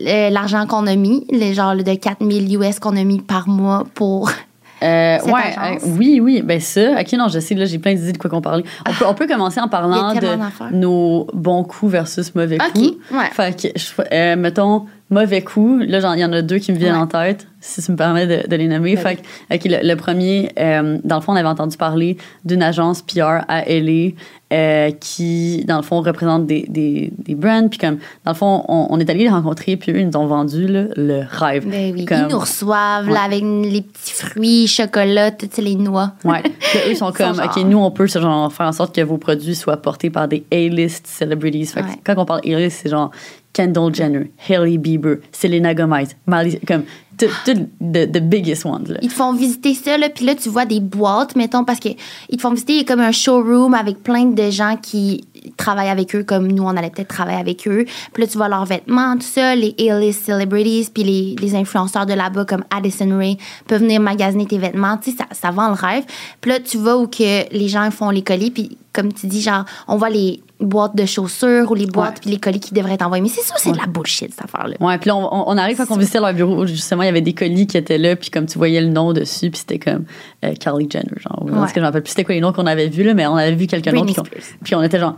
[0.00, 3.84] euh, l'argent qu'on a mis, les genre de 4000 US qu'on a mis par mois
[3.94, 4.30] pour
[4.84, 7.00] Euh, Cette ouais, euh, oui, oui, ben ça.
[7.00, 8.64] Ok, non, je sais, là, j'ai plein d'idées de quoi qu'on parlait.
[8.88, 12.96] On peut, on peut commencer en parlant de nos bons coups versus mauvais coups.
[13.12, 13.30] ouais.
[13.32, 16.78] Fait que, je- euh, mettons, mauvais coup, là, il y en a deux qui me
[16.78, 17.00] viennent Ouais.
[17.00, 18.96] en tête, si tu me permets de, de les nommer.
[18.96, 22.62] Fait que, ok, le, le premier, euh, dans le fond, on avait entendu parler d'une
[22.62, 24.10] agence PR à LA
[24.52, 27.68] euh, qui, dans le fond, représente des, des, des brands.
[27.68, 30.16] Puis, comme, dans le fond, on, on est allé les rencontrer, puis eux, ils nous
[30.16, 31.66] ont vendu là, le rêve.
[31.68, 33.14] Ben oui, Comme- ils nous reçoivent Ouais.
[33.14, 36.12] là, avec les petits fruits, chocolat, toutes les noix.
[36.24, 36.42] Ouais.
[36.42, 39.00] Puis eux, ils sont comme, OK, genre- nous, on peut genre, faire en sorte que
[39.00, 41.66] vos produits soient portés par des A-list celebrities.
[41.66, 41.92] Fait que Ouais.
[42.04, 43.10] quand on parle A-list, c'est genre
[43.52, 46.84] Kendall Jenner, Hailey Bieber, Selena Gomez, Miley, comme,
[47.26, 48.98] tout, tout the, the biggest ones, là.
[49.02, 51.96] Ils te font visiter ça, là, puis là, tu vois des boîtes, mettons, parce qu'ils
[51.96, 55.24] te font visiter comme un showroom avec plein de gens qui
[55.56, 57.84] travaillent avec eux, comme nous, on allait peut-être travailler avec eux.
[58.12, 62.06] Puis là, tu vois leurs vêtements, tout ça, les A-list celebrities, puis les, les influenceurs
[62.06, 64.96] de là-bas, comme Addison Ray, peuvent venir magasiner tes vêtements.
[64.98, 66.04] Tu sais, ça, ça vend le rêve.
[66.40, 69.40] Puis là, tu vas où que les gens font les colis, puis comme tu dis,
[69.40, 72.92] genre, on voit les boîtes de chaussures ou les boîtes, puis les colis qui devraient
[72.92, 73.22] être envoyés.
[73.22, 74.76] Mais c'est ça, c'est de la bullshit, cette affaire-là.
[74.80, 77.32] Ouais, puis là, on, on- arrive quand on visitait leur bureau, justement, il avait des
[77.32, 80.04] colis qui étaient là, puis comme tu voyais le nom dessus, puis c'était comme
[80.44, 81.44] euh, Kylie Jenner, genre.
[81.44, 81.52] Ouais.
[81.52, 83.26] Parce que je me rappelle plus c'était quoi les noms qu'on avait vus, là, mais
[83.26, 84.24] on avait vu quelques noms, puis on,
[84.64, 85.16] puis on était genre,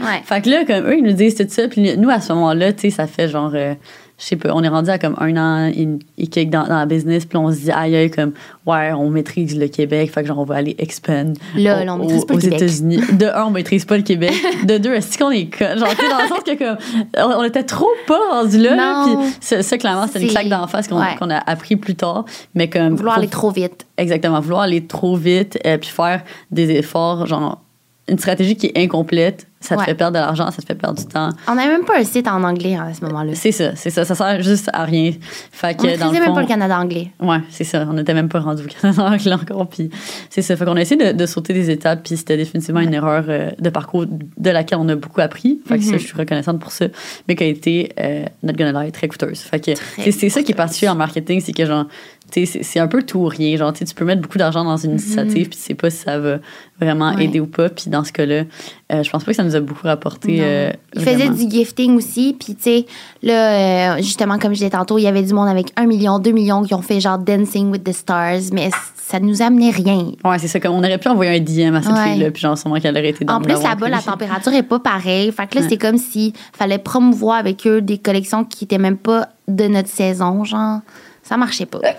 [0.00, 0.22] Ouais.
[0.24, 1.68] Fait que là, comme eux, ils nous disent tout ça.
[1.68, 3.74] Puis nous, à ce moment-là, tu sais, ça fait genre, euh,
[4.18, 5.72] je sais pas, on est rendu à comme un an
[6.18, 7.24] et, quelques dans, dans la business.
[7.24, 8.32] Puis on se dit, aïe, aïe, comme,
[8.66, 10.10] ouais, on maîtrise le Québec.
[10.12, 12.42] Fait que genre, on va aller expand Là, on maîtrise pas le aux.
[12.42, 13.00] États-Unis.
[13.12, 14.34] De un, on maîtrise pas le Québec.
[14.64, 15.66] De deux, est-ce qu'on est con?
[15.76, 16.76] Genre, dans le sens que comme,
[17.16, 18.74] on on était trop pas rendu là.
[18.74, 19.06] là.
[19.06, 19.22] Non.
[19.22, 21.32] Puis ça, ça, clairement, c'est une claque d'en face qu'on ouais.
[21.32, 22.24] a appris plus tard.
[22.54, 22.96] Mais comme.
[22.96, 23.86] Vouloir faut- aller trop vite.
[23.96, 27.60] Exactement, vouloir aller trop vite et puis faire des efforts, genre
[28.08, 29.86] une stratégie qui est incomplète, ça te Ouais.
[29.86, 31.30] fait perdre de l'argent, ça te fait perdre du temps.
[31.48, 33.32] On n'avait même pas un site en anglais hein, à ce moment-là.
[33.34, 35.12] C'est ça, c'est ça, ça sert juste à rien.
[35.50, 37.10] Fait On que ne dans le même pas le Canada anglais.
[37.20, 37.84] Ouais, c'est ça.
[37.90, 39.66] On n'était même pas rendu au Canada anglais encore.
[39.68, 39.90] Puis
[40.30, 40.54] c'est ça.
[40.56, 42.02] Fait qu'on a essayé de, de sauter des étapes.
[42.04, 45.58] Puis c'était définitivement une erreur euh, de parcours de laquelle on a beaucoup appris.
[45.66, 45.98] Fait que ça, Mhm.
[45.98, 46.86] je suis reconnaissante pour ça.
[47.26, 49.40] Mais qui a été, euh, not gonna lie, très coûteuse.
[49.40, 49.72] Fait que
[50.12, 51.86] c'est ça qui est particulier en marketing, c'est que genre,
[52.32, 53.56] c'est un peu tout ou rien.
[53.56, 56.18] Genre, tu peux mettre beaucoup d'argent dans une initiative, puis tu sais pas si ça
[56.18, 56.38] va
[56.80, 57.16] vraiment Mhm.
[57.16, 57.24] Ouais.
[57.24, 57.68] aider ou pas.
[57.68, 58.44] Puis dans ce cas-là,
[58.92, 60.38] euh, je pense pas que ça nous a beaucoup rapporté.
[60.40, 62.36] Euh, il faisait du gifting aussi.
[62.38, 62.86] Puis, tu sais,
[63.22, 66.18] là, euh, justement, comme je disais tantôt, il y avait du monde avec un million,
[66.18, 70.12] deux millions qui ont fait genre Dancing with the Stars, mais ça nous amenait rien.
[70.24, 70.60] Ouais, c'est ça.
[70.60, 72.12] Comme on aurait pu envoyer un DM à cette Ouais.
[72.12, 74.78] fille-là, puis genre, sûrement qu'elle aurait été dans En plus, là-bas, la température est pas
[74.78, 75.32] pareille.
[75.32, 75.66] Fait que là, Ouais.
[75.70, 79.88] c'est comme si fallait promouvoir avec eux des collections qui étaient même pas de notre
[79.88, 80.80] saison, genre.
[81.28, 81.78] Ça marchait pas.
[81.78, 81.96] Ouais,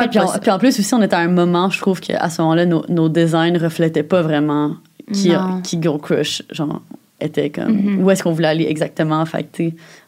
[0.00, 0.38] Faites puis en, ça.
[0.38, 2.84] puis en plus aussi, on était à un moment, je trouve qu'à ce moment-là, nos,
[2.88, 4.76] nos designs reflétaient pas vraiment
[5.12, 5.60] qui, Non.
[5.62, 6.80] qui Girl Crush, genre,
[7.20, 8.04] était comme, Mhm.
[8.04, 9.24] où est-ce qu'on voulait aller exactement.
[9.26, 9.62] Fait que,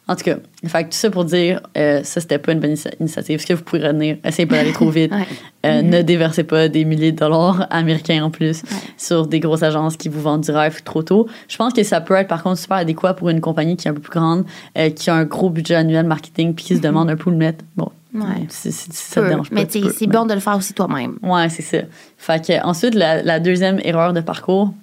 [0.07, 2.73] en tout cas, fait que tout ça pour dire, euh, ça, c'était pas une bonne
[2.73, 3.39] initia- initiative.
[3.41, 5.11] Ce que vous pouvez retenir, essayez pas d'aller trop vite.
[5.13, 5.25] Ouais.
[5.65, 5.89] Euh, Mhm.
[5.89, 8.77] Ne déversez pas des milliers de dollars américains en plus Ouais.
[8.97, 11.27] sur des grosses agences qui vous vendent du rêve trop tôt.
[11.49, 13.91] Je pense que ça peut être par contre super adéquat pour une compagnie qui est
[13.91, 14.45] un peu plus grande,
[14.77, 17.33] euh, qui a un gros budget annuel marketing, puis qui se demande un peu où
[17.33, 17.65] le mettre.
[17.75, 17.89] Bon.
[18.13, 18.45] Ouais.
[18.49, 19.55] si, si- si ça te dérange pas.
[19.55, 21.17] Mais tu tu sais, peux, c'est mais- bon de le faire aussi toi-même.
[21.21, 21.79] Ouais, c'est ça.
[22.17, 24.73] Fait que, ensuite, la, la deuxième erreur de parcours.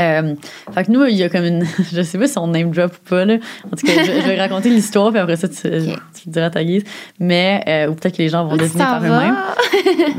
[0.00, 0.34] euh,
[0.72, 1.64] fait que nous, il y a comme une.
[1.92, 3.34] Je sais pas si on name drop ou pas, là.
[3.66, 5.96] En tout cas, je, je vais raconter l'histoire, puis après ça, tu, tu le
[6.32, 6.82] diras à ta guise.
[7.20, 9.36] Mais, euh, ou peut-être que les gens vont deviner par eux-mêmes.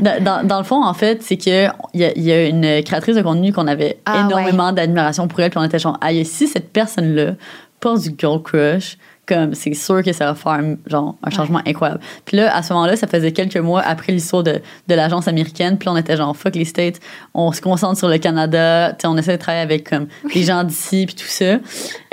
[0.00, 3.16] Dans, dans- le fond, en fait, c'est que il y, a- y a une créatrice
[3.16, 6.46] de contenu qu'on avait Ah, énormément d'admiration pour elle, puis on était genre, aïe, si
[6.46, 7.32] cette personne-là
[7.80, 8.96] porte du girl crush,
[9.28, 12.00] comme c'est sûr que ça va faire genre un changement incroyable.
[12.24, 15.76] Puis là, à ce moment-là, ça faisait quelques mois après l'histoire de, de l'agence américaine,
[15.78, 16.98] puis là, on était genre fuck les States,
[17.34, 21.04] on se concentre sur le Canada, on essaie de travailler avec comme les gens d'ici
[21.06, 21.58] puis tout ça,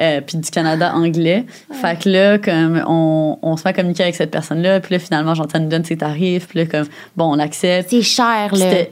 [0.02, 1.46] euh, puis du Canada anglais.
[1.72, 5.00] Fait que là, comme on, on se met à communiquer avec cette personne-là, puis là
[5.00, 6.86] finalement, genre ça nous donne ses tarifs, puis là comme
[7.16, 7.90] bon, on accepte.
[7.90, 8.58] C'est cher, là.
[8.58, 8.92] C'était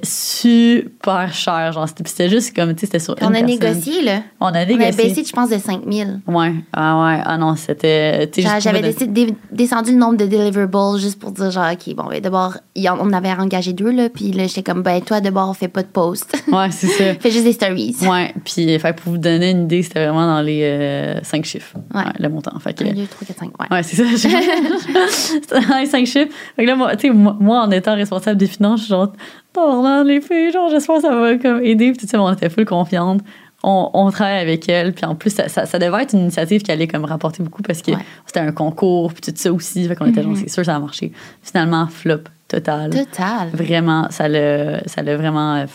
[0.54, 3.60] super cher, genre c'était juste comme tu sais, c'était sur Puis on une a personne.
[3.70, 4.22] négocié, là.
[4.40, 4.92] On a On a négocié.
[5.10, 6.10] baissé, je pense, de 5 000.
[6.28, 8.13] Ouais, ah ouais, ah non, c'était.
[8.32, 11.96] Tu sais, juste J'avais dé- descendu le nombre de deliverables juste pour dire, genre, OK,
[11.96, 15.50] bon, ben, d'abord, on avait engagé deux, là, puis là, j'étais comme, ben, toi, d'abord,
[15.50, 16.36] on fait pas de post.
[16.54, 17.14] Ouais, c'est ça.
[17.20, 17.96] Fais juste des stories.
[18.04, 21.76] Ouais, puis fait, pour vous donner une idée, c'était vraiment dans les euh, cinq chiffres,
[21.94, 22.04] Ouais.
[22.20, 22.58] le montant.
[22.60, 23.68] Fait que, 1, 2, 3, 4, 5, ouais.
[23.72, 24.04] ouais, c'est ça.
[25.10, 26.32] c'était dans les cinq chiffres.
[26.56, 29.12] Fait que là, moi, tu sais, moi, moi, en étant responsable des finances, genre,
[29.54, 31.92] Tabarnak, les filles, genre, j'espère que ça va comme aider.
[31.92, 33.22] Puis tout ça, mais on était full confiante.
[33.64, 34.94] On, on travaille avec elle.
[34.94, 37.62] Puis en plus, ça, ça, ça devait être une initiative qui allait comme rapporter beaucoup
[37.62, 37.98] parce que Ouais.
[38.26, 39.88] c'était un concours, puis tout ça aussi.
[39.88, 40.38] Fait qu'on était genre, Mhm.
[40.38, 41.12] c'est sûr, ça va marcher.
[41.42, 42.90] Finalement, flop total.
[42.92, 43.50] Total.
[43.54, 45.66] Vraiment, ça l'a, ça vraiment euh,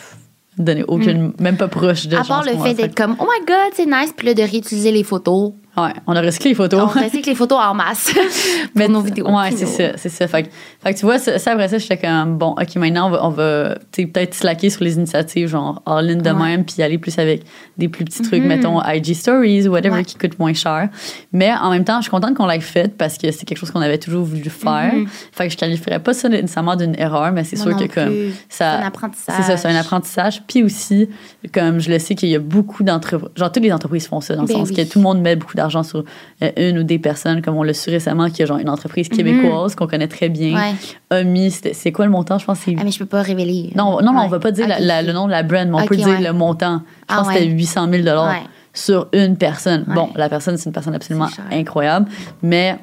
[0.58, 2.20] donné aucune, même pas proche de Mm.
[2.20, 4.92] À part le fait d'être comme, oh my god, c'est nice, puis là, de réutiliser
[4.92, 5.52] les photos.
[5.78, 6.80] Ouais, on a recyclé les photos.
[6.82, 8.12] On recycle les photos en masse
[8.74, 9.28] Mais pour nos vidéos.
[9.30, 10.26] Ouais, c'est ça, c'est ça.
[10.26, 10.50] Fait,
[10.82, 13.74] fait que tu vois, ça, ça, après ça, j'étais comme, bon, OK, maintenant, on va,
[13.96, 16.34] on peut-être slacker sur les initiatives, genre all-in de Ouais.
[16.34, 17.42] même, puis aller plus avec
[17.76, 18.48] des plus petits trucs, Mhm.
[18.48, 20.04] mettons IG Stories ou whatever, Ouais.
[20.04, 20.88] qui coûtent moins cher.
[21.32, 23.70] Mais en même temps, je suis contente qu'on l'ait fait parce que c'est quelque chose
[23.70, 24.92] qu'on avait toujours voulu faire.
[24.94, 25.06] Mhm.
[25.32, 28.72] Fait que je qualifierais pas ça nécessairement d'une erreur, mais c'est sûr que comme ça.
[28.78, 29.34] C'est un apprentissage.
[29.38, 30.42] C'est ça, c'est un apprentissage.
[30.46, 31.08] Puis aussi,
[31.54, 34.34] comme je le sais qu'il y a beaucoup d'entreprises, genre toutes les entreprises font ça,
[34.34, 34.74] dans le Ben sens oui.
[34.76, 36.04] que tout le monde met beaucoup d'argent sur
[36.42, 38.68] euh, une ou des personnes, comme on l'a su récemment, qu'il y a genre une
[38.70, 40.54] entreprise québécoise qu'on connaît très bien, Mhm.
[40.56, 40.74] Ouais.
[41.10, 42.38] a mis, c'était- c'est quoi le montant?
[42.38, 42.70] Je pense que.
[42.78, 43.70] Ah, mais je peux pas révéler.
[43.76, 44.28] non, non, non, on Ouais.
[44.28, 46.82] va pas dire la- le nom de la brand, mais on peut dire le montant.
[46.84, 47.52] Je Ah, pense que c'était ouais.
[47.52, 48.40] 800 000 Ouais.
[48.74, 49.84] sur une personne.
[49.88, 52.08] Bon, la personne, c'est une personne absolument incroyable,
[52.42, 52.76] mais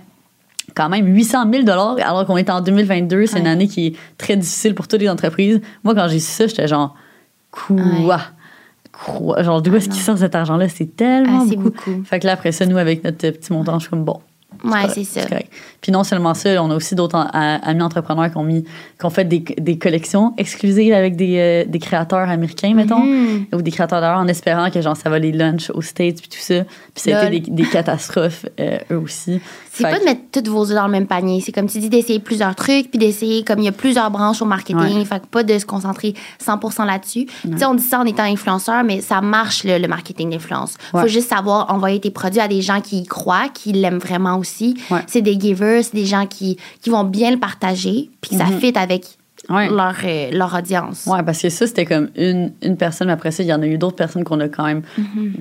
[0.75, 4.35] quand même 800 000 alors qu'on est en 2022, c'est une année qui est très
[4.35, 5.61] difficile pour toutes les entreprises.
[5.83, 6.95] Moi, quand j'ai su ça, j'étais genre,
[7.51, 8.19] quoi?
[9.03, 9.43] Quoi?
[9.43, 10.03] Genre, d'où Ah, est-ce qu'il non.
[10.05, 10.69] sort cet argent-là?
[10.69, 11.63] C'est tellement Ah, beaucoup.
[11.63, 12.03] beaucoup.
[12.05, 14.19] Fait que là, après ça, nous, avec notre petit montant, je suis comme, bon,
[14.63, 15.25] Ouais, c'est ça.
[15.25, 15.51] correct.
[15.81, 19.09] Puis non seulement ça, on a aussi d'autres amis entrepreneurs qui ont mis, qui ont
[19.09, 23.47] fait des, des collections exclusives avec des, euh, des créateurs américains, mettons, Mhm.
[23.53, 26.29] ou des créateurs d'art en espérant que genre ça va les lunch aux States puis
[26.29, 26.63] tout ça.
[26.63, 29.41] Puis ça a été des, des catastrophes euh, eux aussi.
[29.77, 31.41] C'est pas de mettre tous vos œufs dans le même panier.
[31.45, 34.41] C'est comme tu dis d'essayer plusieurs trucs, puis d'essayer, comme il y a plusieurs branches
[34.41, 35.05] au marketing, Ouais.
[35.05, 36.13] fait que pas de se concentrer
[36.43, 37.25] 100% là-dessus.
[37.43, 40.75] Tu sais, on dit ça en étant influenceur, mais ça marche le, le marketing d'influence.
[40.93, 41.01] Ouais.
[41.01, 44.37] Faut juste savoir envoyer tes produits à des gens qui y croient, qui l'aiment vraiment
[44.37, 44.75] aussi.
[44.89, 45.01] Ouais.
[45.07, 48.45] C'est des givers, c'est des gens qui, qui vont bien le partager, puis que ça
[48.45, 48.59] Mhm.
[48.59, 49.05] fit avec
[49.49, 49.69] Ouais.
[49.69, 51.05] leur, euh, leur audience.
[51.05, 53.61] Ouais, parce que ça, c'était comme une, une personne, mais après ça, il y en
[53.61, 54.81] a eu d'autres personnes qu'on a quand même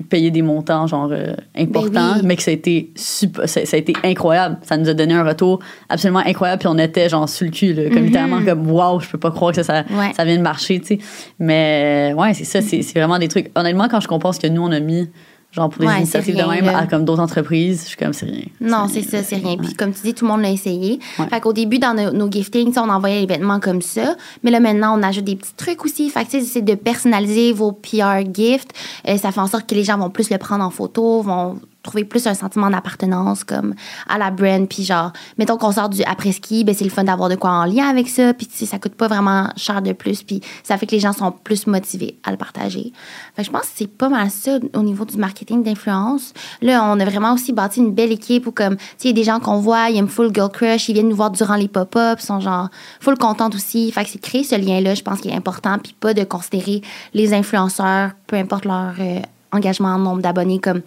[0.09, 1.91] payé des montants, genre, euh, importants.
[1.93, 2.21] Ben oui.
[2.25, 4.57] mais que ça a été super, ça, ça a été incroyable.
[4.63, 7.73] Ça nous a donné un retour absolument incroyable, puis on était, genre, sur le cul,
[7.73, 9.85] là, comme littéralement, comme, waouh, je peux pas croire que ça, ça.
[9.89, 10.11] Ouais.
[10.15, 10.99] ça vient de marcher, tu sais.
[11.39, 13.51] Mais, ouais, c'est ça, c'est c'est vraiment des trucs.
[13.55, 15.09] Honnêtement, quand je compare ce que nous, on a mis,
[15.55, 16.79] genre, pour des Ouais, initiatives de même, là.
[16.79, 18.43] à comme d'autres entreprises, je suis comme, c'est rien.
[18.61, 19.57] Non, c'est ça, c'est rien.
[19.57, 20.99] Puis comme tu dis, tout le monde l'a essayé.
[21.17, 21.27] Ouais.
[21.29, 24.15] Fait qu'au début, dans nos, nos giftings, on envoyait les vêtements comme ça.
[24.43, 26.09] Mais là, maintenant, on ajoute des petits trucs aussi.
[26.09, 28.71] Fait que tu sais, c'est de personnaliser vos PR gifts.
[29.07, 31.59] Euh, ça fait en sorte que les gens vont plus le prendre en photo, vont
[31.85, 33.75] trouver plus un sentiment d'appartenance comme
[34.09, 37.03] à la brand puis genre mettons qu'on sort du après ski ben c'est le fun
[37.03, 39.81] d'avoir de quoi en lien avec ça puis tu sais ça coûte pas vraiment cher
[39.81, 42.91] de plus puis ça fait que les gens sont plus motivés à le partager.
[43.35, 46.33] Fait que je pense que c'est pas mal ça au niveau du marketing d'influence.
[46.61, 49.11] Là on a vraiment aussi bâti une belle équipe où comme tu sais il y
[49.11, 51.55] a des gens qu'on voit ils aiment full girl crush ils viennent nous voir durant
[51.55, 52.69] les pop-ups sont genre
[52.99, 53.91] full contentes aussi.
[53.91, 56.23] Fait que c'est créer ce lien là je pense qu'il est important puis pas de
[56.23, 56.81] considérer
[57.13, 59.19] les influenceurs peu importe leur euh,
[59.51, 60.81] engagement, nombre d'abonnés, comme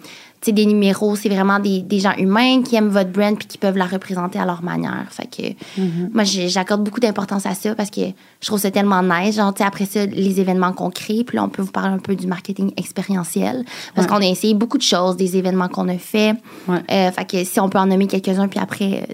[0.47, 3.75] des numéros, c'est vraiment des, des gens humains qui aiment votre brand puis qui peuvent
[3.77, 5.05] la représenter à leur manière.
[5.09, 5.81] Fait que
[6.13, 8.01] moi, j'ai- j'accorde beaucoup d'importance à ça parce que
[8.39, 9.35] je trouve ça tellement nice.
[9.35, 12.15] Genre, après ça, les événements qu'on crée, puis là, on peut vous parler un peu
[12.15, 14.13] du marketing expérientiel parce Ouais.
[14.13, 16.33] qu'on a essayé beaucoup de choses, des événements qu'on a fait.
[16.69, 16.77] Ouais.
[16.89, 19.07] Euh, fait que si on peut en nommer quelques-uns, puis après,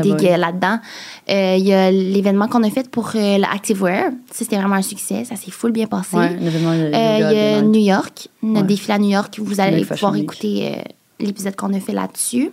[0.00, 0.78] dégueu là-dedans.
[1.28, 4.10] Euh, Il y a l'événement qu'on a fait pour euh, l'Activewear.
[4.30, 5.24] Ça, c'était vraiment un succès.
[5.24, 6.16] Ça s'est full bien passé.
[6.16, 7.66] Ouais, l'événement, il y a- Euh, il y a des.
[7.66, 8.66] New York, notre Ouais.
[8.68, 9.38] défilé à New York.
[9.42, 10.22] Vous allez pouvoir Week.
[10.22, 10.82] écouter euh,
[11.20, 12.50] l'épisode qu'on a fait là-dessus.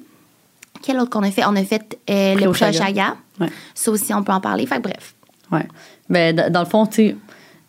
[0.82, 1.44] Quel autre qu'on a fait?
[1.46, 3.16] On a fait le au Chaga.
[3.40, 3.48] Ouais.
[3.74, 4.66] Ça aussi, on peut en parler.
[4.66, 5.14] Fait que bref.
[5.52, 5.66] Ouais.
[6.10, 7.16] Ben, dans le fond, tu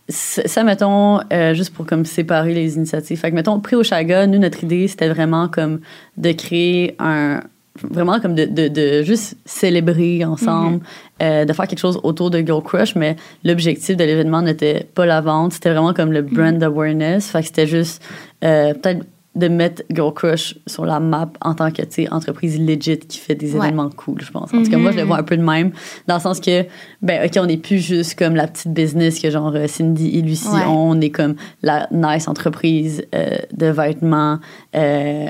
[0.09, 3.19] sais, ça, mettons, euh, juste pour comme séparer les initiatives.
[3.19, 5.81] Fait que, mettons, Prix au Chaga, nous, notre idée, c'était vraiment comme
[6.17, 7.41] de créer un.
[7.89, 10.81] Vraiment comme de, de, de juste célébrer ensemble,
[11.23, 15.07] euh, de faire quelque chose autour de Girl Crush, mais l'objectif de l'événement n'était pas
[15.07, 17.31] la vente, c'était vraiment comme le brand awareness.
[17.31, 18.03] Fait que c'était juste
[18.45, 19.05] euh, peut-être
[19.37, 23.53] de mettre Girl Crush sur la map en tant que, entreprise legit qui fait des
[23.53, 23.59] Ouais.
[23.69, 24.53] événements cool, je pense.
[24.53, 25.71] En tout cas, moi, je le vois un peu de même,
[26.09, 26.65] dans le sens que,
[27.01, 30.23] ben, OK, on n'est plus juste comme la petite business que genre euh, Cindy et
[30.23, 30.65] Lucie Ouais.
[30.67, 30.91] ont.
[30.91, 34.41] On est comme la nice entreprise euh, de vêtements
[34.75, 35.29] euh,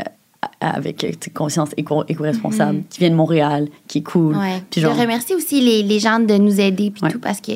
[0.60, 4.36] avec euh, conscience éco- éco-responsable qui vient de Montréal, qui est cool.
[4.36, 4.62] Ouais.
[4.70, 7.10] Puis je remercie aussi les, les gens de nous aider puis Ouais.
[7.10, 7.52] tout parce que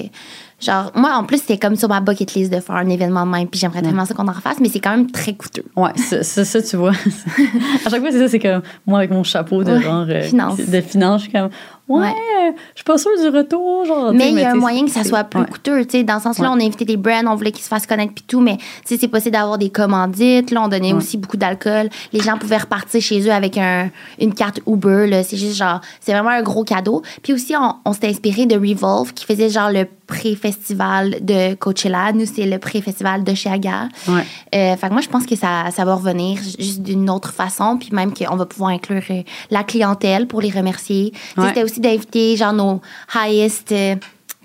[0.61, 3.31] genre moi en plus c'était comme sur ma bucket list de faire un événement de
[3.31, 5.65] même puis j'aimerais tellement ça qu'on en refasse mais c'est quand même très coûteux.
[5.77, 6.93] Ouais, ça, ça, ça, tu vois.
[7.87, 10.07] à chaque fois, c'est ça, c'est comme moi avec mon chapeau de Ouais, genre.
[10.09, 10.59] euh, finance.
[10.59, 11.51] De finance, je suis comme,
[11.89, 12.09] ouais, Ouais.
[12.09, 13.85] euh, je suis pas sûre du retour.
[13.85, 15.47] Genre, Mais il y a un moyen que ça soit plus ouais.
[15.47, 17.63] coûteux, tu sais, dans le sens là, on a invité des brands, on voulait qu'ils
[17.65, 20.69] se fassent connaître puis tout, mais tu sais, c'est possible d'avoir des commandites, là, on
[20.69, 21.89] donnait aussi beaucoup d'alcool.
[22.13, 25.81] Les gens pouvaient repartir chez eux avec un, une carte Uber, là, c'est juste genre,
[26.01, 27.03] c'est vraiment un gros cadeau.
[27.23, 32.13] Puis aussi, on, on s'était inspiré de Revolve, qui faisait genre le pré-festival de Coachella.
[32.13, 33.89] Nous, c'est le pré-festival de Chiaga.
[34.09, 34.25] Ouais.
[34.55, 37.79] Euh, fait que moi, je pense que ça, ça va revenir juste d'une autre façon,
[37.79, 41.13] puis même qu'on va pouvoir inclure euh, la clientèle pour les remercier.
[41.37, 41.49] Ouais.
[41.49, 42.81] C'était aussi d'inviter genre nos
[43.15, 43.97] highest euh,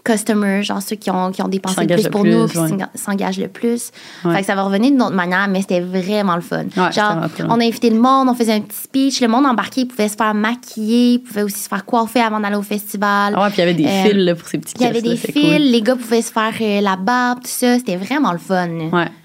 [0.04, 2.48] customers, genre ceux qui ont, qui ont dépensé le plus le pour plus, nous, ouais.
[2.70, 3.92] s'enga- s'engagent le plus.
[4.26, 4.34] Ouais.
[4.36, 6.64] Fait que ça va revenir d'une autre manière, mais c'était vraiment le fun.
[6.92, 10.08] genre, on a invité le monde, on faisait un petit speech, le monde embarqué pouvait
[10.10, 13.34] se faire maquiller, pouvait aussi se faire coiffer avant d'aller au festival.
[13.36, 14.86] Ah ouais, puis il y avait des Euh, fils là, pour ces petits Il y
[14.86, 15.58] avait des fils, cool.
[15.62, 17.78] les gars pouvaient se faire euh, la barbe, tout ça.
[17.78, 18.68] C'était vraiment le fun.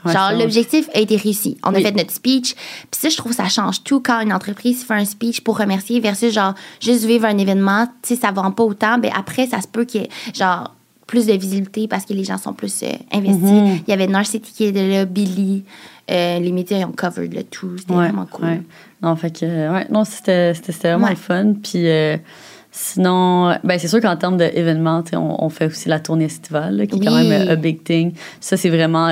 [0.07, 1.57] Genre, l'objectif a été réussi.
[1.64, 2.55] On a fait notre speech.
[2.55, 5.59] Puis ça, je trouve que ça change tout quand une entreprise fait un speech pour
[5.59, 7.87] remercier versus, genre, juste vivre un événement.
[8.03, 8.99] Tu sais, ça vend pas autant.
[8.99, 10.74] Ben après, ça se peut ait, genre,
[11.07, 13.43] plus de visibilité parce que les gens sont plus euh, investis.
[13.43, 13.79] Mhm.
[13.87, 15.65] Il y avait Narcity qui était là, Billy.
[16.11, 17.79] Euh, les médias, ils ont covered le tout.
[17.79, 18.45] C'était Ouais, vraiment cool.
[18.47, 18.63] ouais.
[19.03, 20.53] Non, fait que, euh, ouais, non, c'était
[20.83, 21.55] vraiment le fun.
[21.63, 22.17] Puis euh,
[22.71, 26.87] sinon, ben, c'est sûr qu'en termes d'événements, on, on fait aussi la tournée estivale, là,
[26.87, 28.13] qui est quand même a big thing.
[28.41, 29.11] Ça, c'est vraiment,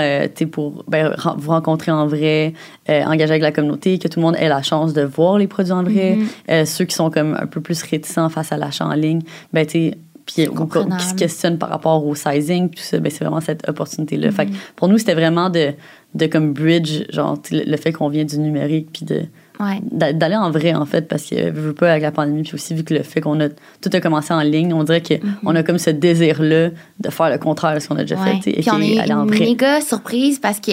[0.51, 2.53] pour ben, vous rencontrer en vrai,
[2.89, 5.73] engager avec la communauté, que tout le monde ait la chance de voir les produits
[5.73, 6.19] en vrai.
[6.49, 6.67] Mhm.
[6.67, 9.21] Ceux qui sont comme un peu plus réticents face à l'achat en ligne,
[9.53, 9.93] ben, tu
[10.27, 11.01] puis comprenable.
[11.01, 14.31] qui se questionnent par rapport au sizing, tout ça, ben, c'est vraiment cette opportunité-là.
[14.31, 14.51] Fait Mhm.
[14.53, 15.73] que pour nous, c'était vraiment de,
[16.15, 19.23] de comme bridge, genre, le, le fait qu'on vient du numérique, puis de
[19.61, 19.81] Ouais.
[19.91, 22.55] d'a- d'aller en vrai en fait parce que je veux pas avec la pandémie puis
[22.55, 25.15] aussi vu que le fait qu'on a tout a commencé en ligne on dirait que
[25.45, 28.17] on a comme ce désir là de faire le contraire de ce qu'on a déjà.
[28.17, 28.41] Ouais.
[28.43, 30.73] fait Puis on est aller en vrai méga surprise parce que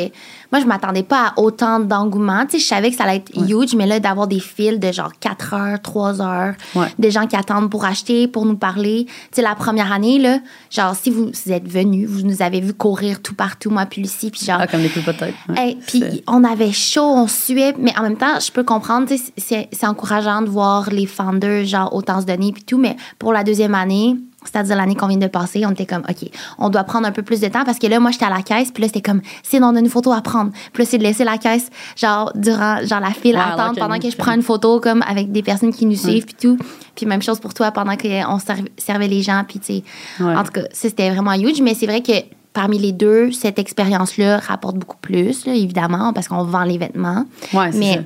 [0.52, 2.44] moi, je m'attendais pas à autant d'engouement.
[2.46, 4.92] Tu sais, je savais que ça allait être huge, mais là, d'avoir des files de
[4.92, 6.56] genre 4 heures, 3 heures,
[6.98, 9.06] des gens qui attendent pour acheter, pour nous parler.
[9.06, 10.40] Tu sais, la première année, là,
[10.72, 14.32] genre, si vous êtes venus, vous nous avez vu courir tout partout, moi, puis Lucie,
[14.32, 15.36] puis genre, ah comme des coups de tête.
[15.56, 19.08] Hey, puis on avait chaud, on suait, mais en même temps, je peux comprendre,
[19.38, 23.44] c'est encourageant de voir les founders, genre, autant se donner, puis tout, mais pour la
[23.44, 24.16] deuxième année,
[24.46, 27.24] c'est-à-dire l'année qu'on vient de passer, on était comme, OK, on doit prendre un peu
[27.24, 29.22] plus de temps parce que là, moi, j'étais à la caisse, puis là, c'était comme,
[29.44, 30.52] c'est on a une photo à prendre.
[30.72, 34.10] Puis là, c'est de laisser la caisse, genre, durant, genre, la file attendre pendant que
[34.10, 36.58] je prends une photo, comme, avec des personnes qui nous suivent, puis tout.
[36.96, 39.84] Puis même chose pour toi pendant qu'on serv- servait les gens, puis tu sais.
[40.24, 40.36] Ouais.
[40.36, 42.14] En tout cas, ça, c'était vraiment huge, mais c'est vrai que
[42.54, 47.26] parmi les deux, cette expérience-là rapporte beaucoup plus, là, évidemment, parce qu'on vend les vêtements.
[47.54, 48.00] ouais mais ça.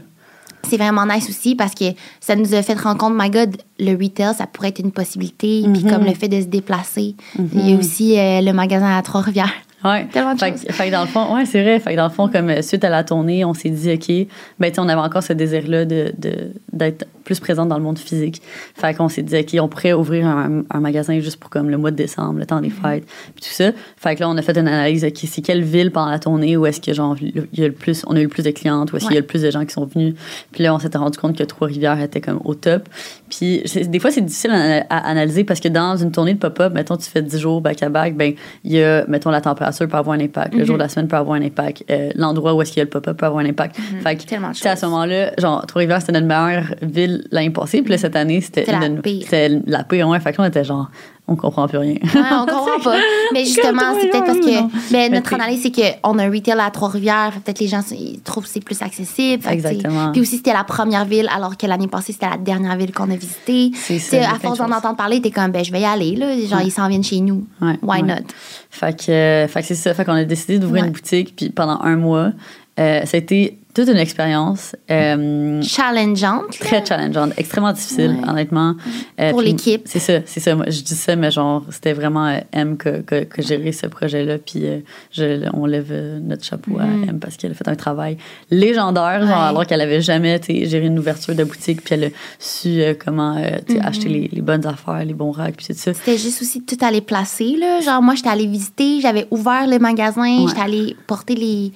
[0.70, 1.86] C'est vraiment nice aussi parce que
[2.20, 5.64] ça nous a fait rendre compte, my God, le retail, ça pourrait être une possibilité.
[5.74, 5.90] Puis Mhm.
[5.92, 7.16] comme le fait de se déplacer.
[7.38, 9.52] Il y a aussi euh, le magasin à Trois-Rivières.
[9.84, 10.06] Ouais.
[10.14, 10.64] Tellement de fait, choses.
[10.64, 11.80] que- fait que dans le fond, ouais, c'est vrai.
[11.80, 14.28] Fait que dans le fond, comme euh, suite à la tournée, on s'est dit, OK,
[14.60, 17.84] ben, tu sais, on avait encore ce désir-là de, de- d'être plus présente dans le
[17.84, 18.42] monde physique.
[18.76, 21.78] Fait qu'on s'est dit, OK, on pourrait ouvrir un, un magasin juste pour comme le
[21.78, 22.82] mois de décembre, le temps des Mm-hmm.
[22.82, 23.06] fêtes,
[23.36, 23.72] puis tout ça.
[23.98, 26.58] Fait que là, on a fait une analyse, OK, c'est quelle ville pendant la tournée
[26.58, 28.52] où est-ce que, genre, il y a le plus, on a eu le plus de
[28.52, 30.16] clientes, où est-ce qu'il y a le plus de gens qui sont venus.
[30.52, 32.90] Puis là, on s'était rendu compte que Trois-Rivières était comme au top.
[33.30, 36.74] Puis des fois, c'est difficile à, à analyser parce que dans une tournée de pop-up,
[36.74, 40.18] mettons, tu fais 10 jours back-à-back, ben, il y a, mettons, la température peut avoir
[40.18, 42.72] un impact, le jour de la semaine peut avoir un impact, euh, l'endroit où est-ce
[42.72, 43.78] qu'il y a le pop-up peut avoir un impact.
[44.02, 47.13] Fait que, Tellement de tu sais, à ce moment-là, genre, Trois-Rivières, c'était notre meilleure ville
[47.32, 49.28] l'année passée, puis là, cette année, c'était la une pire.
[49.68, 50.20] La pire, ouais.
[50.20, 50.90] Fait que on était genre,
[51.28, 51.94] on comprend plus rien.
[51.94, 52.98] Ouais, on comprend pas.
[53.34, 56.60] Mais justement, c'est peut-être parce que ben, Mais notre analyse, c'est qu'on a un retail
[56.60, 57.32] à Trois-Rivières.
[57.44, 59.44] Peut-être les gens ils trouvent que c'est plus accessible.
[59.50, 60.12] Exactement.
[60.12, 63.10] Puis aussi, c'était la première ville, alors que l'année passée, c'était la dernière ville qu'on
[63.10, 63.72] a visitée.
[63.76, 66.16] C'est À force d'en entendre parler, t'es comme, ben, je vais y aller.
[66.16, 66.28] Là.
[66.46, 67.46] Genre, ils s'en viennent chez nous.
[67.62, 68.08] Ouais, Why ouais.
[68.08, 68.24] not?
[68.70, 69.94] Fait que, euh, fait que c'est ça.
[69.94, 70.88] Fait qu'on a décidé d'ouvrir Ouais.
[70.88, 72.32] une boutique, puis pendant un mois,
[72.80, 74.76] euh, ça a été toute une expérience.
[74.92, 76.58] euh, Challengeante.
[76.60, 78.30] très challengeante, extrêmement difficile, Ouais.
[78.30, 78.76] honnêtement.
[79.20, 79.82] Euh, Pour l'équipe.
[79.86, 80.56] C'est ça, c'est ça.
[80.56, 83.88] Moi, je dis ça, mais genre, c'était vraiment euh, M que, que, que gérer ce
[83.88, 84.38] projet-là.
[84.38, 84.64] Puis
[85.12, 88.18] je, on lève notre chapeau à M parce qu'elle a fait un travail
[88.52, 89.30] légendaire, genre.
[89.30, 89.48] Ouais.
[89.50, 92.10] alors qu'elle avait jamais géré une ouverture de boutique, puis elle a
[92.40, 93.88] su comment sais, Mm-hmm.
[93.88, 95.94] acheter les, les bonnes affaires, les bons racks, puis tout ça.
[95.94, 97.56] C'était juste aussi tout aller placer.
[97.60, 97.80] Là.
[97.82, 101.72] Genre, moi, j'étais allée visiter, j'avais ouvert le magasin, j'étais allée porter les,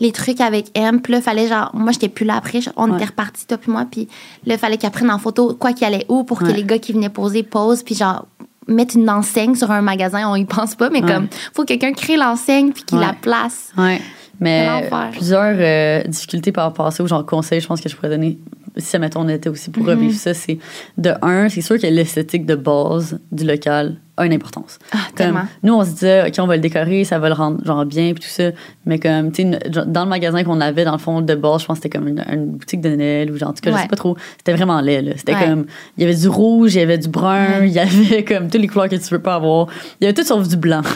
[0.00, 1.00] les trucs avec M.
[1.00, 2.96] Puis là, fallait genre, moi, j'étais plus là après, on Ouais.
[2.96, 3.84] était repartis, toi puis moi.
[3.90, 4.08] Puis
[4.46, 6.92] là, fallait qu'elle prenne en photo quoi qu'il allait où pour que les gars qui
[6.92, 7.82] venaient poser posent.
[7.82, 8.26] Puis genre,
[8.66, 11.12] mettre une enseigne sur un magasin, on y pense pas, mais Ouais.
[11.12, 13.72] comme, faut que quelqu'un crée l'enseigne puis qu'il la place.
[13.76, 14.00] Ouais.
[14.40, 17.94] Mais plusieurs euh, difficultés par rapport à ça, ou genre conseils, je pense que je
[17.94, 18.38] pourrais donner,
[18.76, 20.58] si mettons on était aussi pour revivre ça, c'est
[20.98, 24.78] de un, c'est sûr que l'esthétique de base du local a une importance.
[24.92, 27.64] Ah, Comme, nous, on se disait, OK, on va le décorer, ça va le rendre
[27.64, 28.50] genre bien, puis tout ça.
[28.86, 31.66] Mais comme, tu sais, dans le magasin qu'on avait, dans le fond, de base, je
[31.66, 33.74] pense que c'était comme une, une boutique de Noël, ou genre, en tout cas, je
[33.76, 33.82] Ouais.
[33.82, 34.16] sais pas trop.
[34.38, 35.14] C'était vraiment laid.
[35.16, 35.44] C'était Ouais.
[35.48, 38.48] comme, il y avait du rouge, il y avait du brun, il y avait comme
[38.48, 39.66] toutes les couleurs que tu veux pas avoir.
[40.00, 40.82] Il y avait tout sauf du blanc.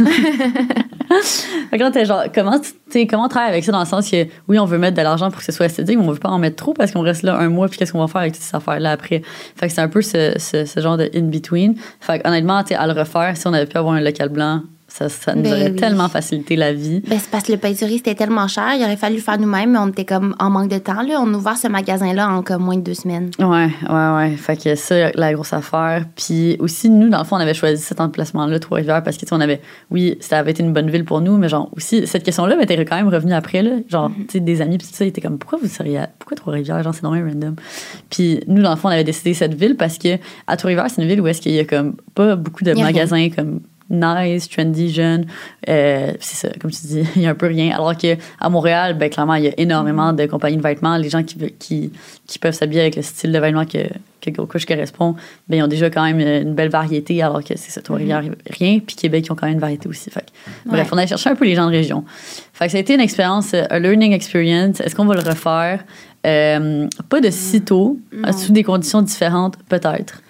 [1.70, 2.60] Fait que genre, comment,
[2.90, 5.02] tu comment on travaille avec ça dans le sens que, oui, on veut mettre de
[5.02, 7.00] l'argent pour que ce soit esthétique, mais on veut pas en mettre trop parce qu'on
[7.02, 9.22] reste là un mois, puis qu'est-ce qu'on va faire avec toutes ces affaires-là après?
[9.56, 11.74] Fait que c'est un peu ce, ce, ce genre de in-between.
[12.00, 14.28] Fait que honnêtement, tu sais, à le refaire, si on avait pu avoir un local
[14.28, 15.76] blanc, Ça, ça nous Ben aurait oui.
[15.76, 17.00] tellement facilité la vie.
[17.06, 18.70] Ben, c'est parce que le peinturerie, c'était tellement cher.
[18.74, 21.02] Il aurait fallu le faire nous-mêmes, mais on était comme en manque de temps.
[21.02, 21.20] Là.
[21.20, 23.30] On a ouvert ce magasin-là en comme moins de deux semaines.
[23.38, 24.30] Ouais, ouais, ouais.
[24.36, 26.06] Fait que ça, la grosse affaire.
[26.16, 29.28] Puis aussi, nous, dans le fond, on avait choisi cet emplacement-là, Trois-Rivières, parce que, tu
[29.28, 29.60] sais, on avait,
[29.90, 32.82] oui, ça avait été une bonne ville pour nous, mais genre, aussi, cette question-là m'était
[32.86, 33.72] quand même revenue après, là.
[33.88, 36.08] Genre, tu sais, des amis, puis tout ça, ils étaient comme, pourquoi vous seriez, à-
[36.18, 36.82] pourquoi Trois-Rivières?
[36.82, 37.56] Genre, c'est normalement random.
[38.08, 40.16] Puis nous, dans le fond, on avait décidé cette ville parce que,
[40.46, 42.84] à Trois-Rivières, c'est une ville où est-ce qu'il y a comme pas beaucoup de rien.
[42.84, 43.60] magasins comme
[43.90, 45.26] nice, trendy, jeune.
[45.68, 47.74] Euh, c'est ça, comme tu dis, il y a un peu rien.
[47.74, 50.96] Alors que à Montréal, ben, clairement, il y a énormément de compagnies de vêtements.
[50.96, 51.92] Les gens qui, veulent- qui,
[52.26, 53.78] qui peuvent s'habiller avec le style de vêtements que,
[54.20, 55.14] que Go correspond,
[55.48, 58.80] ben, ils ont déjà quand même une belle variété, alors que c'est ça, Trois-Rivières, rien.
[58.80, 60.10] Puis Québec, ils ont quand même une variété aussi.
[60.10, 60.90] Fait que, bref, Ouais.
[60.92, 62.04] on allait chercher un peu les gens de région.
[62.52, 64.80] Fait que ça a été une expérience, euh, un learning experience.
[64.80, 65.84] Est-ce qu'on va le refaire?
[66.26, 68.32] Euh, pas de sitôt, Non.
[68.32, 70.20] sous des conditions différentes, peut-être.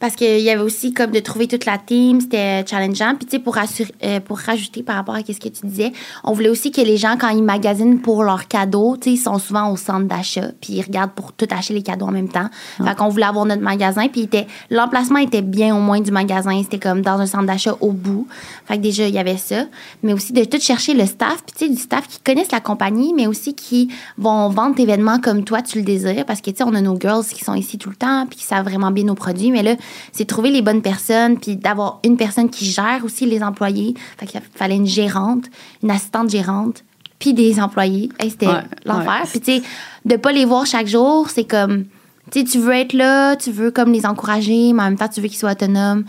[0.00, 3.14] Parce qu'il y avait aussi comme de trouver toute la team, c'était challengeant.
[3.16, 5.92] Puis tu sais, pour, assurer- euh, pour rajouter par rapport à ce que tu disais,
[6.24, 9.18] on voulait aussi que les gens, quand ils magasinent pour leurs cadeaux, tu sais, ils
[9.22, 12.28] sont souvent au centre d'achat, puis ils regardent pour tout acheter les cadeaux en même
[12.28, 12.48] temps.
[12.82, 16.60] Fait qu'on voulait avoir notre magasin, puis était- l'emplacement était bien au moins du magasin.
[16.62, 18.26] C'était comme dans un centre d'achat au bout.
[18.66, 19.64] Fait que déjà, il y avait ça.
[20.02, 22.60] Mais aussi de tout chercher le staff, puis tu sais, du staff qui connaissent la
[22.60, 26.24] compagnie, mais aussi qui vont vendre événements comme toi, tu le désires.
[26.24, 28.38] Parce que tu sais, on a nos girls qui sont ici tout le temps, puis
[28.38, 29.50] qui savent vraiment bien nos produits.
[29.50, 29.74] Mais là,
[30.12, 33.94] c'est trouver les bonnes personnes, puis d'avoir une personne qui gère aussi les employés.
[34.18, 35.44] Fait qu'il fallait une gérante,
[35.82, 36.84] une assistante gérante,
[37.18, 38.10] puis des employés.
[38.18, 39.20] Hey, C'était Ouais, l'enfer.
[39.24, 39.28] ouais.
[39.30, 39.62] Puis tu sais,
[40.04, 41.84] de pas les voir chaque jour, c'est comme,
[42.30, 45.08] tu sais, tu veux être là, tu veux comme les encourager, mais en même temps,
[45.08, 46.04] tu veux qu'ils soient autonomes.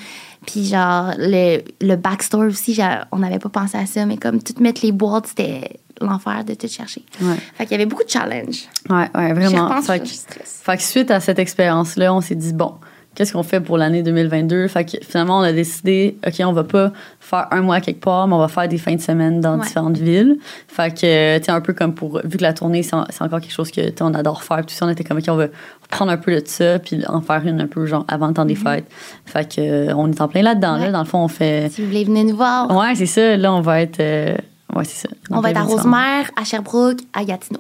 [0.46, 2.80] Puis genre, le, le backstore aussi,
[3.12, 6.54] on n'avait pas pensé à ça, mais comme tout mettre les boîtes, c'était l'enfer de
[6.54, 7.04] tout chercher.
[7.22, 7.36] Ouais.
[7.56, 8.64] Fait qu'il y avait beaucoup de challenges.
[8.90, 9.82] Ouais, ouais, vraiment.
[9.82, 10.08] Fait que-.
[10.46, 12.76] Fait que suite à cette expérience-là, on s'est dit, bon,
[13.20, 14.70] qu'est-ce qu'on fait pour l'année 2022?
[14.70, 18.28] Fait que finalement, on a décidé, OK, on va pas faire un mois quelque part,
[18.30, 19.66] mais on va faire des fins de semaine dans Ouais.
[19.66, 20.38] différentes villes.
[20.70, 23.22] Fait que, tu sais, un peu comme pour, vu que la tournée, c'est en- c'est
[23.24, 25.48] encore quelque chose que, on adore faire, tout ça, on était comme, OK, on va
[25.90, 28.46] prendre un peu de ça, puis en faire une un peu, genre, avant le temps
[28.46, 28.86] des fêtes.
[29.26, 29.60] Fait que,
[29.90, 30.78] euh, on est en plein là-dedans, là.
[30.78, 30.86] Mm-hmm.
[30.86, 30.92] Ouais.
[30.94, 31.70] Dans le fond, on fait.
[31.74, 33.36] Si vous voulez venir nous voir, Ouais, c'est ça.
[33.36, 34.00] Là, on va être.
[34.00, 34.36] euh,
[34.74, 35.10] Ouais, c'est ça.
[35.30, 37.60] on va être à Rosemère, à Sherbrooke, à Gatineau.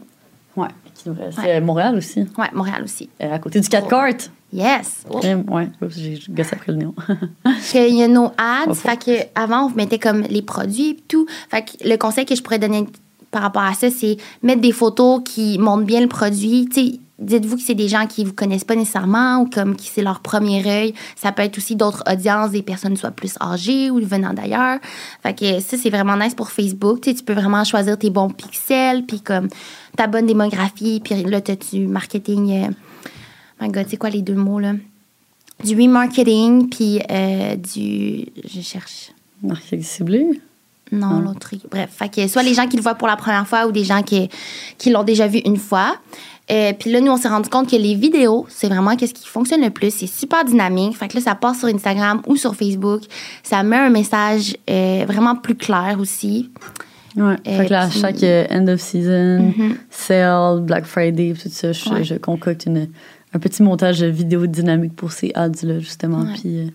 [0.55, 0.68] Ouais.
[0.93, 1.10] C'est
[1.55, 3.10] euh, Montréal aussi, Ouais, Montréal aussi.
[3.22, 4.30] euh, à côté du 4 Court.
[4.52, 5.06] Yes!
[5.10, 5.18] Oh.
[5.18, 6.95] Oups, j'ai gossé après le néon.
[7.72, 8.74] qu'il y a nos ads.
[8.74, 11.28] Fait que avant, on mettait comme les produits et tout.
[11.50, 12.88] Fait que le conseil que je pourrais donner
[13.32, 16.68] par rapport à ça, c'est mettre des photos qui montrent bien le produit.
[16.68, 19.88] Tu sais, dites-vous que c'est des gens qui vous connaissent pas nécessairement ou comme qui
[19.88, 20.93] c'est leur premier œil.
[21.16, 24.80] Ça peut être aussi d'autres audiences, des personnes soit plus âgées ou venant d'ailleurs.
[25.22, 27.02] Fait que ça, c'est vraiment nice pour Facebook.
[27.02, 29.47] Tu sais, tu peux vraiment choisir tes bons pixels, puis comme
[29.95, 32.74] ta bonne démographie, puis là, t'as du marketing.
[33.62, 34.74] My God, c'est quoi les deux mots, là?
[35.64, 38.26] Du remarketing, puis euh, du.
[38.47, 39.12] Je cherche.
[39.43, 40.28] Marketing ciblé?
[40.91, 41.22] Non, Ah.
[41.24, 41.62] l'autre truc.
[41.70, 43.84] Bref, fait que soit les gens qui le voient pour la première fois ou des
[43.84, 44.30] gens qui,
[44.78, 45.95] qui l'ont déjà vu une fois.
[46.51, 49.28] Euh, puis là, nous, on s'est rendu compte que les vidéos, c'est vraiment qu'est-ce qui
[49.28, 49.91] fonctionne le plus.
[49.93, 50.97] C'est super dynamique.
[50.97, 53.03] Fait que là, ça passe sur Instagram ou sur Facebook.
[53.43, 56.49] Ça met un message euh, vraiment plus clair aussi.
[57.16, 57.36] Ouais.
[57.45, 59.78] fait que là, à puis- chaque end of season, Mhm.
[59.91, 62.03] sale, Black Friday, tout ça, je, Ouais.
[62.03, 62.88] je concocte une,
[63.34, 66.21] un petit montage vidéo dynamique pour ces ads-là, justement.
[66.23, 66.34] Ouais.
[66.39, 66.65] Puis, euh,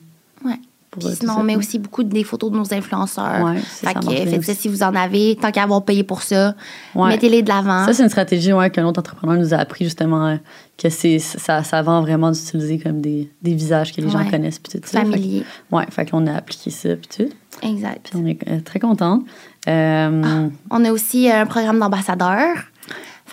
[0.44, 0.58] Ouais.
[0.90, 3.42] pour, Puis euh, sinon, on met aussi beaucoup des photos de nos influenceurs.
[3.44, 5.36] Ouais, ça, fait ça que faites ça si vous en avez.
[5.40, 6.54] Tant qu'à avoir payé pour ça,
[6.94, 7.08] Ouais.
[7.08, 7.84] mettez-les de l'avant.
[7.86, 10.36] Ça, c'est une stratégie ouais, qu'un autre entrepreneur nous a appris, justement, euh,
[10.78, 14.58] que c'est, ça, ça vend vraiment d'utiliser comme des, des visages que les gens connaissent.
[14.60, 15.00] Puis tout ça.
[15.00, 15.44] Fait Familier.
[15.72, 17.32] ouais, fait qu'on a appliqué ça, puis tout.
[17.66, 18.10] Exact.
[18.10, 19.22] Puis on est euh, très contents.
[19.68, 22.48] Euh, On a aussi un programme d'ambassadeur.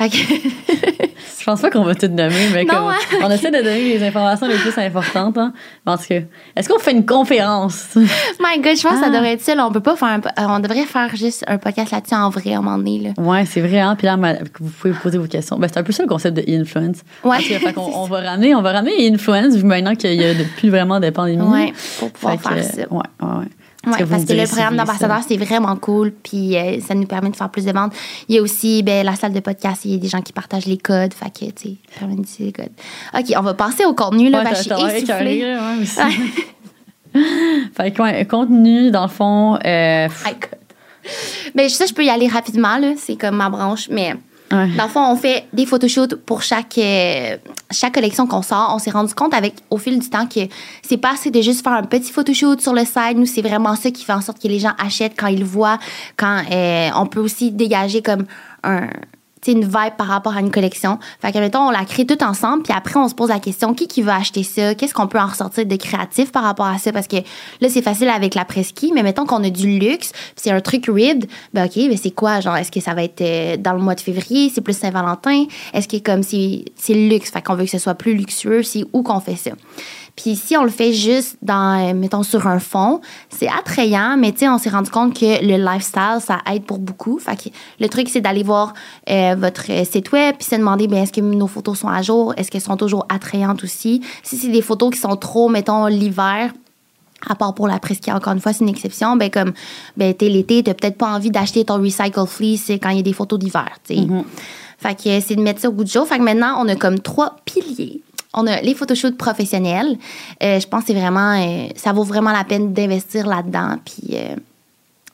[0.02, 0.18] Fait que.
[1.40, 2.96] Je pense pas qu'on va tout nommer, mais Non, comme, hein?
[3.24, 5.40] on essaie de donner les informations les plus importantes.
[5.40, 5.52] Hein.
[5.88, 6.20] Tout cas,
[6.56, 7.88] est-ce qu'on fait une conférence?
[7.96, 9.10] My God, je pense que ça Ah.
[9.10, 9.56] devrait être ça.
[9.56, 9.66] là.
[9.66, 12.60] On peut pas faire un on devrait faire juste un podcast là-dessus en vrai à
[12.60, 13.00] un moment donné.
[13.18, 13.24] Là.
[13.24, 13.80] ouais, c'est vrai.
[13.80, 13.96] Hein?
[13.98, 14.18] Puis là,
[14.60, 15.58] vous pouvez poser vos questions.
[15.58, 16.98] Ben, c'est un peu ça le concept de influence.
[17.24, 17.38] Ouais.
[17.76, 21.00] on, on va ramener, on va ramener influence vu maintenant qu'il y a plus vraiment
[21.00, 21.42] de pandémie.
[21.42, 22.82] Ouais, pour pouvoir Fait que, faire ça.
[22.94, 23.46] Ouais, ouais, ouais.
[23.84, 26.12] Vous parce que le programme d'ambassadeur, c'est vraiment cool.
[26.12, 27.94] Puis euh, ça nous permet de faire plus de ventes.
[28.30, 29.86] Il y a aussi ben, la salle de podcast.
[29.86, 31.14] Il y a des gens qui partagent les codes.
[31.16, 32.72] Fait que, tu sais, permet d'utiliser les codes.
[33.18, 34.30] OK, on va passer au contenu.
[34.30, 35.44] Là, Ouais, t'as- je suis essoufflée.
[35.56, 36.00] ouais, aussi.
[37.76, 40.26] fait que, ouais, contenu, dans le fond, euh, pff.
[41.56, 42.78] Ben, ça, je peux y aller rapidement.
[42.78, 42.94] là.
[42.98, 43.88] C'est comme ma branche.
[43.90, 44.14] Mais
[44.52, 44.68] ouais.
[44.78, 47.38] Dans le fond, on fait des photoshoots pour chaque, euh,
[47.72, 48.72] chaque collection qu'on sort.
[48.76, 50.42] On s'est rendu compte avec au fil du temps que
[50.82, 53.16] c'est pas assez de juste faire un petit photoshoot sur le site.
[53.16, 55.80] Nous, c'est vraiment ça qui fait en sorte que les gens achètent quand ils voient.
[56.18, 58.26] Quand euh, on peut aussi dégager comme
[58.64, 58.88] un
[59.48, 61.00] une vibe par rapport à une collection.
[61.22, 63.74] Fait que, mettons, on la crée tout ensemble, puis après, on se pose la question,
[63.74, 64.76] qui qui veut acheter ça?
[64.76, 66.92] Qu'est-ce qu'on peut en ressortir de créatif par rapport à ça?
[66.92, 67.18] Parce que
[67.62, 70.62] là, c'est facile avec la presqu'île, mais mettons qu'on a du luxe, puis c'est un
[70.62, 72.40] truc ribbed, ben OK, mais c'est quoi?
[72.40, 74.52] Genre, est-ce que ça va être euh, dans le mois de février?
[74.54, 75.46] C'est plus Saint-Valentin?
[75.74, 78.86] Est-ce que comme c'est c'est luxe, fait qu'on veut que ce soit plus luxueux, c'est
[78.94, 79.52] où qu'on fait ça?
[80.22, 84.32] Puis si on le fait juste dans, euh, mettons, sur un fond, c'est attrayant, mais
[84.32, 87.18] tu sais, on s'est rendu compte que le lifestyle, ça aide pour beaucoup.
[87.18, 87.50] Fait que
[87.80, 88.74] le truc, c'est d'aller voir
[89.10, 92.36] euh, votre site web, puis se demander, bien, est-ce que nos photos sont à jour?
[92.38, 94.02] Est-ce qu'elles sont toujours attrayantes aussi?
[94.22, 96.54] Si c'est des photos qui sont trop, mettons, l'hiver,
[97.28, 99.54] à part pour la presqu'île, encore une fois, c'est une exception, ben comme,
[99.98, 103.04] ben t'es l'été, t'as peut-être pas envie d'acheter ton recycle fleece quand il y a
[103.04, 104.08] des photos d'hiver, tu sais.
[104.78, 106.08] Fait que c'est de mettre ça au goût du jour.
[106.08, 108.02] Fait que maintenant, on a comme trois piliers
[108.34, 109.98] on a les photoshoots professionnels.
[110.42, 114.36] Euh, je pense que vraiment, euh, ça vaut vraiment la peine d'investir là-dedans, puis euh,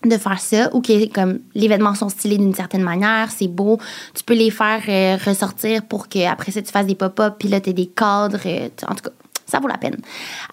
[0.05, 0.73] de faire ça.
[0.75, 3.79] Ou que comme les vêtements sont stylés d'une certaine manière, c'est beau.
[4.13, 4.81] Tu peux les faire
[5.25, 8.39] ressortir pour qu'après ça, tu fasses des pop-up, puis là, tu des cadres.
[8.87, 9.11] en tout cas,
[9.47, 9.97] ça vaut la peine.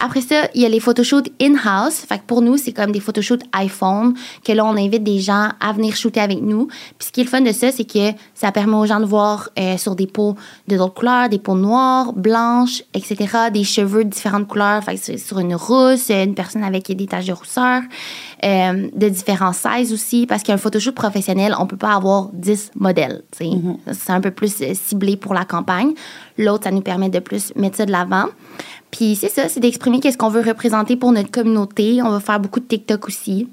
[0.01, 1.97] Après ça, il y a les photoshoots in-house.
[1.97, 4.15] Fait que pour nous, c'est comme des photoshoots iPhone,
[4.45, 6.67] que là, on invite des gens à venir shooter avec nous.
[6.99, 9.05] Puis ce qui est le fun de ça, c'est que ça permet aux gens de
[9.05, 10.37] voir euh, sur des peaux
[10.69, 14.83] de d'autres couleurs, des peaux noires, blanches, etc., des cheveux de différentes couleurs.
[14.85, 17.83] Fait que sur une rousse, une personne avec des taches de rousseur,
[18.45, 20.27] euh, de différents sizes aussi.
[20.27, 23.23] Parce qu'un photoshoot professionnel, on peut pas avoir 10 modèles.
[23.41, 23.77] Mm-hmm.
[23.93, 25.95] C'est un peu plus euh, ciblé pour la campagne.
[26.39, 28.27] L'autre, ça nous permet de plus mettre ça de l'avant.
[28.91, 32.01] Puis c'est ça, c'est d'exprimer qu'est-ce qu'on veut représenter pour notre communauté.
[32.03, 33.49] On va faire beaucoup de TikTok aussi.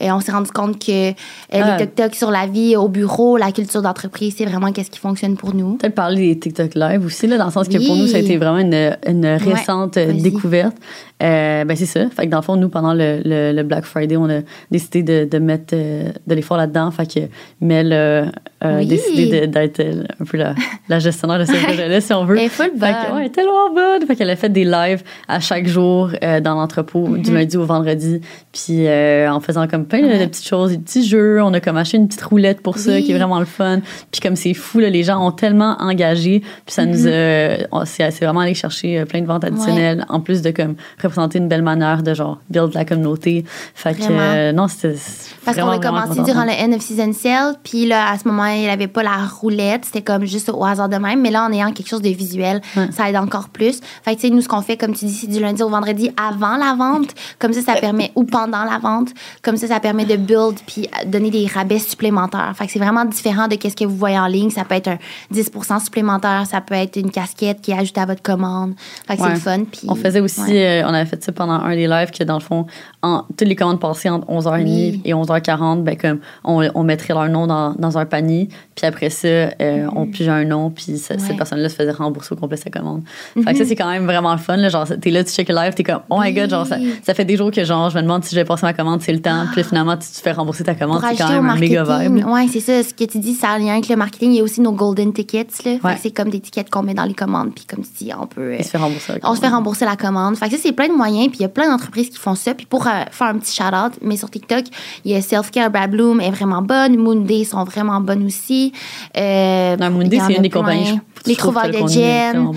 [0.00, 1.12] Et on s'est rendu compte que euh,
[1.52, 1.76] les ah.
[1.78, 5.54] TikTok sur la vie au bureau, la culture d'entreprise, c'est vraiment qu'est-ce qui fonctionne pour
[5.54, 5.76] nous.
[5.76, 8.20] Peut-être parler des TikTok live aussi, là, dans le sens que pour nous, ça a
[8.20, 10.76] été vraiment une, une récente euh, découverte.
[11.22, 12.08] Euh, ben c'est ça.
[12.10, 14.40] Fait que dans le fond, nous, pendant le, le, Black Friday, on a
[14.70, 16.90] décidé de, de mettre euh, de l'effort là-dedans.
[16.90, 17.20] Fait que
[17.60, 18.26] Mel euh,
[18.60, 20.54] a décidé d'être un peu la,
[20.88, 22.38] la, gestionnaire de ce projet-là, si on veut.
[22.38, 22.88] Elle est full bonne.
[22.88, 24.06] Fait ouais, tellement bonne.
[24.06, 27.34] Fait qu'elle a fait des lives à chaque jour dans l'entrepôt, du mm-hmm.
[27.34, 28.20] lundi au vendredi.
[28.52, 31.40] Puis en faisant comme plein de petites choses, des petits jeux.
[31.42, 33.80] On a comme acheté une petite roulette pour ça, qui est vraiment le fun.
[34.10, 36.40] Puis comme c'est fou, là, les gens ont tellement engagé.
[36.40, 37.68] Puis ça nous mm-hmm.
[37.70, 37.84] a...
[37.84, 40.74] C'est vraiment aller chercher plein de ventes additionnelles, en plus de comme
[41.12, 43.44] représenter une belle manière de genre build la communauté.
[43.74, 44.96] Fait que euh, non, c'était
[45.44, 48.46] parce qu'on a commencé durant le end of season sale, puis là à ce moment
[48.46, 51.52] il avait pas la roulette, c'était comme juste au hasard de même, mais là en
[51.52, 52.60] ayant quelque chose de visuel,
[52.92, 53.80] ça aide encore plus.
[54.04, 55.68] Fait que tu sais nous ce qu'on fait comme tu dis c'est du lundi au
[55.68, 59.10] vendredi avant la vente, comme ça ça permet ou pendant la vente,
[59.42, 62.52] comme ça ça permet de build puis donner des rabais supplémentaires.
[62.56, 64.88] Fait que c'est vraiment différent de qu'est-ce que vous voyez en ligne, ça peut être
[64.88, 64.98] un
[65.34, 68.74] 10% supplémentaire, ça peut être une casquette qui est ajoutée à votre commande.
[69.06, 71.54] Fait que c'est le fun puis On faisait aussi euh, on avait fait ça pendant
[71.54, 72.66] un des lives que dans le fond,
[73.02, 77.28] en, toutes les commandes passées entre 11h30 et 11h40, ben, comme on, on, mettrait leur
[77.28, 78.48] nom dans, dans, un panier.
[78.74, 82.36] Puis après ça, euh, on pigeait un nom, puis cette personne-là se faisait rembourser au
[82.36, 83.02] complet sa commande.
[83.34, 84.56] Fait que ça, c'est quand même vraiment le fun.
[84.56, 86.76] Là, genre, t'es là, tu check le live, t'es comme, oh my god, genre, ça,
[87.02, 89.02] ça, fait des jours que genre, je me demande si je vais passer ma commande,
[89.02, 89.46] c'est le temps.
[89.52, 92.26] Puis finalement, tu te fais rembourser ta commande, c'est quand même un méga vibe.
[92.26, 92.82] Ouais, c'est ça.
[92.82, 94.32] Ce que tu dis, ça a un lien avec le marketing.
[94.32, 95.64] Il y a aussi nos golden tickets.
[95.64, 95.96] Là.
[96.00, 97.52] c'est comme des tickets qu'on met dans les commandes.
[97.54, 98.56] Puis comme tu dis, on peut.
[98.58, 98.78] fait
[99.22, 100.36] on se fait rembourser la commande.
[100.36, 101.28] Fait que ça, c'est plein de moyens.
[101.28, 102.54] Puis il y a plein d'entreprises qui font ça.
[102.54, 104.64] Puis pour euh, faire un petit shout-out, mais sur TikTok,
[105.04, 106.96] il y a Self Care Brad Bloom est vraiment bonne.
[106.96, 108.72] Moonday sont vraiment bonnes aussi.
[109.16, 111.00] Euh, non, Moonday, c'est une des compagnies.
[111.26, 112.52] Les trouvailles de Jen.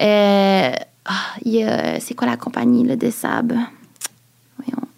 [0.00, 0.72] Euh,
[1.04, 3.52] ah, c'est quoi la compagnie là, de Sab?
[4.58, 4.88] Voyons.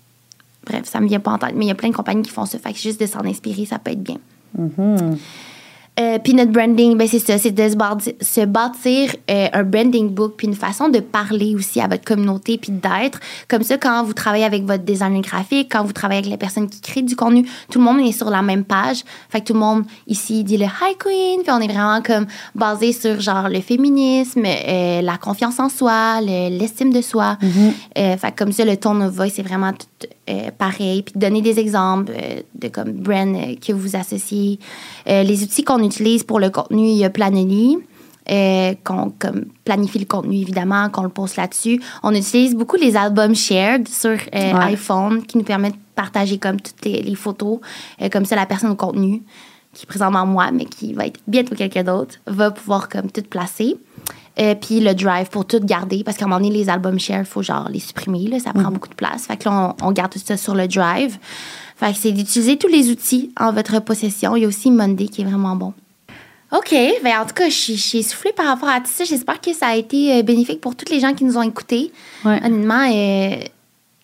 [0.66, 1.54] Bref, ça me vient pas en tête.
[1.56, 2.58] Mais il y a plein de compagnies qui font ça.
[2.58, 4.18] Fait que juste de s'en inspirer, ça peut être bien.
[4.58, 5.16] Mm-hmm.
[6.00, 10.34] Euh, puis notre branding, ben c'est ça, c'est de se bâtir, euh, un branding book,
[10.36, 13.20] puis une façon de parler aussi à votre communauté, puis d'être.
[13.48, 16.68] Comme ça, quand vous travaillez avec votre designer graphique, quand vous travaillez avec les personnes
[16.68, 19.02] qui créent du contenu, tout le monde est sur la même page.
[19.28, 22.26] Fait que tout le monde ici dit le Hi Queen, puis on est vraiment comme
[22.54, 27.36] basé sur genre le féminisme, euh, la confiance en soi, l'estime de soi.
[27.42, 28.18] Mm-hmm.
[28.18, 30.08] fait que comme ça, le ton of voice, c'est vraiment tout
[30.58, 31.02] pareil.
[31.02, 32.12] Puis donner des exemples
[32.54, 34.58] de comme brand que vous associez.
[35.06, 35.89] les outils qu'on utilise
[36.26, 37.78] pour le contenu, il y a Planoly.
[38.30, 41.80] Euh, qu'on comme planifie le contenu évidemment, qu'on le poste là-dessus.
[42.04, 46.60] On utilise beaucoup les albums shared sur euh, iPhone qui nous permettent de partager comme
[46.60, 47.58] toutes les, photos.
[48.00, 49.22] Euh, comme ça, la personne au contenu,
[49.72, 53.22] qui est présentement moi, mais qui va être bientôt quelqu'un d'autre, va pouvoir comme tout
[53.22, 53.76] placer.
[54.36, 57.28] puis le drive pour tout garder, parce qu'à un moment donné, les albums shared, il
[57.28, 58.74] faut genre les supprimer, là, ça prend mhm.
[58.74, 59.26] beaucoup de place.
[59.26, 61.18] Fait que là, on, on, garde tout ça sur le drive.
[61.80, 64.36] Fait que c'est d'utiliser tous les outils en votre possession.
[64.36, 65.72] Il y a aussi Monday qui est vraiment bon.
[66.52, 66.74] OK.
[67.02, 69.04] Ben, en tout cas, je suis essoufflée par rapport à tout ça.
[69.04, 71.90] J'espère que ça a été euh, bénéfique pour tous les gens qui nous ont écoutés.
[72.22, 72.38] Ouais.
[72.44, 73.36] Honnêtement, euh,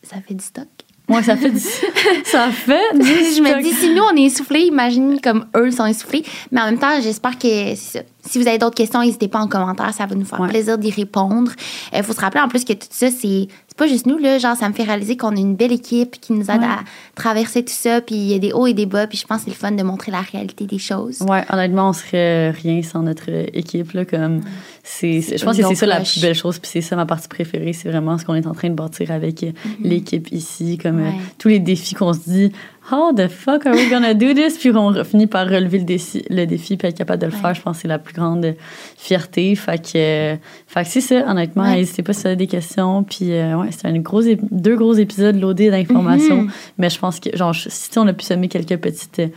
[0.03, 0.69] ça fait du stock.
[1.11, 1.61] Ouais, ça fait du,
[2.25, 5.85] ça fait du je me dis, si nous, on est essoufflés, imagine comme eux sont
[5.85, 6.25] essoufflés.
[6.51, 8.01] Mais en même temps, j'espère que c'est ça.
[8.29, 9.93] Si vous avez d'autres questions, n'hésitez pas en commentaire.
[9.95, 10.49] Ça va nous faire Ouais.
[10.49, 11.53] plaisir d'y répondre.
[11.95, 14.17] Il faut se rappeler en plus que tout ça, c'est pas juste nous.
[14.17, 16.67] Là, genre, ça me fait réaliser qu'on a une belle équipe qui nous aide Ouais.
[16.67, 16.79] à
[17.15, 18.01] traverser tout ça.
[18.01, 19.07] Puis il y a des hauts et des bas.
[19.07, 21.21] Puis je pense que c'est le fun de montrer la réalité des choses.
[21.23, 23.93] Ouais, honnêtement, on serait rien sans notre équipe.
[23.93, 24.41] Là, comme
[24.83, 27.29] c'est, je pense que c'est ça la plus belle chose, puis c'est ça ma partie
[27.29, 27.73] préférée.
[27.75, 30.79] C'est vraiment ce qu'on est en train de bâtir avec euh, l'équipe ici.
[30.79, 32.53] Comme euh, tous les défis qu'on se dit,
[32.91, 34.59] How the fuck are we gonna do this?
[34.59, 37.39] Puis on finit par relever le défi, le défi puis être capable de le Ouais.
[37.41, 37.55] faire.
[37.55, 38.55] Je pense que c'est la plus grande
[38.97, 39.55] fierté.
[39.57, 40.37] Fait que,
[40.67, 41.65] fait que c'est ça, honnêtement.
[41.65, 41.77] Ouais.
[41.77, 43.03] N'hésitez pas si vous avez des questions.
[43.03, 46.43] Puis euh, ouais, c'était un gros deux gros épisodes loadés d'informations.
[46.43, 46.51] Mhm.
[46.79, 49.29] Mais je pense que, genre, si on a pu semer quelques petites euh,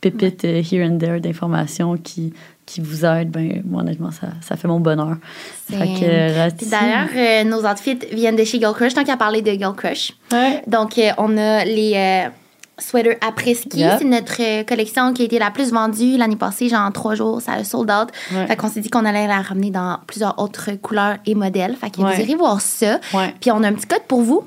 [0.00, 2.32] pépites euh, here and there d'informations qui,
[2.66, 5.16] qui vous aident, ben, moi, honnêtement, ça, ça fait mon bonheur.
[5.70, 9.50] C'est- euh, D'ailleurs, euh, nos outfits viennent de chez Girl Crush, tant qu'à parler de
[9.52, 10.12] Girl Crush.
[10.30, 10.62] Ouais.
[10.66, 12.26] Donc, euh, on a les
[12.78, 13.78] sweaters après-ski.
[13.78, 13.94] Yep.
[13.98, 17.14] C'est notre euh, collection qui a été la plus vendue l'année passée, genre en trois
[17.14, 17.40] jours.
[17.42, 18.08] Ça a sold out.
[18.32, 18.46] Ouais.
[18.46, 21.76] Fait qu'on s'est dit qu'on allait la ramener dans plusieurs autres couleurs et modèles.
[21.76, 22.14] Fait que Ouais.
[22.14, 22.98] vous irez voir ça.
[23.14, 23.34] Ouais.
[23.40, 24.44] Puis on a un petit code pour vous,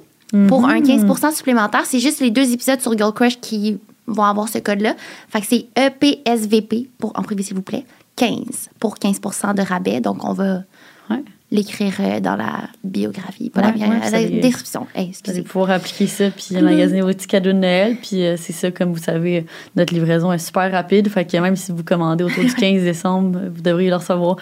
[0.48, 0.70] pour Mhm.
[0.70, 1.82] un 15 supplémentaire.
[1.86, 4.96] C'est juste les deux épisodes sur Girl Crush qui vont avoir ce code-là.
[5.30, 7.86] Fait que c'est EPSVP, pour, en privé s'il vous plaît,
[8.16, 9.20] 15 pour 15
[9.56, 10.00] de rabais.
[10.02, 10.60] Donc on va.
[11.52, 14.88] L'écrire dans la biographie, pas la, ouais, la description.
[14.96, 17.98] Hey, Vous allez pouvoir appliquer ça puis magasiner vos petits cadeaux de Noël.
[18.02, 19.46] Puis euh, c'est ça, comme vous savez,
[19.76, 21.10] notre livraison est super rapide.
[21.10, 24.38] Fait que même si vous commandez autour du 15 décembre, vous devriez le recevoir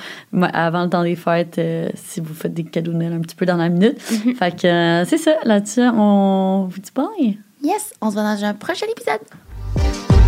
[0.53, 3.35] avant le temps des fêtes euh, si vous faites des cadeaux de Noël un petit
[3.35, 3.99] peu dans la minute.
[3.99, 5.33] Fait que euh, c'est ça.
[5.45, 7.37] Là-dessus, on vous dit bye.
[7.63, 10.18] Yes, on se voit dans un prochain épisode.